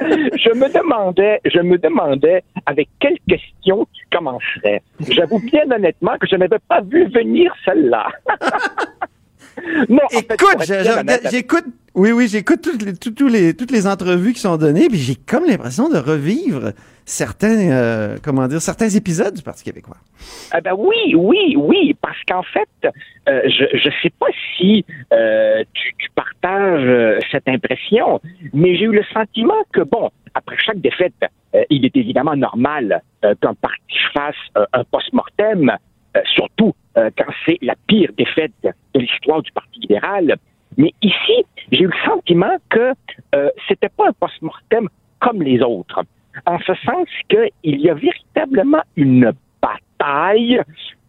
je 0.00 0.54
me 0.54 0.72
demandais, 0.72 1.40
je 1.44 1.60
me 1.60 1.78
demandais 1.78 2.44
avec 2.66 2.88
quelle 3.00 3.18
question 3.28 3.86
tu 3.92 4.04
commencerais. 4.16 4.82
J'avoue 5.08 5.40
bien 5.40 5.70
honnêtement 5.70 6.16
que 6.20 6.26
je 6.30 6.36
n'avais 6.36 6.60
pas 6.68 6.80
vu 6.80 7.06
venir 7.06 7.52
celle-là. 7.64 8.06
non, 9.88 10.02
écoute, 10.10 10.72
j'écoute, 11.30 11.64
oui, 11.94 12.12
oui, 12.12 12.28
j'écoute 12.28 12.62
toutes 12.62 12.82
les, 12.82 12.94
tous 12.94 13.28
les, 13.28 13.54
toutes 13.54 13.70
les 13.70 13.86
entrevues 13.86 14.32
qui 14.32 14.40
sont 14.40 14.56
données, 14.56 14.88
puis 14.88 14.98
j'ai 14.98 15.14
comme 15.14 15.44
l'impression 15.44 15.88
de 15.88 15.98
revivre 15.98 16.72
certains, 17.04 17.70
euh, 17.70 18.16
comment 18.22 18.48
dire, 18.48 18.60
certains 18.60 18.88
épisodes 18.88 19.34
du 19.34 19.42
Parti 19.42 19.64
québécois. 19.64 19.96
Ah 20.52 20.60
ben 20.60 20.74
oui, 20.76 21.14
oui, 21.14 21.54
oui, 21.56 21.94
parce 22.00 22.18
qu'en 22.28 22.42
fait, 22.42 22.68
euh, 23.28 23.42
je 23.46 23.88
ne 23.88 23.92
sais 24.02 24.10
pas 24.18 24.26
si 24.56 24.84
euh, 25.12 25.64
tu, 25.74 25.94
tu, 25.98 26.08
partages 26.14 27.20
cette 27.30 27.48
impression, 27.48 28.20
mais 28.52 28.76
j'ai 28.76 28.84
eu 28.84 28.92
le 28.92 29.04
sentiment 29.12 29.62
que, 29.72 29.80
bon, 29.80 30.10
après 30.34 30.56
chaque 30.64 30.80
défaite, 30.80 31.14
il 31.68 31.84
est 31.84 31.94
évidemment 31.96 32.36
normal 32.36 33.02
qu'un 33.20 33.54
parti 33.54 33.98
fasse 34.14 34.34
un 34.72 34.84
post-mortem, 34.84 35.76
surtout 36.34 36.74
quand 36.94 37.32
c'est 37.46 37.58
la 37.62 37.74
pire 37.86 38.10
défaite 38.16 38.52
de 38.62 39.00
l'histoire 39.00 39.42
du 39.42 39.50
Parti 39.52 39.80
libéral. 39.80 40.36
Mais 40.76 40.92
ici, 41.02 41.44
j'ai 41.70 41.82
eu 41.82 41.86
le 41.86 42.04
sentiment 42.04 42.56
que 42.70 42.92
euh, 43.34 43.50
c'était 43.68 43.88
pas 43.88 44.08
un 44.08 44.12
post-mortem 44.12 44.88
comme 45.20 45.42
les 45.42 45.60
autres 45.62 46.02
en 46.46 46.58
ce 46.60 46.74
sens 46.74 47.08
qu'il 47.28 47.80
y 47.80 47.90
a 47.90 47.94
véritablement 47.94 48.82
une 48.96 49.32
bataille 49.60 50.60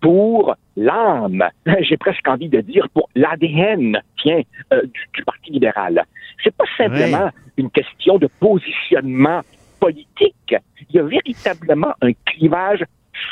pour 0.01 0.55
l'âme, 0.75 1.43
j'ai 1.81 1.97
presque 1.97 2.27
envie 2.27 2.49
de 2.49 2.61
dire 2.61 2.87
pour 2.93 3.09
l'ADN, 3.15 4.01
tiens, 4.21 4.41
euh, 4.73 4.81
du, 5.13 5.23
Parti 5.23 5.51
libéral. 5.51 6.03
C'est 6.43 6.53
pas 6.53 6.65
simplement 6.77 7.29
une 7.57 7.69
question 7.69 8.17
de 8.17 8.27
positionnement 8.39 9.41
politique. 9.79 10.55
Il 10.89 10.95
y 10.95 10.99
a 10.99 11.03
véritablement 11.03 11.93
un 12.01 12.11
clivage 12.25 12.83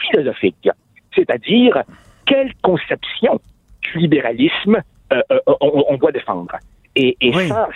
philosophique, 0.02 0.70
c'est-à-dire 1.14 1.84
quelle 2.32 2.54
conception 2.62 3.42
du 3.82 4.00
libéralisme 4.00 4.82
euh, 5.12 5.22
euh, 5.32 5.40
on, 5.60 5.98
doit 5.98 6.14
défendre. 6.14 6.56
Et, 6.96 7.18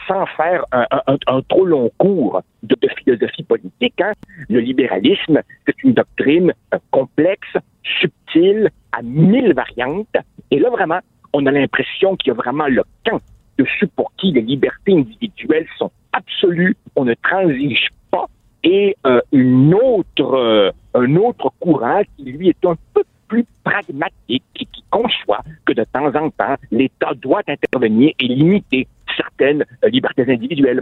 sans, 0.07 0.25
faire 0.37 0.63
un, 0.71 1.41
trop 1.49 1.65
long 1.65 1.91
cours 1.97 2.41
de, 2.63 2.77
philosophie 2.97 3.43
politique, 3.43 3.99
hein, 3.99 4.13
le 4.49 4.59
libéralisme, 4.59 5.41
c'est 5.65 5.83
une 5.83 5.93
doctrine 5.93 6.53
euh, 6.73 6.77
complexe, 6.91 7.57
subtile, 7.99 8.69
à 8.93 9.01
mille 9.01 9.53
variantes. 9.53 10.15
Et 10.51 10.59
là, 10.59 10.69
vraiment, 10.69 10.99
on 11.33 11.45
a 11.45 11.51
l'impression 11.51 12.15
qu'il 12.15 12.29
y 12.29 12.31
a 12.31 12.35
vraiment 12.35 12.67
le 12.67 12.83
camp 13.05 13.19
de 13.57 13.65
ceux 13.77 13.87
pour 13.87 14.13
qui 14.15 14.31
les 14.31 14.41
libertés 14.41 14.93
individuelles 14.93 15.67
sont 15.77 15.91
absolues, 16.13 16.77
on 16.95 17.03
ne 17.03 17.13
transige 17.15 17.89
pas, 18.09 18.27
et 18.63 18.95
une 19.33 19.73
autre, 19.73 20.73
un 20.93 21.15
autre 21.17 21.51
courant 21.59 22.01
qui, 22.15 22.23
lui, 22.31 22.49
est 22.49 22.65
un 22.65 22.75
peu 22.93 23.03
plus 23.27 23.45
pragmatique 23.63 24.43
et 24.55 24.65
qui 24.65 24.83
conçoit 24.89 25.41
que 25.65 25.73
de 25.73 25.83
temps 25.83 26.13
en 26.15 26.29
temps, 26.29 26.55
l'État 26.71 27.13
doit 27.15 27.41
intervenir 27.47 28.11
et 28.19 28.27
limiter 28.27 28.87
certaines 29.17 29.65
euh, 29.83 29.89
libertés 29.89 30.25
individuelles. 30.27 30.81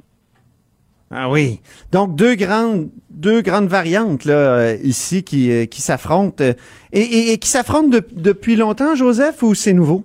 Ah 1.12 1.30
oui. 1.30 1.60
Donc 1.92 2.16
deux 2.16 2.36
grandes 2.36 2.90
deux 3.12 3.42
grandes 3.42 3.68
variantes 3.68 4.26
là 4.26 4.34
euh, 4.34 4.78
ici 4.84 5.24
qui, 5.24 5.52
euh, 5.52 5.66
qui 5.66 5.82
s'affrontent 5.82 6.44
et, 6.92 7.38
qui 7.38 7.48
s'affrontent 7.48 8.00
depuis 8.12 8.56
longtemps, 8.56 8.96
Joseph, 8.96 9.44
ou 9.44 9.54
c'est 9.54 9.74
nouveau? 9.74 10.04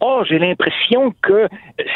Oh, 0.00 0.22
j'ai 0.28 0.38
l'impression 0.38 1.12
que 1.22 1.48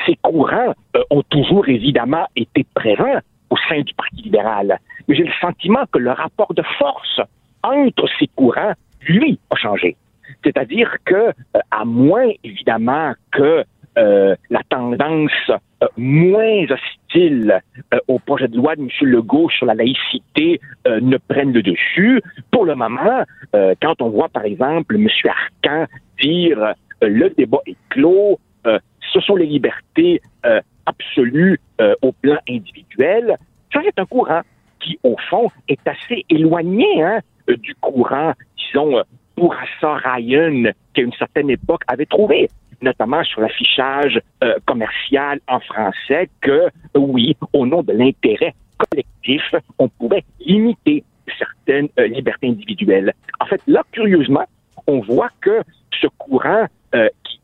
ces 0.05 0.17
courants 0.17 0.75
ont 1.11 1.23
toujours 1.31 1.69
évidemment 1.69 2.27
été 2.35 2.67
présents 2.75 3.21
au 3.51 3.57
sein 3.69 3.81
du 3.83 3.95
Parti 3.95 4.23
libéral, 4.23 4.81
mais 5.07 5.14
j'ai 5.14 5.23
le 5.23 5.33
sentiment 5.41 5.85
que 5.93 5.99
le 5.99 6.11
rapport 6.11 6.53
de 6.53 6.62
force 6.79 7.21
entre 7.62 8.09
ces 8.19 8.29
courants, 8.35 8.73
lui, 9.09 9.39
a 9.51 9.57
changé. 9.57 9.97
C'est-à-dire 10.45 10.97
que, 11.05 11.33
à 11.71 11.85
moins 11.85 12.31
évidemment 12.43 13.15
que 13.31 13.65
euh, 13.99 14.37
la 14.51 14.61
tendance 14.69 15.31
euh, 15.51 15.87
moins 15.97 16.67
hostile 16.69 17.63
euh, 17.95 17.99
au 18.09 18.19
projet 18.19 18.47
de 18.47 18.55
loi 18.55 18.77
de 18.77 18.83
M. 18.83 18.89
Legault 19.01 19.49
sur 19.49 19.65
la 19.65 19.75
laïcité 19.75 20.61
ne 20.87 21.17
prenne 21.17 21.53
le 21.53 21.63
dessus. 21.63 22.21
Pour 22.51 22.67
le 22.67 22.75
moment, 22.75 23.25
quand 23.53 24.03
on 24.03 24.11
voit 24.11 24.29
par 24.29 24.45
exemple 24.45 24.97
M. 24.97 25.09
Arcan 25.25 25.87
dire 26.21 26.75
le 27.01 27.31
débat 27.31 27.61
est 27.67 27.77
clos, 27.89 28.39
ce 28.65 29.21
sont 29.21 29.37
les 29.37 29.47
libertés 29.47 30.21
absolues 30.87 31.59
au 32.03 32.13
plan 32.13 32.37
individuel, 32.49 33.37
ça 33.73 33.81
c'est 33.85 33.99
un 33.99 34.07
courant 34.07 34.43
qui, 34.81 34.99
au 35.03 35.17
fond, 35.29 35.51
est 35.69 35.87
assez 35.87 36.25
éloigné 36.29 37.03
hein, 37.03 37.21
du 37.49 37.75
courant, 37.77 38.33
disons, 38.57 39.03
pour 39.37 39.55
Ryan, 39.83 40.73
qui 40.95 41.01
à 41.01 41.05
une 41.05 41.13
certaine 41.13 41.51
époque 41.51 41.83
avait 41.89 42.07
trouvé 42.07 42.49
notamment 42.83 43.23
sur 43.25 43.41
l'affichage 43.41 44.21
euh, 44.43 44.55
commercial 44.67 45.41
en 45.49 45.61
français, 45.61 46.29
que 46.41 46.69
oui, 46.95 47.37
au 47.53 47.67
nom 47.67 47.83
de 47.83 47.93
l'intérêt 47.93 48.55
collectif, 48.91 49.43
on 49.79 49.89
pouvait 49.89 50.25
limiter 50.41 51.05
certaines 51.39 51.89
euh, 51.99 52.07
libertés 52.09 52.49
individuelles. 52.49 53.13
En 53.41 53.47
fait, 53.47 53.61
là, 53.67 53.83
curieusement, 53.93 54.45
on 54.87 55.01
voit 55.01 55.31
que 55.41 55.63
ce 56.01 56.07
courant 56.19 56.67
euh, 56.95 57.09
qui, 57.25 57.41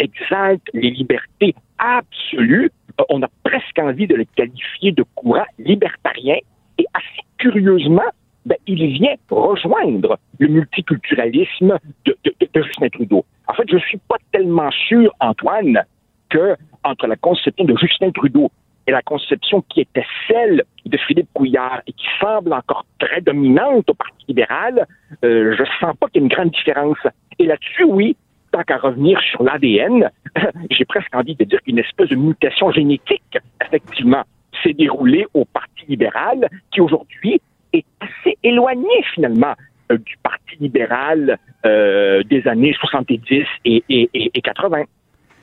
exalte 0.00 0.68
les 0.72 0.90
libertés 0.90 1.54
absolues, 1.78 2.70
on 3.08 3.22
a 3.22 3.28
presque 3.44 3.78
envie 3.78 4.08
de 4.08 4.16
le 4.16 4.24
qualifier 4.24 4.90
de 4.90 5.04
courant 5.14 5.46
libertarien, 5.56 6.38
et 6.78 6.84
assez 6.92 7.22
curieusement, 7.38 8.02
ben, 8.44 8.56
il 8.66 8.86
vient 8.86 9.14
rejoindre 9.30 10.18
le 10.38 10.48
multiculturalisme 10.48 11.78
de, 12.04 12.16
de, 12.24 12.34
de 12.52 12.62
Justin 12.62 12.88
Trudeau. 12.88 13.24
En 13.48 13.54
fait, 13.54 13.64
je 13.70 13.78
suis 13.78 13.98
pas 14.08 14.16
tellement 14.32 14.70
sûr, 14.70 15.14
Antoine, 15.20 15.82
que 16.28 16.56
entre 16.82 17.06
la 17.06 17.16
conception 17.16 17.64
de 17.64 17.76
Justin 17.76 18.10
Trudeau 18.10 18.50
et 18.86 18.90
la 18.90 19.02
conception 19.02 19.62
qui 19.68 19.80
était 19.80 20.04
celle 20.28 20.64
de 20.84 20.98
Philippe 20.98 21.28
Couillard 21.32 21.80
et 21.86 21.92
qui 21.92 22.06
semble 22.20 22.52
encore 22.52 22.84
très 22.98 23.20
dominante 23.20 23.88
au 23.88 23.94
Parti 23.94 24.24
libéral, 24.28 24.86
euh, 25.24 25.54
je 25.56 25.64
sens 25.80 25.96
pas 25.96 26.08
qu'il 26.08 26.20
y 26.20 26.24
ait 26.24 26.28
une 26.28 26.34
grande 26.34 26.50
différence. 26.50 26.98
Et 27.38 27.46
là-dessus, 27.46 27.84
oui, 27.84 28.16
tant 28.52 28.62
qu'à 28.62 28.76
revenir 28.76 29.20
sur 29.20 29.42
l'ADN, 29.42 30.10
j'ai 30.70 30.84
presque 30.84 31.14
envie 31.14 31.34
de 31.34 31.44
dire 31.44 31.62
qu'une 31.62 31.78
espèce 31.78 32.10
de 32.10 32.16
mutation 32.16 32.70
génétique, 32.72 33.38
effectivement, 33.64 34.22
s'est 34.62 34.74
déroulée 34.74 35.26
au 35.34 35.44
Parti 35.46 35.86
libéral, 35.88 36.48
qui 36.70 36.80
aujourd'hui 36.80 37.40
est 37.74 37.84
assez 38.00 38.38
éloigné 38.42 39.02
finalement 39.14 39.54
euh, 39.92 39.98
du 39.98 40.16
Parti 40.22 40.56
libéral 40.60 41.38
euh, 41.66 42.22
des 42.22 42.46
années 42.48 42.74
70 42.78 43.44
et, 43.64 43.84
et, 43.88 44.08
et, 44.14 44.40
80 44.40 44.84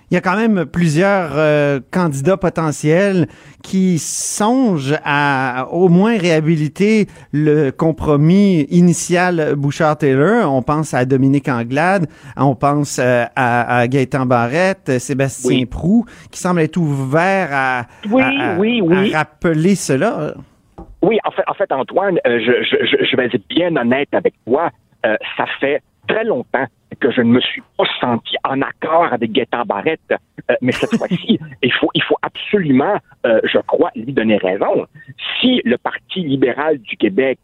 il 0.09 0.15
y 0.15 0.17
a 0.17 0.21
quand 0.21 0.36
même 0.36 0.65
plusieurs 0.65 1.32
euh, 1.36 1.79
candidats 1.89 2.36
potentiels 2.36 3.27
qui 3.63 3.97
songent 3.97 4.97
à 5.05 5.69
au 5.71 5.88
moins 5.88 6.17
réhabiliter 6.17 7.07
le 7.32 7.69
compromis 7.69 8.63
initial 8.71 9.55
Bouchard-Taylor. 9.55 10.51
On 10.53 10.63
pense 10.63 10.93
à 10.93 11.05
Dominique 11.05 11.47
Anglade, 11.47 12.07
on 12.36 12.55
pense 12.55 12.99
à, 12.99 13.29
à 13.36 13.88
Gaëtan 13.88 14.25
Barrette, 14.25 14.99
Sébastien 14.99 15.59
oui. 15.59 15.65
Prou, 15.65 16.05
qui 16.29 16.41
semble 16.41 16.59
être 16.59 16.75
ouvert 16.75 17.47
à, 17.53 17.88
oui, 18.09 18.23
oui, 18.57 18.82
oui. 18.82 19.13
à 19.13 19.19
rappeler 19.19 19.75
cela. 19.75 20.34
Oui, 21.01 21.17
en 21.25 21.31
fait, 21.31 21.43
en 21.47 21.53
fait 21.53 21.71
Antoine, 21.71 22.19
euh, 22.27 22.39
je, 22.39 22.63
je, 22.63 23.05
je, 23.05 23.15
vais 23.15 23.25
être 23.25 23.41
bien 23.47 23.75
honnête 23.75 24.09
avec 24.11 24.35
toi. 24.45 24.69
Euh, 25.05 25.17
ça 25.35 25.45
fait 25.59 25.81
très 26.07 26.23
longtemps 26.23 26.65
que 26.99 27.09
je 27.11 27.21
ne 27.21 27.31
me 27.31 27.41
suis 27.41 27.63
pas 27.77 27.85
senti 27.99 28.35
en 28.43 28.61
accord 28.61 29.11
avec 29.11 29.31
Gaétan 29.31 29.63
Barrette, 29.65 29.99
euh, 30.11 30.55
mais 30.61 30.71
cette 30.71 30.95
fois-ci, 30.97 31.39
il 31.63 31.73
faut, 31.73 31.89
il 31.95 32.03
faut 32.03 32.17
absolument, 32.21 32.97
je 33.23 33.57
crois, 33.65 33.89
lui 33.95 34.13
donner 34.13 34.37
raison. 34.37 34.85
Si 35.39 35.61
le 35.65 35.77
Parti 35.77 36.21
libéral 36.21 36.77
du 36.79 36.97
Québec 36.97 37.39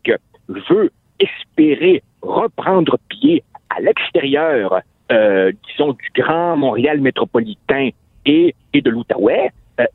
veut 0.47 0.91
espérer 1.19 2.03
reprendre 2.21 2.97
pied 3.09 3.43
à 3.75 3.79
l'extérieur, 3.79 4.81
disons, 5.09 5.93
du 5.93 6.09
grand 6.15 6.57
Montréal 6.57 6.99
métropolitain 6.99 7.89
et, 8.25 8.53
et 8.73 8.81
de 8.81 8.89
l'Outaouais, 8.89 9.51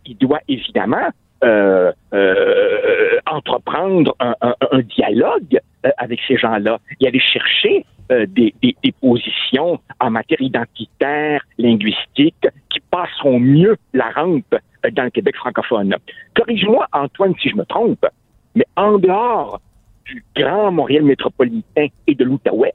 il 0.07 0.17
doit 0.17 0.41
évidemment 0.49 1.09
euh, 1.43 1.93
euh, 2.13 3.19
entreprendre 3.27 4.15
un, 4.21 4.35
un, 4.41 4.55
un 4.71 4.81
dialogue 4.81 5.61
euh, 5.85 5.91
avec 5.99 6.21
ces 6.27 6.37
gens-là 6.37 6.79
et 7.01 7.09
aller 7.09 7.21
chercher 7.21 7.85
euh, 8.11 8.27
des, 8.29 8.55
des, 8.63 8.77
des, 8.83 8.93
positions 8.93 9.81
en 10.01 10.11
matière 10.11 10.41
identitaire, 10.41 11.43
linguistique, 11.59 12.47
qui 12.71 12.81
passeront 12.91 13.41
mieux 13.41 13.77
la 13.93 14.11
rampe 14.11 14.55
dans 14.93 15.05
le 15.05 15.11
Québec 15.11 15.37
francophone. 15.37 15.95
Corrige-moi, 16.35 16.87
Antoine, 16.93 17.35
si 17.41 17.49
je 17.49 17.57
me 17.57 17.65
trompe, 17.65 18.05
mais 18.55 18.67
en 18.77 18.99
dehors 18.99 19.61
du 20.05 20.25
Grand 20.37 20.73
Montréal 20.73 21.05
métropolitain 21.05 21.87
et 22.07 22.15
de 22.15 22.25
l'Outaouais, 22.25 22.75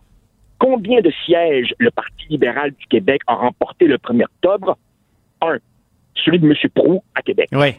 Combien 0.60 1.02
de 1.02 1.12
sièges 1.26 1.74
le 1.78 1.92
Parti 1.92 2.26
libéral 2.30 2.72
du 2.72 2.86
Québec 2.88 3.22
a 3.28 3.36
remporté 3.36 3.86
le 3.86 3.98
1er 3.98 4.24
octobre? 4.24 4.78
Un. 5.42 5.58
Celui 6.16 6.40
de 6.40 6.48
M. 6.48 6.56
Prou 6.74 7.04
à 7.14 7.22
Québec. 7.22 7.50
Oui. 7.52 7.76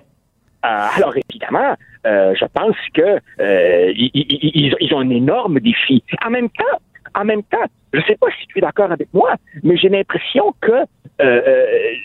Euh, 0.68 0.86
alors 0.96 1.14
évidemment, 1.16 1.74
euh, 2.06 2.34
je 2.38 2.44
pense 2.52 2.76
que 2.94 3.02
euh, 3.40 3.92
ils, 3.96 4.10
ils- 4.14 4.74
ils 4.80 4.94
ont 4.94 5.00
un 5.00 5.10
énorme 5.10 5.60
défi. 5.60 6.02
En 6.24 6.30
même 6.30 6.50
temps, 6.50 6.78
en 7.14 7.24
même 7.24 7.42
temps, 7.44 7.64
je 7.92 7.98
ne 8.00 8.04
sais 8.04 8.16
pas 8.16 8.26
si 8.38 8.46
tu 8.48 8.58
es 8.58 8.60
d'accord 8.60 8.92
avec 8.92 9.08
moi, 9.14 9.34
mais 9.62 9.76
j'ai 9.76 9.88
l'impression 9.88 10.54
que 10.60 10.72
euh, 10.72 11.40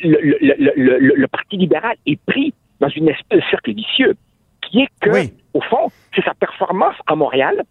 le, 0.03 0.17
le- 0.21 0.37
le- 0.41 0.73
le- 0.75 0.97
le- 0.99 1.15
le 1.23 1.27
Parti 1.27 1.57
libéral 1.57 1.95
est 2.05 2.19
pris 2.25 2.53
dans 2.79 2.89
une 2.89 3.09
espèce 3.09 3.39
de 3.39 3.43
cercle 3.49 3.73
vicieux, 3.73 4.15
qui 4.61 4.79
est 4.83 4.89
que, 5.01 5.09
au 5.53 5.61
fond, 5.61 5.85
c'est 6.15 6.23
sa 6.23 6.33
performance 6.33 6.95
à 7.07 7.15
Montréal 7.15 7.61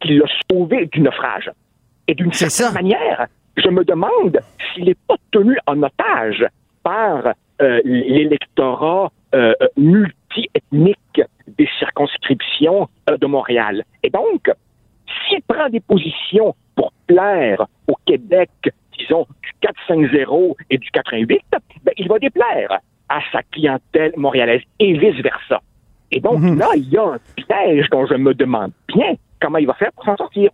qui 0.00 0.14
l'a 0.16 0.26
sauvé 0.50 0.86
du 0.86 1.00
naufrage. 1.00 1.50
Et 2.08 2.14
d'une 2.14 2.32
certaine 2.32 2.82
manière, 2.82 3.26
je 3.56 3.68
me 3.68 3.84
demande 3.84 4.40
s'il 4.72 4.84
n'est 4.86 4.96
pas 5.08 5.16
tenu 5.32 5.56
en 5.66 5.82
otage 5.82 6.46
par 6.82 7.34
l'électorat 7.84 9.10
euh, 9.34 9.52
euh, 10.38 10.42
multi-ethnique 10.72 11.22
des 11.58 11.68
circonscriptions 11.78 12.88
euh, 13.08 13.16
de 13.16 13.26
Montréal. 13.26 13.84
Et 14.02 14.10
donc, 14.10 14.50
s'il 15.28 15.42
prend 15.42 15.68
des 15.68 15.80
positions 15.80 16.54
pour 16.76 16.92
plaire 17.06 17.66
au 17.88 17.96
Québec, 18.06 18.50
disons, 18.98 19.26
du 19.42 19.68
4-5-0 19.88 20.54
et 20.70 20.78
du 20.78 20.90
88, 20.90 21.40
ben, 21.84 21.92
il 21.96 22.08
va 22.08 22.18
déplaire 22.18 22.78
à 23.08 23.20
sa 23.32 23.42
clientèle 23.42 24.12
montréalaise 24.16 24.62
et 24.78 24.92
vice-versa. 24.96 25.60
Et 26.12 26.20
donc, 26.20 26.42
là, 26.58 26.68
il 26.76 26.88
y 26.88 26.96
a 26.96 27.04
un 27.04 27.18
piège 27.36 27.88
dont 27.90 28.06
je 28.06 28.14
me 28.14 28.34
demande 28.34 28.72
bien 28.88 29.14
comment 29.40 29.58
il 29.58 29.66
va 29.66 29.74
faire 29.74 29.92
pour 29.92 30.04
s'en 30.04 30.16
sortir. 30.16 30.50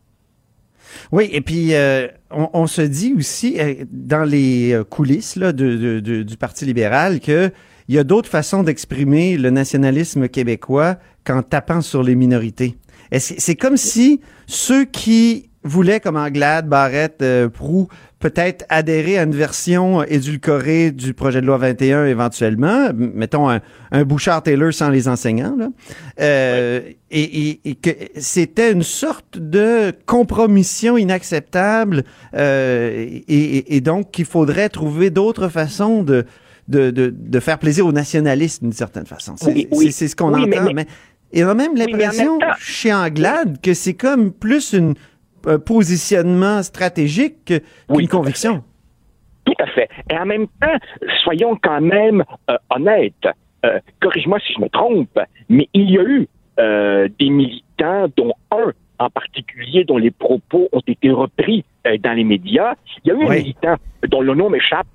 Oui, 1.10 1.28
et 1.32 1.40
puis 1.40 1.74
euh, 1.74 2.06
on, 2.30 2.48
on 2.52 2.66
se 2.66 2.82
dit 2.82 3.14
aussi 3.16 3.58
euh, 3.58 3.84
dans 3.90 4.22
les 4.28 4.78
coulisses 4.90 5.36
là, 5.36 5.52
de, 5.52 5.76
de- 5.76 6.00
de- 6.00 6.22
du 6.22 6.36
Parti 6.36 6.64
libéral 6.64 7.20
que 7.20 7.50
il 7.88 7.94
y 7.94 7.98
a 7.98 8.04
d'autres 8.04 8.28
façons 8.28 8.62
d'exprimer 8.62 9.36
le 9.36 9.50
nationalisme 9.50 10.28
québécois 10.28 10.96
qu'en 11.24 11.42
tapant 11.42 11.80
sur 11.80 12.02
les 12.02 12.14
minorités. 12.14 12.76
C'est 13.12 13.54
comme 13.54 13.76
si 13.76 14.20
ceux 14.46 14.84
qui 14.84 15.50
voulaient, 15.62 16.00
comme 16.00 16.16
Anglade, 16.16 16.68
Barrette, 16.68 17.22
euh, 17.22 17.48
Proux, 17.48 17.88
peut-être 18.18 18.64
adhérer 18.68 19.18
à 19.18 19.24
une 19.24 19.34
version 19.34 20.02
édulcorée 20.04 20.90
du 20.90 21.12
projet 21.12 21.40
de 21.40 21.46
loi 21.46 21.58
21 21.58 22.06
éventuellement, 22.06 22.88
mettons 22.94 23.50
un, 23.50 23.60
Bouchard-Taylor 24.04 24.72
sans 24.72 24.90
les 24.90 25.08
enseignants, 25.08 25.56
là, 25.56 25.68
euh, 26.20 26.80
et, 27.10 27.60
que 27.82 27.90
c'était 28.16 28.72
une 28.72 28.82
sorte 28.82 29.38
de 29.38 29.92
compromission 30.06 30.96
inacceptable 30.96 32.04
euh, 32.34 33.20
et 33.28 33.80
donc 33.80 34.10
qu'il 34.12 34.24
faudrait 34.24 34.68
trouver 34.68 35.10
d'autres 35.10 35.48
façons 35.48 36.02
de, 36.02 36.26
de, 36.68 36.90
de, 36.90 37.14
de 37.16 37.40
faire 37.40 37.58
plaisir 37.58 37.86
aux 37.86 37.92
nationalistes 37.92 38.62
d'une 38.62 38.72
certaine 38.72 39.06
façon. 39.06 39.34
C'est 39.36 39.68
Oui, 39.72 39.92
ce 39.92 40.16
qu'on 40.16 40.32
Oui, 40.34 40.42
entend. 40.44 40.64
mais- 40.64 40.72
Mais, 40.74 40.86
et 41.32 41.44
on 41.44 41.48
a 41.48 41.54
même 41.54 41.76
l'impression 41.76 42.38
chez 42.58 42.92
Anglade 42.92 43.60
que 43.60 43.74
c'est 43.74 43.94
comme 43.94 44.32
plus 44.32 44.72
une, 44.72 44.94
un 45.46 45.58
positionnement 45.58 46.62
stratégique 46.62 47.44
que- 47.44 47.60
qu'une 47.94 48.08
conviction. 48.08 48.62
Tout 49.44 49.54
à 49.60 49.66
fait. 49.68 49.88
Et 50.10 50.16
en 50.18 50.26
même 50.26 50.46
temps, 50.60 50.76
soyons 51.22 51.56
quand 51.62 51.80
même 51.80 52.24
euh, 52.50 52.56
honnêtes. 52.70 53.14
Euh, 53.64 53.78
Corrige-moi 54.00 54.38
si 54.46 54.52
je 54.54 54.60
me 54.60 54.68
trompe, 54.68 55.18
mais 55.48 55.68
il 55.72 55.90
y 55.90 55.98
a 55.98 56.02
eu 56.02 56.26
euh, 56.58 57.08
des 57.20 57.28
militants, 57.30 58.06
dont 58.16 58.32
un 58.50 58.72
en 58.98 59.10
particulier, 59.10 59.84
dont 59.84 59.98
les 59.98 60.10
propos 60.10 60.68
ont 60.72 60.80
été 60.86 61.10
repris 61.10 61.64
euh, 61.86 61.98
dans 61.98 62.12
les 62.14 62.24
médias. 62.24 62.74
Il 63.04 63.08
y 63.08 63.10
a 63.12 63.14
eu 63.14 63.24
un 63.24 63.28
Oui. 63.28 63.36
militant 63.38 63.76
dont 64.08 64.22
le 64.22 64.34
nom 64.34 64.48
m'échappe, 64.50 64.86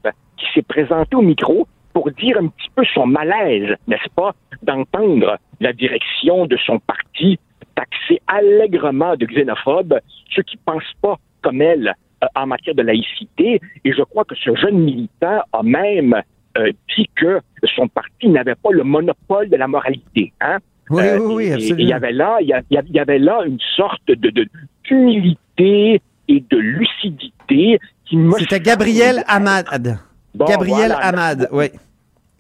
qui 0.41 0.47
s'est 0.53 0.61
présenté 0.63 1.15
au 1.15 1.21
micro 1.21 1.67
pour 1.93 2.09
dire 2.11 2.37
un 2.37 2.47
petit 2.47 2.69
peu 2.75 2.83
son 2.93 3.05
malaise, 3.05 3.75
n'est-ce 3.87 4.09
pas, 4.15 4.33
d'entendre 4.63 5.37
la 5.59 5.73
direction 5.73 6.45
de 6.45 6.57
son 6.65 6.79
parti 6.79 7.37
taxer 7.75 8.21
allègrement 8.27 9.15
de 9.15 9.25
xénophobe 9.25 9.99
ceux 10.35 10.43
qui 10.43 10.57
pensent 10.57 10.95
pas 11.01 11.15
comme 11.41 11.61
elle 11.61 11.93
euh, 12.23 12.27
en 12.35 12.47
matière 12.47 12.75
de 12.75 12.81
laïcité. 12.81 13.59
Et 13.85 13.93
je 13.93 14.03
crois 14.03 14.25
que 14.25 14.35
ce 14.35 14.55
jeune 14.55 14.79
militant 14.79 15.41
a 15.51 15.63
même 15.63 16.21
euh, 16.57 16.71
dit 16.95 17.09
que 17.15 17.39
son 17.75 17.87
parti 17.87 18.27
n'avait 18.27 18.55
pas 18.55 18.71
le 18.71 18.83
monopole 18.83 19.49
de 19.49 19.55
la 19.55 19.67
moralité. 19.67 20.33
Hein? 20.41 20.57
Oui, 20.89 21.03
Euh, 21.03 21.19
oui, 21.19 21.33
oui, 21.35 21.51
absolument. 21.51 21.79
Il 21.79 21.87
y 21.87 21.93
avait 21.93 22.11
là, 22.11 22.37
il 22.41 22.47
y 22.47 22.93
y 22.93 22.99
avait 22.99 23.17
une 23.17 23.59
sorte 23.75 24.07
de 24.07 24.47
d'humilité 24.83 26.01
et 26.27 26.43
de 26.49 26.57
lucidité 26.57 27.79
qui 28.05 28.17
me 28.17 28.37
C'était 28.39 28.59
Gabriel 28.59 29.23
Hamad. 29.27 29.99
Bon, 30.35 30.45
Gabriel 30.45 30.91
voilà. 30.91 30.97
Hamad, 31.07 31.47
oui. 31.51 31.65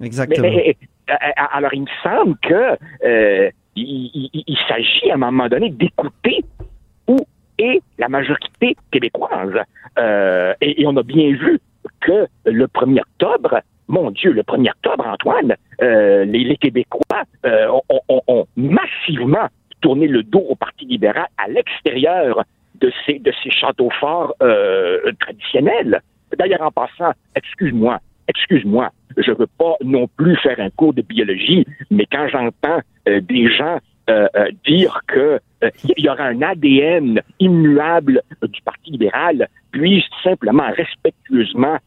Exactement. 0.01 0.47
Mais, 0.47 0.75
mais, 1.07 1.13
euh, 1.13 1.13
euh, 1.13 1.45
alors, 1.53 1.73
il 1.73 1.81
me 1.81 1.87
semble 2.03 2.37
que 2.41 2.77
euh, 3.05 3.49
il, 3.75 4.29
il- 4.33 4.43
il 4.47 4.57
s'agit 4.67 5.11
à 5.11 5.15
un 5.15 5.17
moment 5.17 5.47
donné 5.47 5.69
d'écouter 5.69 6.43
où 7.07 7.17
est 7.57 7.81
la 7.99 8.07
majorité 8.09 8.75
québécoise. 8.91 9.53
Euh, 9.99 10.53
et, 10.61 10.81
et 10.81 10.87
on 10.87 10.95
a 10.97 11.03
bien 11.03 11.31
vu 11.33 11.59
que 11.99 12.27
le 12.45 12.65
1er 12.67 13.01
octobre, 13.01 13.61
mon 13.87 14.09
Dieu, 14.11 14.31
le 14.31 14.41
1er 14.43 14.69
octobre, 14.71 15.05
Antoine, 15.07 15.55
euh, 15.81 16.23
les, 16.25 16.43
les 16.43 16.57
Québécois 16.57 17.23
ont, 17.43 17.81
ont- 18.07 18.21
ont 18.27 18.45
massivement 18.55 19.47
tourné 19.81 20.07
le 20.07 20.23
dos 20.23 20.45
au 20.47 20.55
Parti 20.55 20.85
libéral 20.85 21.27
à 21.37 21.47
l'extérieur 21.47 22.43
de 22.79 22.91
ces, 23.05 23.19
de 23.19 23.31
ces 23.43 23.51
châteaux 23.51 23.89
forts 23.99 24.33
traditionnels. 25.19 26.01
D'ailleurs, 26.37 26.61
en 26.61 26.71
passant, 26.71 27.11
excuse-moi, 27.35 27.99
excuse-moi, 28.27 28.91
je 29.17 29.31
veux 29.31 29.47
pas 29.57 29.75
non 29.83 30.07
plus 30.07 30.37
faire 30.37 30.59
un 30.59 30.69
cours 30.69 30.93
de 30.93 31.01
biologie, 31.01 31.65
mais 31.89 32.05
quand 32.11 32.27
j'entends 32.29 32.81
euh, 33.07 33.19
des 33.21 33.51
gens 33.51 33.79
euh, 34.09 34.27
euh, 34.35 34.47
dire 34.65 35.01
que 35.07 35.39
euh, 35.63 35.69
il 35.95 36.03
y 36.03 36.09
aura 36.09 36.23
un 36.23 36.41
ADN 36.41 37.21
immuable 37.39 38.21
du 38.41 38.61
Parti 38.61 38.91
libéral, 38.91 39.47
puis 39.71 40.03
simplement 40.23 40.69
respectueusement 40.75 41.77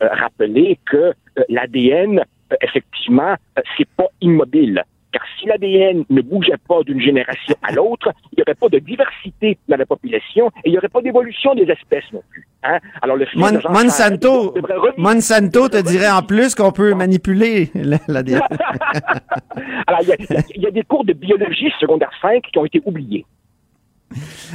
rappeler 0.00 0.78
que 0.84 1.14
l'ADN, 1.48 2.22
effectivement, 2.60 3.34
c'est 3.78 3.88
pas 3.96 4.08
immobile? 4.20 4.84
Car 5.18 5.26
si 5.40 5.46
l'ADN 5.46 6.04
ne 6.10 6.20
bougeait 6.22 6.52
pas 6.68 6.82
d'une 6.84 7.00
génération 7.00 7.56
à 7.62 7.72
l'autre, 7.72 8.12
il 8.32 8.36
n'y 8.36 8.42
aurait 8.42 8.54
pas 8.54 8.68
de 8.68 8.78
diversité 8.78 9.58
dans 9.68 9.76
la 9.76 9.84
population 9.86 10.46
et 10.64 10.68
il 10.68 10.70
n'y 10.72 10.78
aurait 10.78 10.88
pas 10.88 11.00
d'évolution 11.02 11.54
des 11.56 11.62
espèces 11.64 12.04
non 12.12 12.22
plus. 12.30 12.46
Hein? 12.62 12.78
Alors 13.02 13.16
le 13.16 13.26
Mon- 13.34 13.50
de 13.50 13.60
Monsanto, 13.68 14.54
Monsanto 14.96 15.68
te 15.68 15.80
dirait 15.82 16.10
en 16.10 16.22
plus 16.22 16.54
qu'on 16.54 16.70
peut 16.70 16.94
manipuler 16.94 17.70
la- 17.74 17.98
l'ADN. 18.06 18.42
Alors, 19.88 20.00
il 20.02 20.08
y, 20.08 20.12
a, 20.12 20.42
il 20.54 20.62
y 20.62 20.66
a 20.66 20.70
des 20.70 20.82
cours 20.82 21.04
de 21.04 21.12
biologie 21.14 21.70
secondaire 21.80 22.10
5 22.22 22.42
qui 22.52 22.58
ont 22.58 22.64
été 22.64 22.80
oubliés. 22.84 23.24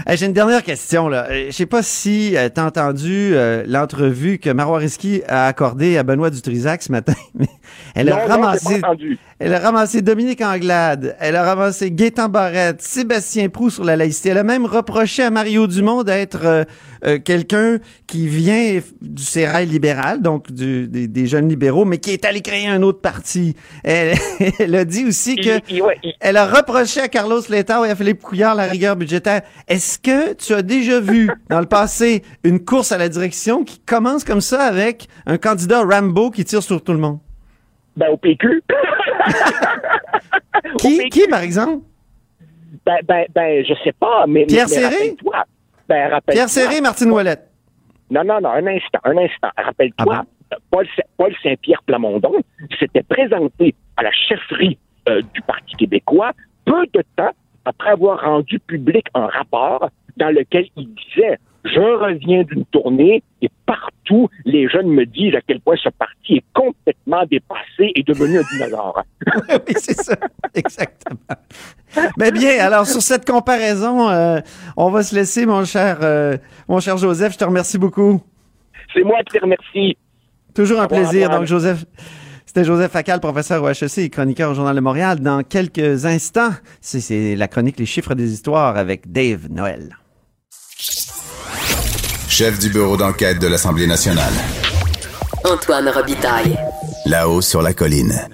Hey, 0.08 0.18
J'ai 0.18 0.26
une 0.26 0.34
dernière 0.34 0.64
question. 0.64 1.08
Là. 1.10 1.28
Euh, 1.30 1.46
Je 1.48 1.52
sais 1.52 1.68
pas 1.68 1.84
si 1.84 2.32
tu 2.32 2.60
as 2.60 2.66
entendu 2.66 3.36
euh, 3.36 3.64
l'entrevue 3.68 4.40
que 4.40 4.50
Marois 4.50 4.80
a 5.28 5.46
accordée 5.48 5.98
à 5.98 6.04
Benoît 6.04 6.32
Dutrisac 6.32 6.82
ce 6.82 6.92
matin. 6.92 7.14
elle, 7.96 8.12
a 8.12 8.22
Non, 8.28 8.34
ramassé. 8.34 8.82
Elle 9.40 9.54
a 9.54 9.60
ramassé 9.60 10.02
Dominique 10.02 10.42
Anglade, 10.42 11.16
elle 11.20 11.36
a 11.36 11.44
ramassé 11.44 11.92
Gaétan 11.92 12.30
Barrette, 12.30 12.82
Sébastien 12.82 13.50
Prou 13.50 13.70
sur 13.70 13.84
la 13.84 13.96
laïcité. 13.96 14.30
Elle 14.30 14.38
a 14.38 14.44
même 14.44 14.66
reproché 14.66 15.24
à 15.24 15.30
Mario 15.32 15.68
Dumont 15.68 16.04
d'être 16.04 16.46
euh, 16.46 16.64
euh, 17.06 17.20
quelqu'un 17.20 17.80
qui 18.08 18.28
vient 18.28 18.80
du 19.02 19.24
sérail 19.24 19.66
libéral, 19.66 20.22
donc 20.22 20.52
du- 20.52 20.88
des, 20.88 21.08
des 21.08 21.26
jeunes 21.28 21.50
libéraux, 21.50 21.84
mais 21.86 21.98
qui 21.98 22.12
est 22.12 22.26
allé 22.26 22.42
créer 22.42 22.68
un 22.68 22.82
autre 22.84 23.02
parti. 23.02 23.56
Elle, 23.84 24.16
elle 24.60 24.76
a 24.76 24.86
dit 24.86 25.06
aussi 25.06 25.36
que... 25.36 25.58
Il- 25.70 25.76
il- 25.78 25.82
ouais, 25.82 25.98
il- 26.04 26.14
Elle 26.20 26.38
a 26.38 26.46
reproché 26.46 27.02
à 27.02 27.08
Carlos 27.08 27.42
Letao 27.50 27.86
et 27.86 27.90
à 27.90 27.96
Philippe 27.96 28.22
Couillard 28.22 28.56
la 28.56 28.64
rigueur 28.66 28.96
budgétaire. 28.96 29.42
Est-ce 29.68 30.00
que 30.00 30.34
tu 30.34 30.54
as 30.54 30.62
déjà 30.62 31.00
vu 31.00 31.30
dans 31.50 31.60
le 31.60 31.66
passé 31.66 32.24
une 32.44 32.64
course 32.64 32.92
à 32.92 32.98
la 32.98 33.10
direction 33.10 33.64
qui 33.64 33.80
commence 33.80 34.24
comme 34.24 34.42
ça 34.42 34.62
avec 34.64 35.08
un 35.26 35.38
candidat 35.38 35.82
Rambo 35.84 36.30
qui 36.32 36.46
tire 36.46 36.64
sur 36.64 36.82
tout 36.84 36.94
le 36.94 37.00
monde? 37.00 37.20
Ben, 37.98 38.08
au 38.12 38.18
PQ. 38.18 38.64
Qui, 40.78 41.10
qui 41.10 41.28
par 41.28 41.42
exemple? 41.42 41.84
Ben, 42.86 42.98
ben, 43.06 43.26
ben, 43.34 43.66
je 43.66 43.74
sais 43.84 43.94
pas, 43.94 44.26
mais. 44.28 44.46
Pierre 44.46 44.68
mais 44.70 44.76
Serré? 44.76 45.16
Ben. 45.88 46.20
Pierre 46.30 46.50
Serré, 46.50 46.82
Martine 46.82 47.12
Ouellette. 47.12 47.50
Non, 48.10 48.24
non, 48.24 48.42
non, 48.42 48.50
un 48.50 48.68
instant, 48.68 49.00
un 49.04 49.18
instant. 49.18 49.50
Rappelle-toi, 49.58 50.24
Ah 50.52 50.58
Paul, 50.70 50.88
Paul 51.18 51.34
Saint-Pierre 51.42 51.82
Plamondon 51.84 52.34
s'était 52.80 53.04
présenté 53.04 53.76
à 53.98 54.04
la 54.04 54.12
chefferie 54.12 54.78
euh, 55.10 55.22
du 55.34 55.42
Parti 55.42 55.76
québécois 55.76 56.32
peu 56.66 56.86
de 56.94 57.04
temps 57.16 57.32
après 57.66 57.92
avoir 57.92 58.22
rendu 58.22 58.60
public 58.60 59.08
un 59.14 59.28
rapport 59.28 59.90
dans 60.18 60.30
lequel 60.30 60.68
il 60.76 60.94
disait 60.94 61.40
je 61.66 61.80
reviens 61.80 62.44
d'une 62.44 62.66
tournée 62.66 63.24
et 63.42 63.50
partout 63.66 64.30
les 64.46 64.68
jeunes 64.70 64.88
me 64.88 65.06
disent 65.06 65.36
à 65.36 65.42
quel 65.48 65.60
point 65.62 65.76
ce 65.82 65.90
parti 65.90 66.36
est 66.36 66.44
complètement 66.54 67.26
dépassé 67.26 67.92
et 67.96 68.04
devenu 68.04 68.40
un 68.40 68.44
dinosaure. 68.52 69.04
oui, 69.50 69.74
c'est 69.78 69.94
ça. 70.02 70.16
Exactement. 70.54 71.20
Mais 72.18 72.32
bien, 72.32 72.60
alors 72.60 72.86
sur 72.86 73.02
cette 73.02 73.26
comparaison, 73.30 74.10
euh, 74.10 74.40
on 74.76 74.90
va 74.90 75.04
se 75.04 75.16
laisser, 75.16 75.46
mon 75.46 75.64
cher, 75.64 76.00
euh, 76.02 76.38
mon 76.68 76.80
cher 76.80 76.98
Joseph. 76.98 77.34
Je 77.34 77.38
te 77.38 77.46
remercie 77.46 77.78
beaucoup. 77.78 78.22
C'est 78.94 79.04
moi 79.04 79.20
qui 79.26 79.38
te 79.38 79.42
remercie. 79.44 79.98
Toujours 80.54 80.82
un 80.82 80.88
plaisir. 80.88 81.30
Donc, 81.30 81.46
Joseph, 81.46 81.86
c'était 82.46 82.64
Joseph 82.64 82.92
Facal, 82.92 83.20
professeur 83.20 83.64
au 83.64 83.70
HEC 83.70 83.98
et 84.00 84.10
chroniqueur 84.10 84.52
au 84.52 84.54
Journal 84.54 84.76
de 84.76 84.82
Montréal. 84.82 85.20
Dans 85.20 85.42
quelques 85.44 86.06
instants, 86.06 86.52
c'est- 86.82 87.00
c'est 87.00 87.36
la 87.36 87.48
chronique 87.48 87.80
Les 87.80 87.86
chiffres 87.88 88.14
des 88.16 88.34
histoires 88.34 88.78
avec 88.78 89.12
Dave 89.12 89.48
Noël. 89.50 89.98
Chef 92.34 92.58
du 92.58 92.70
bureau 92.70 92.98
d'enquête 92.98 93.40
de 93.40 93.46
l'Assemblée 93.46 93.86
nationale. 93.86 94.34
Antoine 95.46 95.88
Robitaille. 95.88 96.58
Là-haut 97.06 97.42
sur 97.42 97.62
la 97.62 97.76
colline. 97.76 98.28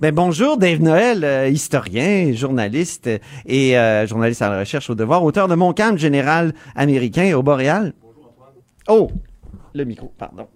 Ben 0.00 0.14
bonjour 0.14 0.56
Dave 0.56 0.80
Noël, 0.80 1.22
euh, 1.22 1.46
historien, 1.50 2.32
journaliste 2.32 3.10
et 3.44 3.76
euh, 3.76 4.06
journaliste 4.06 4.40
à 4.40 4.48
la 4.48 4.60
recherche 4.60 4.88
au 4.88 4.94
devoir, 4.94 5.22
auteur 5.22 5.48
de 5.48 5.54
Mon 5.54 5.74
camp 5.74 5.98
général 5.98 6.54
américain 6.74 7.36
au 7.36 7.42
Boréal. 7.42 7.92
Oh, 8.88 9.10
le 9.74 9.84
micro, 9.84 10.10
pardon. 10.16 10.48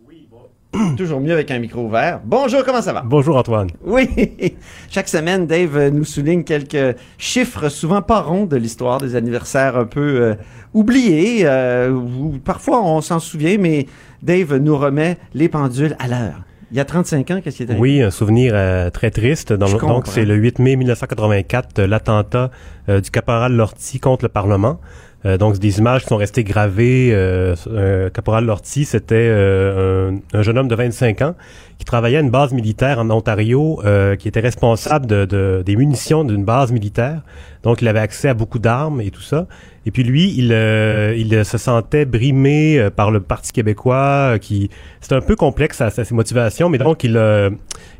Toujours 0.96 1.20
mieux 1.20 1.32
avec 1.32 1.50
un 1.50 1.58
micro 1.58 1.82
ouvert. 1.82 2.20
Bonjour, 2.24 2.64
comment 2.64 2.82
ça 2.82 2.92
va? 2.92 3.02
Bonjour 3.04 3.36
Antoine. 3.36 3.68
Oui, 3.84 4.08
chaque 4.90 5.08
semaine, 5.08 5.46
Dave 5.46 5.88
nous 5.90 6.04
souligne 6.04 6.42
quelques 6.44 6.96
chiffres 7.18 7.68
souvent 7.68 8.02
pas 8.02 8.20
ronds 8.20 8.46
de 8.46 8.56
l'histoire 8.56 8.98
des 9.00 9.14
anniversaires 9.16 9.76
un 9.76 9.84
peu 9.84 10.00
euh, 10.00 10.34
oubliés. 10.72 11.42
euh, 11.44 11.96
parfois, 12.44 12.82
on 12.82 13.00
s'en 13.00 13.18
souvient, 13.20 13.56
mais 13.58 13.86
Dave 14.22 14.56
nous 14.56 14.76
remet 14.76 15.16
les 15.34 15.48
pendules 15.48 15.96
à 15.98 16.08
l'heure. 16.08 16.40
Il 16.70 16.76
y 16.76 16.80
a 16.80 16.84
35 16.84 17.30
ans, 17.30 17.40
qu'est-ce 17.44 17.58
qui 17.58 17.62
est 17.62 17.66
arrivé? 17.70 17.80
Oui, 17.80 18.02
un 18.02 18.10
souvenir 18.10 18.52
euh, 18.56 18.90
très 18.90 19.10
triste. 19.12 19.52
Dans 19.52 19.66
le- 19.66 19.78
donc, 19.78 20.06
c'est 20.08 20.24
le 20.24 20.34
8 20.34 20.58
mai 20.58 20.74
1984, 20.76 21.78
euh, 21.78 21.86
l'attentat 21.86 22.50
du 22.88 23.10
caporal 23.10 23.52
Lortie 23.52 24.00
contre 24.00 24.24
le 24.24 24.28
Parlement. 24.28 24.80
Euh, 25.26 25.38
donc, 25.38 25.58
des 25.58 25.78
images 25.78 26.02
qui 26.02 26.08
sont 26.08 26.16
restées 26.16 26.44
gravées. 26.44 27.10
Euh, 27.12 28.10
caporal 28.10 28.44
Lortie, 28.44 28.84
c'était 28.84 29.14
euh, 29.16 30.10
un, 30.32 30.38
un 30.38 30.42
jeune 30.42 30.58
homme 30.58 30.68
de 30.68 30.74
25 30.74 31.22
ans 31.22 31.34
qui 31.78 31.84
travaillait 31.84 32.18
à 32.18 32.20
une 32.20 32.30
base 32.30 32.52
militaire 32.52 32.98
en 32.98 33.10
Ontario, 33.10 33.80
euh, 33.84 34.14
qui 34.16 34.28
était 34.28 34.40
responsable 34.40 35.06
de, 35.06 35.24
de- 35.24 35.62
des 35.66 35.76
munitions 35.76 36.24
d'une 36.24 36.44
base 36.44 36.70
militaire. 36.72 37.22
Donc, 37.62 37.82
il 37.82 37.88
avait 37.88 37.98
accès 38.00 38.28
à 38.28 38.34
beaucoup 38.34 38.58
d'armes 38.58 39.00
et 39.00 39.10
tout 39.10 39.22
ça. 39.22 39.46
Et 39.86 39.90
puis 39.90 40.02
lui, 40.04 40.32
il, 40.36 40.52
euh, 40.52 41.14
il 41.16 41.44
se 41.44 41.58
sentait 41.58 42.04
brimé 42.04 42.78
euh, 42.78 42.90
par 42.90 43.10
le 43.10 43.20
Parti 43.20 43.52
québécois, 43.52 44.34
euh, 44.34 44.38
qui 44.38 44.70
c'est 45.00 45.12
un 45.14 45.20
peu 45.20 45.34
complexe 45.36 45.80
à, 45.80 45.86
à 45.86 45.90
ses 45.90 46.14
motivations, 46.14 46.68
mais 46.68 46.78
donc 46.78 47.04
il 47.04 47.18
a, 47.18 47.50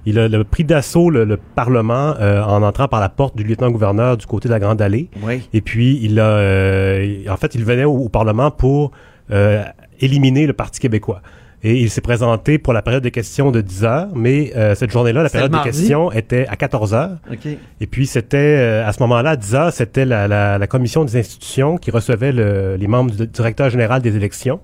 il 0.06 0.18
a, 0.18 0.28
le 0.28 0.44
pris 0.44 0.64
d'assaut 0.64 1.10
le, 1.10 1.24
le 1.24 1.36
Parlement 1.36 2.14
euh, 2.20 2.42
en 2.42 2.62
entrant 2.62 2.88
par 2.88 3.00
la 3.00 3.08
porte 3.10 3.36
du 3.36 3.44
lieutenant-gouverneur 3.44 4.16
du 4.16 4.24
côté 4.26 4.48
de 4.48 4.54
la 4.54 4.60
Grande 4.60 4.80
Allée. 4.80 5.10
Oui. 5.22 5.46
Et 5.52 5.60
puis 5.60 5.98
il 6.02 6.20
a, 6.20 6.24
euh, 6.28 7.24
en 7.28 7.36
fait, 7.36 7.54
il 7.54 7.64
venait 7.64 7.84
au, 7.84 7.96
au 7.96 8.08
Parlement 8.08 8.50
pour 8.50 8.92
euh, 9.30 9.62
éliminer 10.00 10.46
le 10.46 10.52
Parti 10.52 10.80
québécois. 10.80 11.20
Et 11.66 11.80
il 11.80 11.88
s'est 11.90 12.02
présenté 12.02 12.58
pour 12.58 12.72
la 12.74 12.82
période 12.82 13.02
de 13.02 13.08
questions 13.08 13.50
de 13.50 13.60
10 13.62 13.84
heures, 13.84 14.08
mais 14.14 14.52
euh, 14.54 14.74
cette 14.74 14.90
journée-là, 14.90 15.22
la 15.22 15.30
période 15.30 15.50
de 15.50 15.56
questions 15.64 16.12
était 16.12 16.46
à 16.48 16.56
14 16.56 16.92
heures. 16.94 17.16
OK. 17.32 17.46
Et 17.80 17.86
puis 17.86 18.06
c'était 18.06 18.36
euh, 18.58 18.86
à 18.86 18.92
ce 18.92 19.00
moment-là, 19.02 19.30
à 19.30 19.36
10 19.36 19.54
heures, 19.54 19.72
c'était 19.72 20.04
la, 20.04 20.28
la, 20.28 20.58
la 20.58 20.66
commission 20.66 21.04
des 21.06 21.16
institutions 21.18 21.78
qui 21.78 21.90
recevait 21.90 22.32
le- 22.32 22.76
les 22.76 22.86
membres 22.86 23.10
du 23.12 23.26
directeur 23.26 23.70
général 23.70 24.02
des 24.02 24.14
élections. 24.14 24.60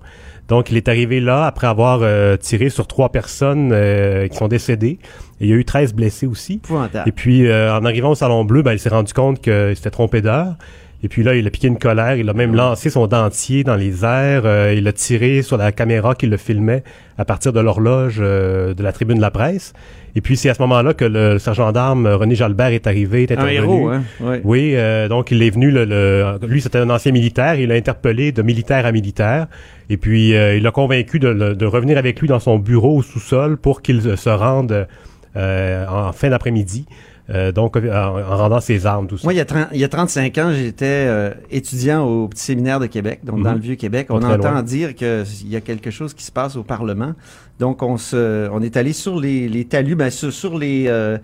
Donc 0.49 0.71
il 0.71 0.77
est 0.77 0.89
arrivé 0.89 1.21
là 1.21 1.47
après 1.47 1.69
avoir 1.69 2.01
euh, 2.03 2.37
tiré 2.37 2.69
sur 2.71 2.87
trois 2.87 3.11
personnes 3.11 3.71
euh, 3.73 4.27
qui 4.29 4.37
sont 4.37 4.49
décédées. 4.49 4.99
Et 5.41 5.45
il 5.45 5.49
y 5.49 5.53
a 5.53 5.57
eu 5.57 5.65
13 5.65 5.95
blessés 5.95 6.27
aussi. 6.27 6.61
Et 7.07 7.13
puis 7.13 7.47
euh, 7.47 7.73
en 7.75 7.85
arrivant 7.87 8.11
au 8.11 8.15
Salon 8.15 8.45
Bleu, 8.45 8.61
ben, 8.63 8.73
il 8.73 8.79
s'est 8.79 8.89
rendu 8.91 9.13
compte 9.15 9.41
qu'il 9.41 9.75
s'était 9.75 9.91
trompé 9.91 10.21
d'heure. 10.21 10.57
Et 11.03 11.09
puis 11.09 11.23
là, 11.23 11.35
il 11.35 11.47
a 11.47 11.51
piqué 11.51 11.67
une 11.69 11.79
colère. 11.79 12.17
Il 12.17 12.29
a 12.29 12.35
même 12.35 12.55
lancé 12.55 12.91
son 12.91 13.07
dentier 13.07 13.65
dans 13.65 13.77
les 13.77 14.05
airs. 14.05 14.43
Euh, 14.45 14.75
il 14.77 14.87
a 14.87 14.93
tiré 14.93 15.43
sur 15.43 15.57
la 15.57 15.73
caméra 15.73 16.15
qui 16.15 16.27
le 16.27 16.37
filmait 16.37 16.83
à 17.17 17.25
partir 17.25 17.53
de 17.53 17.61
l'horloge 17.61 18.19
euh, 18.21 18.75
de 18.75 18.83
la 18.83 18.93
tribune 18.93 19.17
de 19.17 19.23
la 19.23 19.31
presse. 19.31 19.73
Et 20.17 20.21
puis 20.21 20.37
c'est 20.37 20.49
à 20.51 20.55
ce 20.55 20.63
moment-là 20.63 20.93
que 20.93 21.05
le, 21.05 21.39
sergent 21.39 21.71
d'armes 21.73 22.07
René 22.07 22.35
Jalbert 22.35 22.73
est 22.73 22.87
arrivé, 22.87 23.23
est 23.23 23.33
Un 23.39 23.47
héros, 23.47 23.89
hein? 23.89 24.03
Ouais. 24.21 24.41
Oui, 24.43 24.73
euh, 24.75 25.07
donc 25.09 25.31
il 25.31 25.41
est 25.43 25.51
venu, 25.51 25.71
le, 25.71 25.85
le- 25.85 26.39
lui 26.49 26.61
c'était 26.61 26.79
un 26.79 26.91
ancien 26.91 27.13
militaire, 27.13 27.55
il 27.55 27.71
a 27.71 27.77
interpellé 27.77 28.33
de 28.33 28.43
militaire 28.43 28.87
à 28.87 28.93
militaire, 28.93 29.47
et 29.89 29.97
puis 29.97 30.35
euh, 30.35 30.57
il 30.57 30.65
l'a 30.65 30.73
convaincu 30.73 31.21
de, 31.21 31.33
de 31.33 31.67
revenir 31.67 31.97
avec 31.97 32.21
lui 32.21 32.27
dans 32.27 32.41
son 32.41 32.59
bureau 32.59 32.97
au 32.97 33.03
sous-sol 33.03 33.57
pour 33.57 33.83
qu'il 33.83 34.17
se 34.19 34.31
rende 34.31 34.89
euh, 35.37 35.87
en 35.87 36.11
fin 36.13 36.29
d'après-midi, 36.29 36.87
euh, 37.31 37.53
donc 37.53 37.77
euh, 37.77 37.91
en, 37.93 38.19
en 38.21 38.37
rendant 38.37 38.61
ses 38.61 38.87
armes, 38.87 39.07
tout 39.07 39.17
ça. 39.19 39.25
Moi, 39.25 39.33
il 39.35 39.37
y, 39.37 39.41
a 39.41 39.45
30 39.45 39.69
il 39.73 39.79
y 39.81 39.85
a 39.85 39.89
35 39.89 40.39
ans, 40.39 40.53
j'étais 40.53 40.85
euh, 40.87 41.31
étudiant 41.51 42.05
au 42.05 42.29
Petit 42.29 42.43
Séminaire 42.43 42.81
de 42.81 42.87
Québec, 42.87 43.21
donc 43.25 43.43
dans 43.43 43.51
Mhm. 43.51 43.57
le 43.57 43.63
Vieux-Québec. 43.63 44.07
On 44.11 44.17
entend 44.23 44.51
loin. 44.53 44.63
dire 44.63 44.95
qu'il 44.95 45.25
y 45.49 45.57
a 45.57 45.61
quelque 45.61 45.91
chose 45.91 46.15
qui 46.15 46.25
se 46.25 46.33
passe 46.33 46.57
au 46.57 46.63
Parlement. 46.63 47.13
Donc, 47.59 47.83
on 47.83 47.97
se, 47.99 48.49
on 48.51 48.63
est 48.63 48.77
allé 48.77 48.93
sur 48.93 49.21
les, 49.21 49.49
les 49.49 49.65
talus, 49.67 49.95
ben, 49.95 50.11
sur, 50.11 50.33
sur 50.33 50.59
les, 50.59 50.87
euh, 50.89 51.19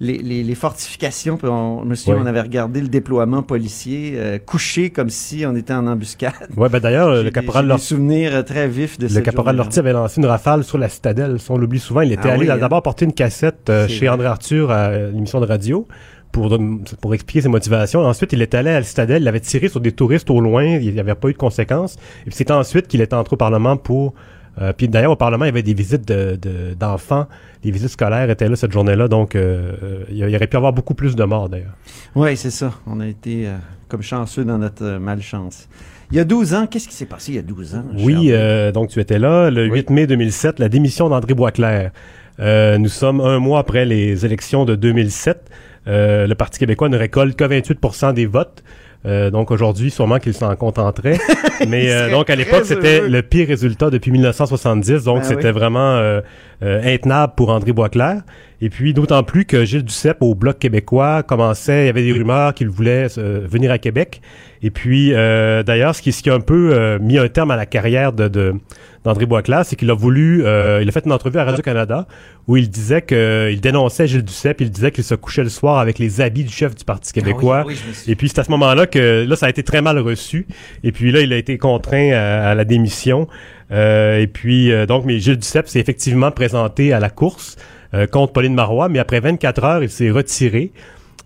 les, 0.00 0.18
les, 0.18 0.42
les 0.42 0.54
fortifications. 0.54 1.36
Puis 1.36 1.48
on, 1.48 1.82
je 1.84 1.88
me 1.88 1.94
souviens, 1.94 2.14
Ouais. 2.16 2.20
on 2.24 2.26
avait 2.26 2.40
regardé 2.40 2.80
le 2.80 2.88
déploiement 2.88 3.42
policier, 3.42 4.14
euh, 4.16 4.38
couché 4.38 4.90
comme 4.90 5.10
si 5.10 5.44
on 5.46 5.54
était 5.54 5.74
en 5.74 5.86
embuscade. 5.86 6.32
Ouais, 6.56 6.68
ben 6.68 6.80
d'ailleurs, 6.80 7.22
le 7.22 7.30
caporal 7.30 7.66
Lortie, 7.66 7.86
souvenirs 7.86 8.34
euh, 8.34 8.42
très 8.42 8.66
vifs 8.68 8.98
de 8.98 9.06
le 9.12 9.20
caporal. 9.20 9.56
Lortie 9.56 9.78
avait 9.78 9.92
lancé 9.92 10.20
une 10.20 10.26
rafale 10.26 10.64
sur 10.64 10.78
la 10.78 10.88
citadelle. 10.88 11.36
On 11.48 11.58
l'oublie 11.58 11.78
souvent. 11.78 12.00
Il 12.00 12.12
était 12.12 12.28
Ah 12.28 12.32
allé 12.32 12.46
oui, 12.46 12.50
hein. 12.50 12.56
d'abord 12.58 12.82
porter 12.82 13.04
une 13.04 13.12
cassette 13.12 13.68
euh, 13.68 13.86
chez 13.88 13.98
vrai. 14.06 14.08
André 14.08 14.26
Arthur 14.26 14.70
à 14.70 14.90
l'émission 14.96 15.40
de 15.40 15.46
radio 15.46 15.86
pour, 16.32 16.56
pour 17.00 17.12
expliquer 17.14 17.42
ses 17.42 17.48
motivations. 17.48 18.00
Ensuite, 18.00 18.32
il 18.32 18.40
est 18.40 18.54
allé 18.54 18.70
à 18.70 18.74
la 18.80 18.82
citadelle. 18.84 19.22
Il 19.22 19.28
avait 19.28 19.40
tiré 19.40 19.68
sur 19.68 19.80
des 19.80 19.92
touristes 19.92 20.30
au 20.30 20.40
loin. 20.40 20.64
Il 20.64 20.92
n'y 20.94 21.00
avait 21.00 21.14
pas 21.14 21.28
eu 21.28 21.32
de 21.32 21.38
conséquences. 21.38 21.96
Et 22.22 22.30
puis 22.30 22.34
c'est 22.36 22.50
ensuite 22.50 22.88
qu'il 22.88 23.00
est 23.00 23.12
entré 23.12 23.34
au 23.34 23.36
Parlement 23.36 23.76
pour... 23.76 24.14
euh, 24.60 24.72
puis 24.72 24.88
d'ailleurs, 24.88 25.12
au 25.12 25.16
Parlement, 25.16 25.44
il 25.44 25.48
y 25.48 25.50
avait 25.50 25.62
des 25.62 25.74
visites 25.74 26.06
de- 26.08 26.36
de- 26.36 26.74
d'enfants. 26.78 27.26
les 27.62 27.70
visites 27.70 27.90
scolaires 27.90 28.30
étaient 28.30 28.48
là 28.48 28.56
cette 28.56 28.72
journée-là. 28.72 29.06
Donc, 29.08 29.34
euh, 29.36 29.72
euh, 29.82 30.04
il 30.10 30.16
y 30.16 30.24
aurait 30.36 30.46
pu 30.46 30.54
y 30.54 30.56
avoir 30.56 30.72
beaucoup 30.72 30.94
plus 30.94 31.14
de 31.14 31.24
morts, 31.24 31.48
d'ailleurs. 31.50 31.74
Oui, 32.14 32.36
c'est 32.36 32.50
ça. 32.50 32.72
On 32.86 33.00
a 33.00 33.06
été 33.06 33.46
euh, 33.46 33.56
comme 33.88 34.02
chanceux 34.02 34.44
dans 34.44 34.56
notre 34.58 34.98
malchance. 34.98 35.68
Il 36.10 36.16
y 36.16 36.20
a 36.20 36.24
12 36.24 36.54
ans, 36.54 36.66
qu'est-ce 36.66 36.88
qui 36.88 36.94
s'est 36.94 37.06
passé 37.06 37.32
il 37.32 37.34
y 37.36 37.38
a 37.38 37.42
12 37.42 37.74
ans? 37.76 37.84
Oui, 37.98 38.32
donc 38.72 38.88
tu 38.88 38.98
étais 38.98 39.18
là. 39.18 39.50
Le 39.50 39.66
8 39.66 39.90
mai 39.90 40.06
2007, 40.06 40.58
la 40.58 40.68
démission 40.68 41.08
d'André 41.08 41.34
Boisclair. 41.34 41.90
Nous 42.38 42.88
sommes 42.88 43.20
un 43.20 43.38
mois 43.38 43.60
après 43.60 43.84
les 43.84 44.24
élections 44.24 44.64
de 44.64 44.74
2007. 44.74 45.48
Euh, 45.86 46.26
le 46.26 46.34
Parti 46.34 46.58
québécois 46.58 46.88
ne 46.88 46.96
récolte 46.98 47.36
que 47.36 47.44
28% 47.44 48.12
des 48.12 48.26
votes. 48.26 48.62
Euh, 49.06 49.30
donc 49.30 49.50
aujourd'hui, 49.50 49.90
sûrement 49.90 50.18
qu'il 50.18 50.34
s'en 50.34 50.54
contenterait. 50.56 51.18
Mais 51.68 51.90
euh, 51.90 52.10
donc 52.10 52.28
à 52.28 52.36
l'époque, 52.36 52.64
c'était 52.64 53.08
le 53.08 53.22
pire 53.22 53.48
résultat 53.48 53.90
depuis 53.90 54.10
1970. 54.10 55.04
Donc 55.04 55.18
Ben 55.18 55.24
c'était 55.24 55.46
oui. 55.46 55.52
vraiment 55.52 55.96
euh, 55.96 56.20
euh, 56.62 56.94
intenable 56.94 57.34
pour 57.36 57.50
André 57.50 57.72
Boisclair. 57.72 58.22
Et 58.62 58.68
puis 58.68 58.92
d'autant 58.92 59.22
plus 59.22 59.46
que 59.46 59.64
Gilles 59.64 59.84
Duceppe 59.84 60.18
au 60.20 60.34
Bloc 60.34 60.58
québécois 60.58 61.22
commençait, 61.22 61.84
il 61.84 61.86
y 61.86 61.88
avait 61.88 62.02
des 62.02 62.12
rumeurs 62.12 62.52
qu'il 62.52 62.68
voulait 62.68 63.06
euh, 63.16 63.40
venir 63.48 63.70
à 63.70 63.78
Québec. 63.78 64.20
Et 64.62 64.70
puis 64.70 65.14
euh, 65.14 65.62
d'ailleurs, 65.62 65.94
ce 65.94 66.02
qui, 66.02 66.12
ce 66.12 66.22
qui 66.22 66.28
a 66.28 66.34
un 66.34 66.40
peu 66.40 66.72
euh, 66.74 66.98
mis 66.98 67.16
un 67.16 67.28
terme 67.28 67.50
à 67.50 67.56
la 67.56 67.64
carrière 67.66 68.12
de, 68.12 68.28
de 68.28 68.54
d'André 69.02 69.24
Boisclair, 69.24 69.64
c'est 69.64 69.76
qu'il 69.76 69.90
a 69.90 69.94
voulu, 69.94 70.44
euh, 70.44 70.80
il 70.82 70.88
a 70.90 70.92
fait 70.92 71.06
une 71.06 71.12
entrevue 71.12 71.38
à 71.38 71.44
Radio-Canada 71.44 72.06
où 72.46 72.58
il 72.58 72.68
disait 72.68 73.00
qu'il 73.00 73.58
dénonçait 73.62 74.06
Gilles 74.06 74.22
Duceppe, 74.22 74.60
il 74.60 74.70
disait 74.70 74.90
qu'il 74.90 75.04
se 75.04 75.14
couchait 75.14 75.42
le 75.42 75.48
soir 75.48 75.78
avec 75.78 75.98
les 75.98 76.20
habits 76.20 76.44
du 76.44 76.52
chef 76.52 76.74
du 76.74 76.84
Parti 76.84 77.10
québécois. 77.14 77.60
Ah 77.62 77.66
oui, 77.66 77.76
souviens. 77.76 78.12
Et 78.12 78.14
puis 78.14 78.28
c'est 78.28 78.40
à 78.40 78.44
ce 78.44 78.50
moment-là 78.50 78.86
que 78.86 79.24
là 79.26 79.36
ça 79.36 79.46
a 79.46 79.48
été 79.48 79.62
très 79.62 79.80
mal 79.80 79.98
reçu. 79.98 80.46
Et 80.84 80.92
puis 80.92 81.12
là 81.12 81.22
il 81.22 81.32
a 81.32 81.38
été 81.38 81.56
contraint 81.56 82.12
à, 82.12 82.50
à 82.50 82.54
la 82.54 82.66
démission. 82.66 83.26
Euh, 83.72 84.20
et 84.20 84.26
puis 84.26 84.72
euh, 84.72 84.86
donc 84.86 85.04
mais 85.04 85.20
Gilles 85.20 85.36
Duceppe 85.36 85.68
s'est 85.68 85.78
effectivement 85.78 86.32
présenté 86.32 86.92
à 86.92 86.98
la 86.98 87.08
course 87.08 87.56
euh, 87.94 88.06
contre 88.06 88.32
Pauline 88.32 88.54
Marois, 88.54 88.88
mais 88.88 88.98
après 88.98 89.20
24 89.20 89.64
heures 89.64 89.82
il 89.82 89.90
s'est 89.90 90.10
retiré. 90.10 90.72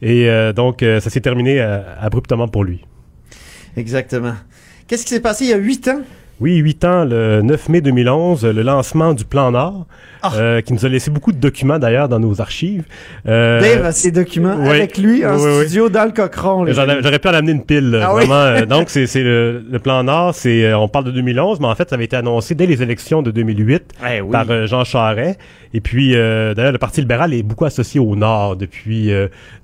Et 0.03 0.28
donc 0.55 0.80
ça 0.82 1.09
s'est 1.09 1.22
terminé 1.22 1.61
abruptement 1.61 2.47
pour 2.47 2.62
lui. 2.62 2.84
Exactement. 3.74 4.34
Qu'est-ce 4.86 5.05
qui 5.05 5.14
s'est 5.14 5.20
passé 5.20 5.45
il 5.45 5.51
y 5.51 5.55
a 5.55 5.57
8 5.57 5.88
ans? 5.88 6.03
Oui, 6.41 6.57
huit 6.57 6.85
ans, 6.85 7.05
le 7.05 7.43
9 7.43 7.68
mai 7.68 7.80
2011, 7.80 8.45
le 8.45 8.62
lancement 8.62 9.14
du 9.14 9.24
Plan 9.24 9.53
Nord, 9.53 9.87
euh, 10.35 10.61
qui 10.62 10.72
nous 10.72 10.85
a 10.85 10.89
laissé 10.89 11.11
beaucoup 11.11 11.30
de 11.30 11.39
documents 11.39 11.78
d'ailleurs 11.78 12.09
dans 12.09 12.18
nos 12.18 12.41
archives. 12.41 12.82
Euh, 13.28 13.61
Dave 13.61 13.85
a 13.85 13.93
ses 13.93 14.11
documents 14.11 14.57
oui. 14.59 14.68
avec 14.68 14.99
lui 14.99 15.24
en 15.24 15.37
Oui, 15.37 15.43
oui. 15.59 15.64
studio 15.66 15.89
dans 15.89 16.05
le 16.05 16.11
ai- 16.89 17.03
J'aurais 17.03 17.18
pu 17.20 17.28
en 17.28 17.35
amener 17.35 17.53
une 17.53 17.64
pile, 17.64 18.01
Ah 18.03 18.12
vraiment. 18.12 18.35
euh, 18.35 18.66
donc, 18.66 18.91
c'est 18.91 19.22
le, 19.22 19.62
le 19.70 19.78
plan 19.78 20.03
Nord, 20.03 20.35
c'est 20.35 20.64
euh, 20.64 20.76
on 20.78 20.89
parle 20.89 21.05
de 21.05 21.11
2011, 21.12 21.61
mais 21.61 21.66
en 21.68 21.74
fait, 21.76 21.89
ça 21.89 21.95
avait 21.95 22.07
été 22.07 22.16
annoncé 22.16 22.55
dès 22.57 22.66
les 22.66 22.82
élections 22.82 23.22
de 23.22 23.30
2008 23.30 23.93
Eh 24.12 24.20
par 24.30 24.51
Jean 24.66 24.82
Charest. 24.85 25.39
Et 25.76 25.80
puis, 25.80 26.12
d'ailleurs, 26.12 26.70
le 26.72 26.78
Parti 26.78 27.01
libéral 27.01 27.35
est 27.35 27.43
beaucoup 27.43 27.64
associé 27.64 27.99
au 28.01 28.14
Nord 28.16 28.57
depuis 28.57 29.11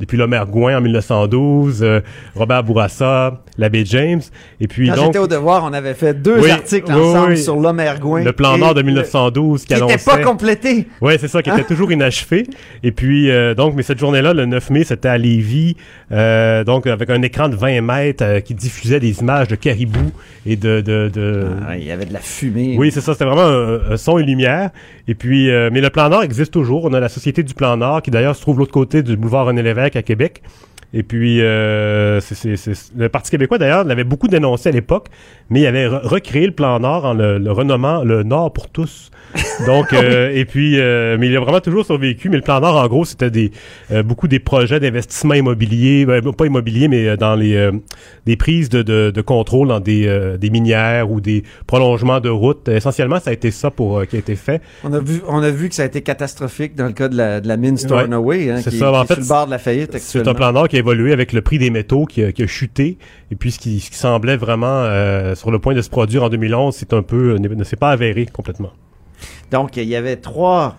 depuis 0.00 0.16
Gouin 0.50 0.76
en 0.76 0.80
1912, 0.80 1.82
euh, 1.82 2.00
Robert 2.34 2.64
Bourassa, 2.64 3.40
l'abbé 3.60 3.84
James. 3.84 4.20
Et 4.60 4.66
puis 4.66 4.88
Quand 4.88 4.96
donc, 4.96 5.04
j'étais 5.06 5.18
au 5.18 5.26
devoir, 5.28 5.64
on 5.64 5.72
avait 5.72 5.94
fait 5.94 6.14
deux 6.20 6.40
Oui. 6.40 6.50
article 6.50 6.90
Oui, 6.92 7.00
ensemble 7.00 7.32
oui. 7.32 7.38
sur 7.38 7.56
l'homme 7.56 7.78
ergoin. 7.80 8.24
Le 8.24 8.32
plan 8.32 8.58
Nord 8.58 8.74
de 8.74 8.80
le- 8.80 8.86
1912 8.86 9.64
qui, 9.64 9.74
n'était 9.74 9.98
pas 10.04 10.18
complété. 10.18 10.88
Oui, 11.00 11.12
c'est 11.20 11.28
ça, 11.28 11.42
qui 11.42 11.50
était 11.50 11.64
toujours 11.68 11.92
inachevé. 11.92 12.46
Et 12.82 12.90
puis, 12.90 13.30
euh, 13.30 13.54
donc, 13.54 13.74
mais 13.76 13.82
cette 13.82 13.98
journée-là, 13.98 14.34
le 14.34 14.46
9 14.46 14.70
mai, 14.70 14.84
c'était 14.84 15.08
à 15.08 15.18
Lévis, 15.18 15.76
euh, 16.10 16.64
donc 16.64 16.86
avec 16.86 17.08
un 17.10 17.22
écran 17.22 17.48
de 17.48 17.56
20 17.56 17.80
mètres 17.82 18.24
euh, 18.24 18.40
qui 18.40 18.54
diffusait 18.54 18.98
des 19.00 19.20
images 19.20 19.48
de 19.48 19.54
caribous 19.56 20.10
et 20.46 20.56
de... 20.56 20.80
de, 20.80 21.10
de... 21.12 21.46
Ah, 21.68 21.76
il 21.76 21.84
y 21.84 21.90
avait 21.92 22.06
de 22.06 22.12
la 22.12 22.20
fumée. 22.20 22.74
Oui, 22.78 22.90
c'est 22.90 23.00
ça, 23.00 23.12
c'était 23.12 23.26
vraiment 23.26 23.42
un, 23.46 23.92
un 23.92 23.96
son 23.96 24.18
et 24.18 24.22
lumière. 24.22 24.70
Et 25.06 25.14
puis, 25.14 25.50
euh, 25.50 25.70
mais 25.72 25.80
le 25.80 25.90
plan 25.90 26.08
Nord 26.08 26.22
existe 26.22 26.52
toujours. 26.52 26.84
On 26.84 26.92
a 26.94 27.00
la 27.00 27.08
Société 27.08 27.42
du 27.42 27.54
plan 27.54 27.76
Nord 27.76 28.02
qui 28.02 28.10
d'ailleurs 28.10 28.36
se 28.36 28.40
trouve 28.40 28.54
de 28.56 28.60
l'autre 28.60 28.72
côté 28.72 29.02
du 29.02 29.16
boulevard 29.16 29.46
René 29.46 29.62
Lévesque 29.62 29.96
à 29.96 30.02
Québec. 30.02 30.42
Et 30.92 31.02
puis, 31.02 31.40
euh, 31.40 32.20
c'est- 32.20 32.56
le 32.96 33.08
Parti 33.08 33.30
québécois, 33.30 33.58
d'ailleurs, 33.58 33.84
l'avait 33.84 34.04
beaucoup 34.04 34.26
dénoncé 34.28 34.68
à 34.70 34.72
l'époque, 34.72 35.06
mais 35.50 35.60
il 35.60 35.66
avait 35.66 35.86
re- 35.86 36.06
recréé 36.06 36.46
le 36.46 36.52
plan 36.52 36.78
Nord 36.80 37.04
en 37.04 37.14
le, 37.14 37.38
le 37.38 37.52
renommant 37.52 38.02
le 38.04 38.22
Nord 38.22 38.52
pour 38.52 38.68
tous. 38.68 39.10
Donc, 39.66 39.92
euh, 39.92 40.32
et 40.34 40.44
puis, 40.44 40.80
euh, 40.80 41.16
mais 41.20 41.28
il 41.28 41.36
a 41.36 41.40
vraiment 41.40 41.60
toujours 41.60 41.84
survécu. 41.86 42.28
Mais 42.30 42.36
le 42.36 42.42
plan 42.42 42.58
Nord, 42.60 42.74
en 42.76 42.86
gros, 42.88 43.04
c'était 43.04 43.30
des 43.30 43.52
euh, 43.92 44.02
beaucoup 44.02 44.26
des 44.26 44.40
projets 44.40 44.80
d'investissement 44.80 45.34
immobilier, 45.34 46.04
ben, 46.04 46.20
pas 46.32 46.46
immobilier, 46.46 46.88
mais 46.88 47.06
euh, 47.06 47.16
dans 47.16 47.36
les 47.36 47.54
euh, 47.54 47.70
des 48.26 48.36
prises 48.36 48.68
de, 48.70 48.82
de, 48.82 49.12
de 49.14 49.20
contrôle 49.20 49.68
dans 49.68 49.78
des, 49.78 50.06
euh, 50.08 50.36
des 50.36 50.50
minières 50.50 51.10
ou 51.12 51.20
des 51.20 51.44
prolongements 51.68 52.18
de 52.18 52.28
routes. 52.28 52.68
Essentiellement, 52.68 53.20
ça 53.20 53.30
a 53.30 53.32
été 53.32 53.52
ça 53.52 53.70
pour 53.70 54.00
euh, 54.00 54.04
qui 54.04 54.16
a 54.16 54.18
été 54.18 54.34
fait. 54.34 54.60
On 54.82 54.92
a 54.92 54.98
vu, 54.98 55.20
on 55.28 55.42
a 55.42 55.50
vu 55.50 55.68
que 55.68 55.76
ça 55.76 55.82
a 55.82 55.86
été 55.86 56.00
catastrophique 56.00 56.74
dans 56.74 56.86
le 56.86 56.92
cas 56.92 57.08
de 57.08 57.16
la, 57.16 57.40
de 57.40 57.46
la 57.46 57.56
mine 57.56 57.76
Stornoway, 57.76 58.50
hein, 58.50 58.60
C'est 58.64 58.70
qui, 58.70 58.78
ça, 58.78 58.90
qui 58.90 58.96
en 58.96 59.02
est 59.04 59.06
fait, 59.06 59.14
sur 59.14 59.22
le 59.22 59.28
bord 59.28 59.46
de 59.46 59.50
la 59.52 59.58
faillite 59.58 59.96
C'est 59.98 60.26
un 60.26 60.34
plan 60.34 60.52
Nord 60.52 60.66
qui 60.68 60.74
a 60.76 60.80
évolué 60.80 61.12
avec 61.12 61.32
le 61.32 61.40
prix 61.42 61.58
des 61.58 61.70
métaux 61.70 62.04
qui 62.04 62.24
a, 62.24 62.32
qui 62.32 62.42
a 62.42 62.46
chuté 62.48 62.98
et 63.30 63.36
puis 63.36 63.52
ce 63.52 63.60
qui, 63.60 63.78
ce 63.78 63.90
qui 63.90 63.96
semblait 63.96 64.36
vraiment 64.36 64.66
euh, 64.84 65.36
sur 65.40 65.50
le 65.50 65.58
point 65.58 65.72
de 65.72 65.80
se 65.80 65.88
produire 65.88 66.24
en 66.24 66.28
2011, 66.28 66.74
c'est 66.76 66.92
un 66.92 67.02
peu 67.02 67.38
ne, 67.38 67.48
ne 67.48 67.64
s'est 67.64 67.76
pas 67.76 67.90
avéré 67.90 68.26
complètement. 68.26 68.72
Donc, 69.50 69.78
il 69.78 69.88
y 69.88 69.96
avait 69.96 70.16
trois 70.16 70.76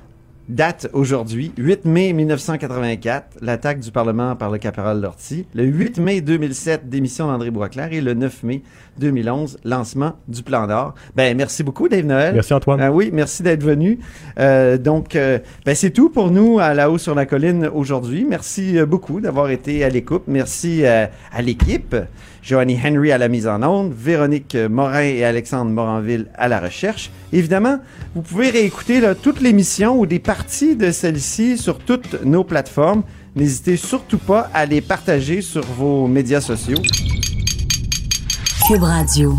dates 0.49 0.87
aujourd'hui. 0.93 1.51
8 1.57 1.85
mai 1.85 2.13
1984, 2.13 3.37
l'attaque 3.41 3.79
du 3.79 3.89
Parlement 3.89 4.35
par 4.35 4.51
le 4.51 4.59
caporal 4.59 5.01
Lortie. 5.01 5.47
Le 5.55 5.63
8 5.63 5.97
mai 5.97 6.21
2007, 6.21 6.89
démission 6.89 7.25
d'André 7.25 7.49
Boisclair. 7.49 7.91
Et 7.91 8.01
le 8.01 8.13
9 8.13 8.43
mai 8.43 8.61
2011, 8.99 9.57
lancement 9.63 10.13
du 10.27 10.43
Plan 10.43 10.67
d'or. 10.67 10.93
Ben, 11.15 11.35
merci 11.35 11.63
beaucoup, 11.63 11.89
Dave 11.89 12.05
Noël. 12.05 12.35
Merci 12.35 12.53
Antoine. 12.53 12.79
Ah 12.79 12.91
oui, 12.91 13.09
merci 13.11 13.41
d'être 13.41 13.63
venu. 13.63 13.97
Euh, 14.39 14.77
donc, 14.77 15.15
euh, 15.15 15.39
ben, 15.65 15.73
c'est 15.73 15.91
tout 15.91 16.11
pour 16.11 16.29
nous 16.29 16.59
à 16.59 16.75
La 16.75 16.91
Haut 16.91 16.99
sur 16.99 17.15
la 17.15 17.25
Colline 17.25 17.67
aujourd'hui. 17.73 18.27
Merci 18.29 18.77
euh, 18.77 18.85
beaucoup 18.85 19.21
d'avoir 19.21 19.49
été 19.49 19.83
à 19.83 19.89
l'écoute. 19.89 20.23
Merci 20.27 20.85
euh, 20.85 21.07
à 21.31 21.41
l'équipe. 21.41 21.95
Joanny 22.41 22.79
Henry 22.83 23.11
à 23.11 23.17
la 23.17 23.27
mise 23.27 23.47
en 23.47 23.61
onde, 23.61 23.93
Véronique 23.93 24.55
Morin 24.55 25.03
et 25.03 25.23
Alexandre 25.23 25.71
Moranville 25.71 26.27
à 26.35 26.47
la 26.47 26.59
recherche. 26.59 27.11
Évidemment, 27.31 27.79
vous 28.15 28.21
pouvez 28.21 28.49
réécouter 28.49 28.99
là, 28.99 29.15
toute 29.15 29.41
l'émission 29.41 29.99
ou 29.99 30.05
des 30.05 30.19
parties 30.19 30.75
de 30.75 30.91
celle-ci 30.91 31.57
sur 31.57 31.79
toutes 31.79 32.23
nos 32.23 32.43
plateformes. 32.43 33.03
N'hésitez 33.35 33.77
surtout 33.77 34.17
pas 34.17 34.49
à 34.53 34.65
les 34.65 34.81
partager 34.81 35.41
sur 35.41 35.63
vos 35.63 36.07
médias 36.07 36.41
sociaux. 36.41 36.81
Cube 38.67 38.83
Radio. 38.83 39.35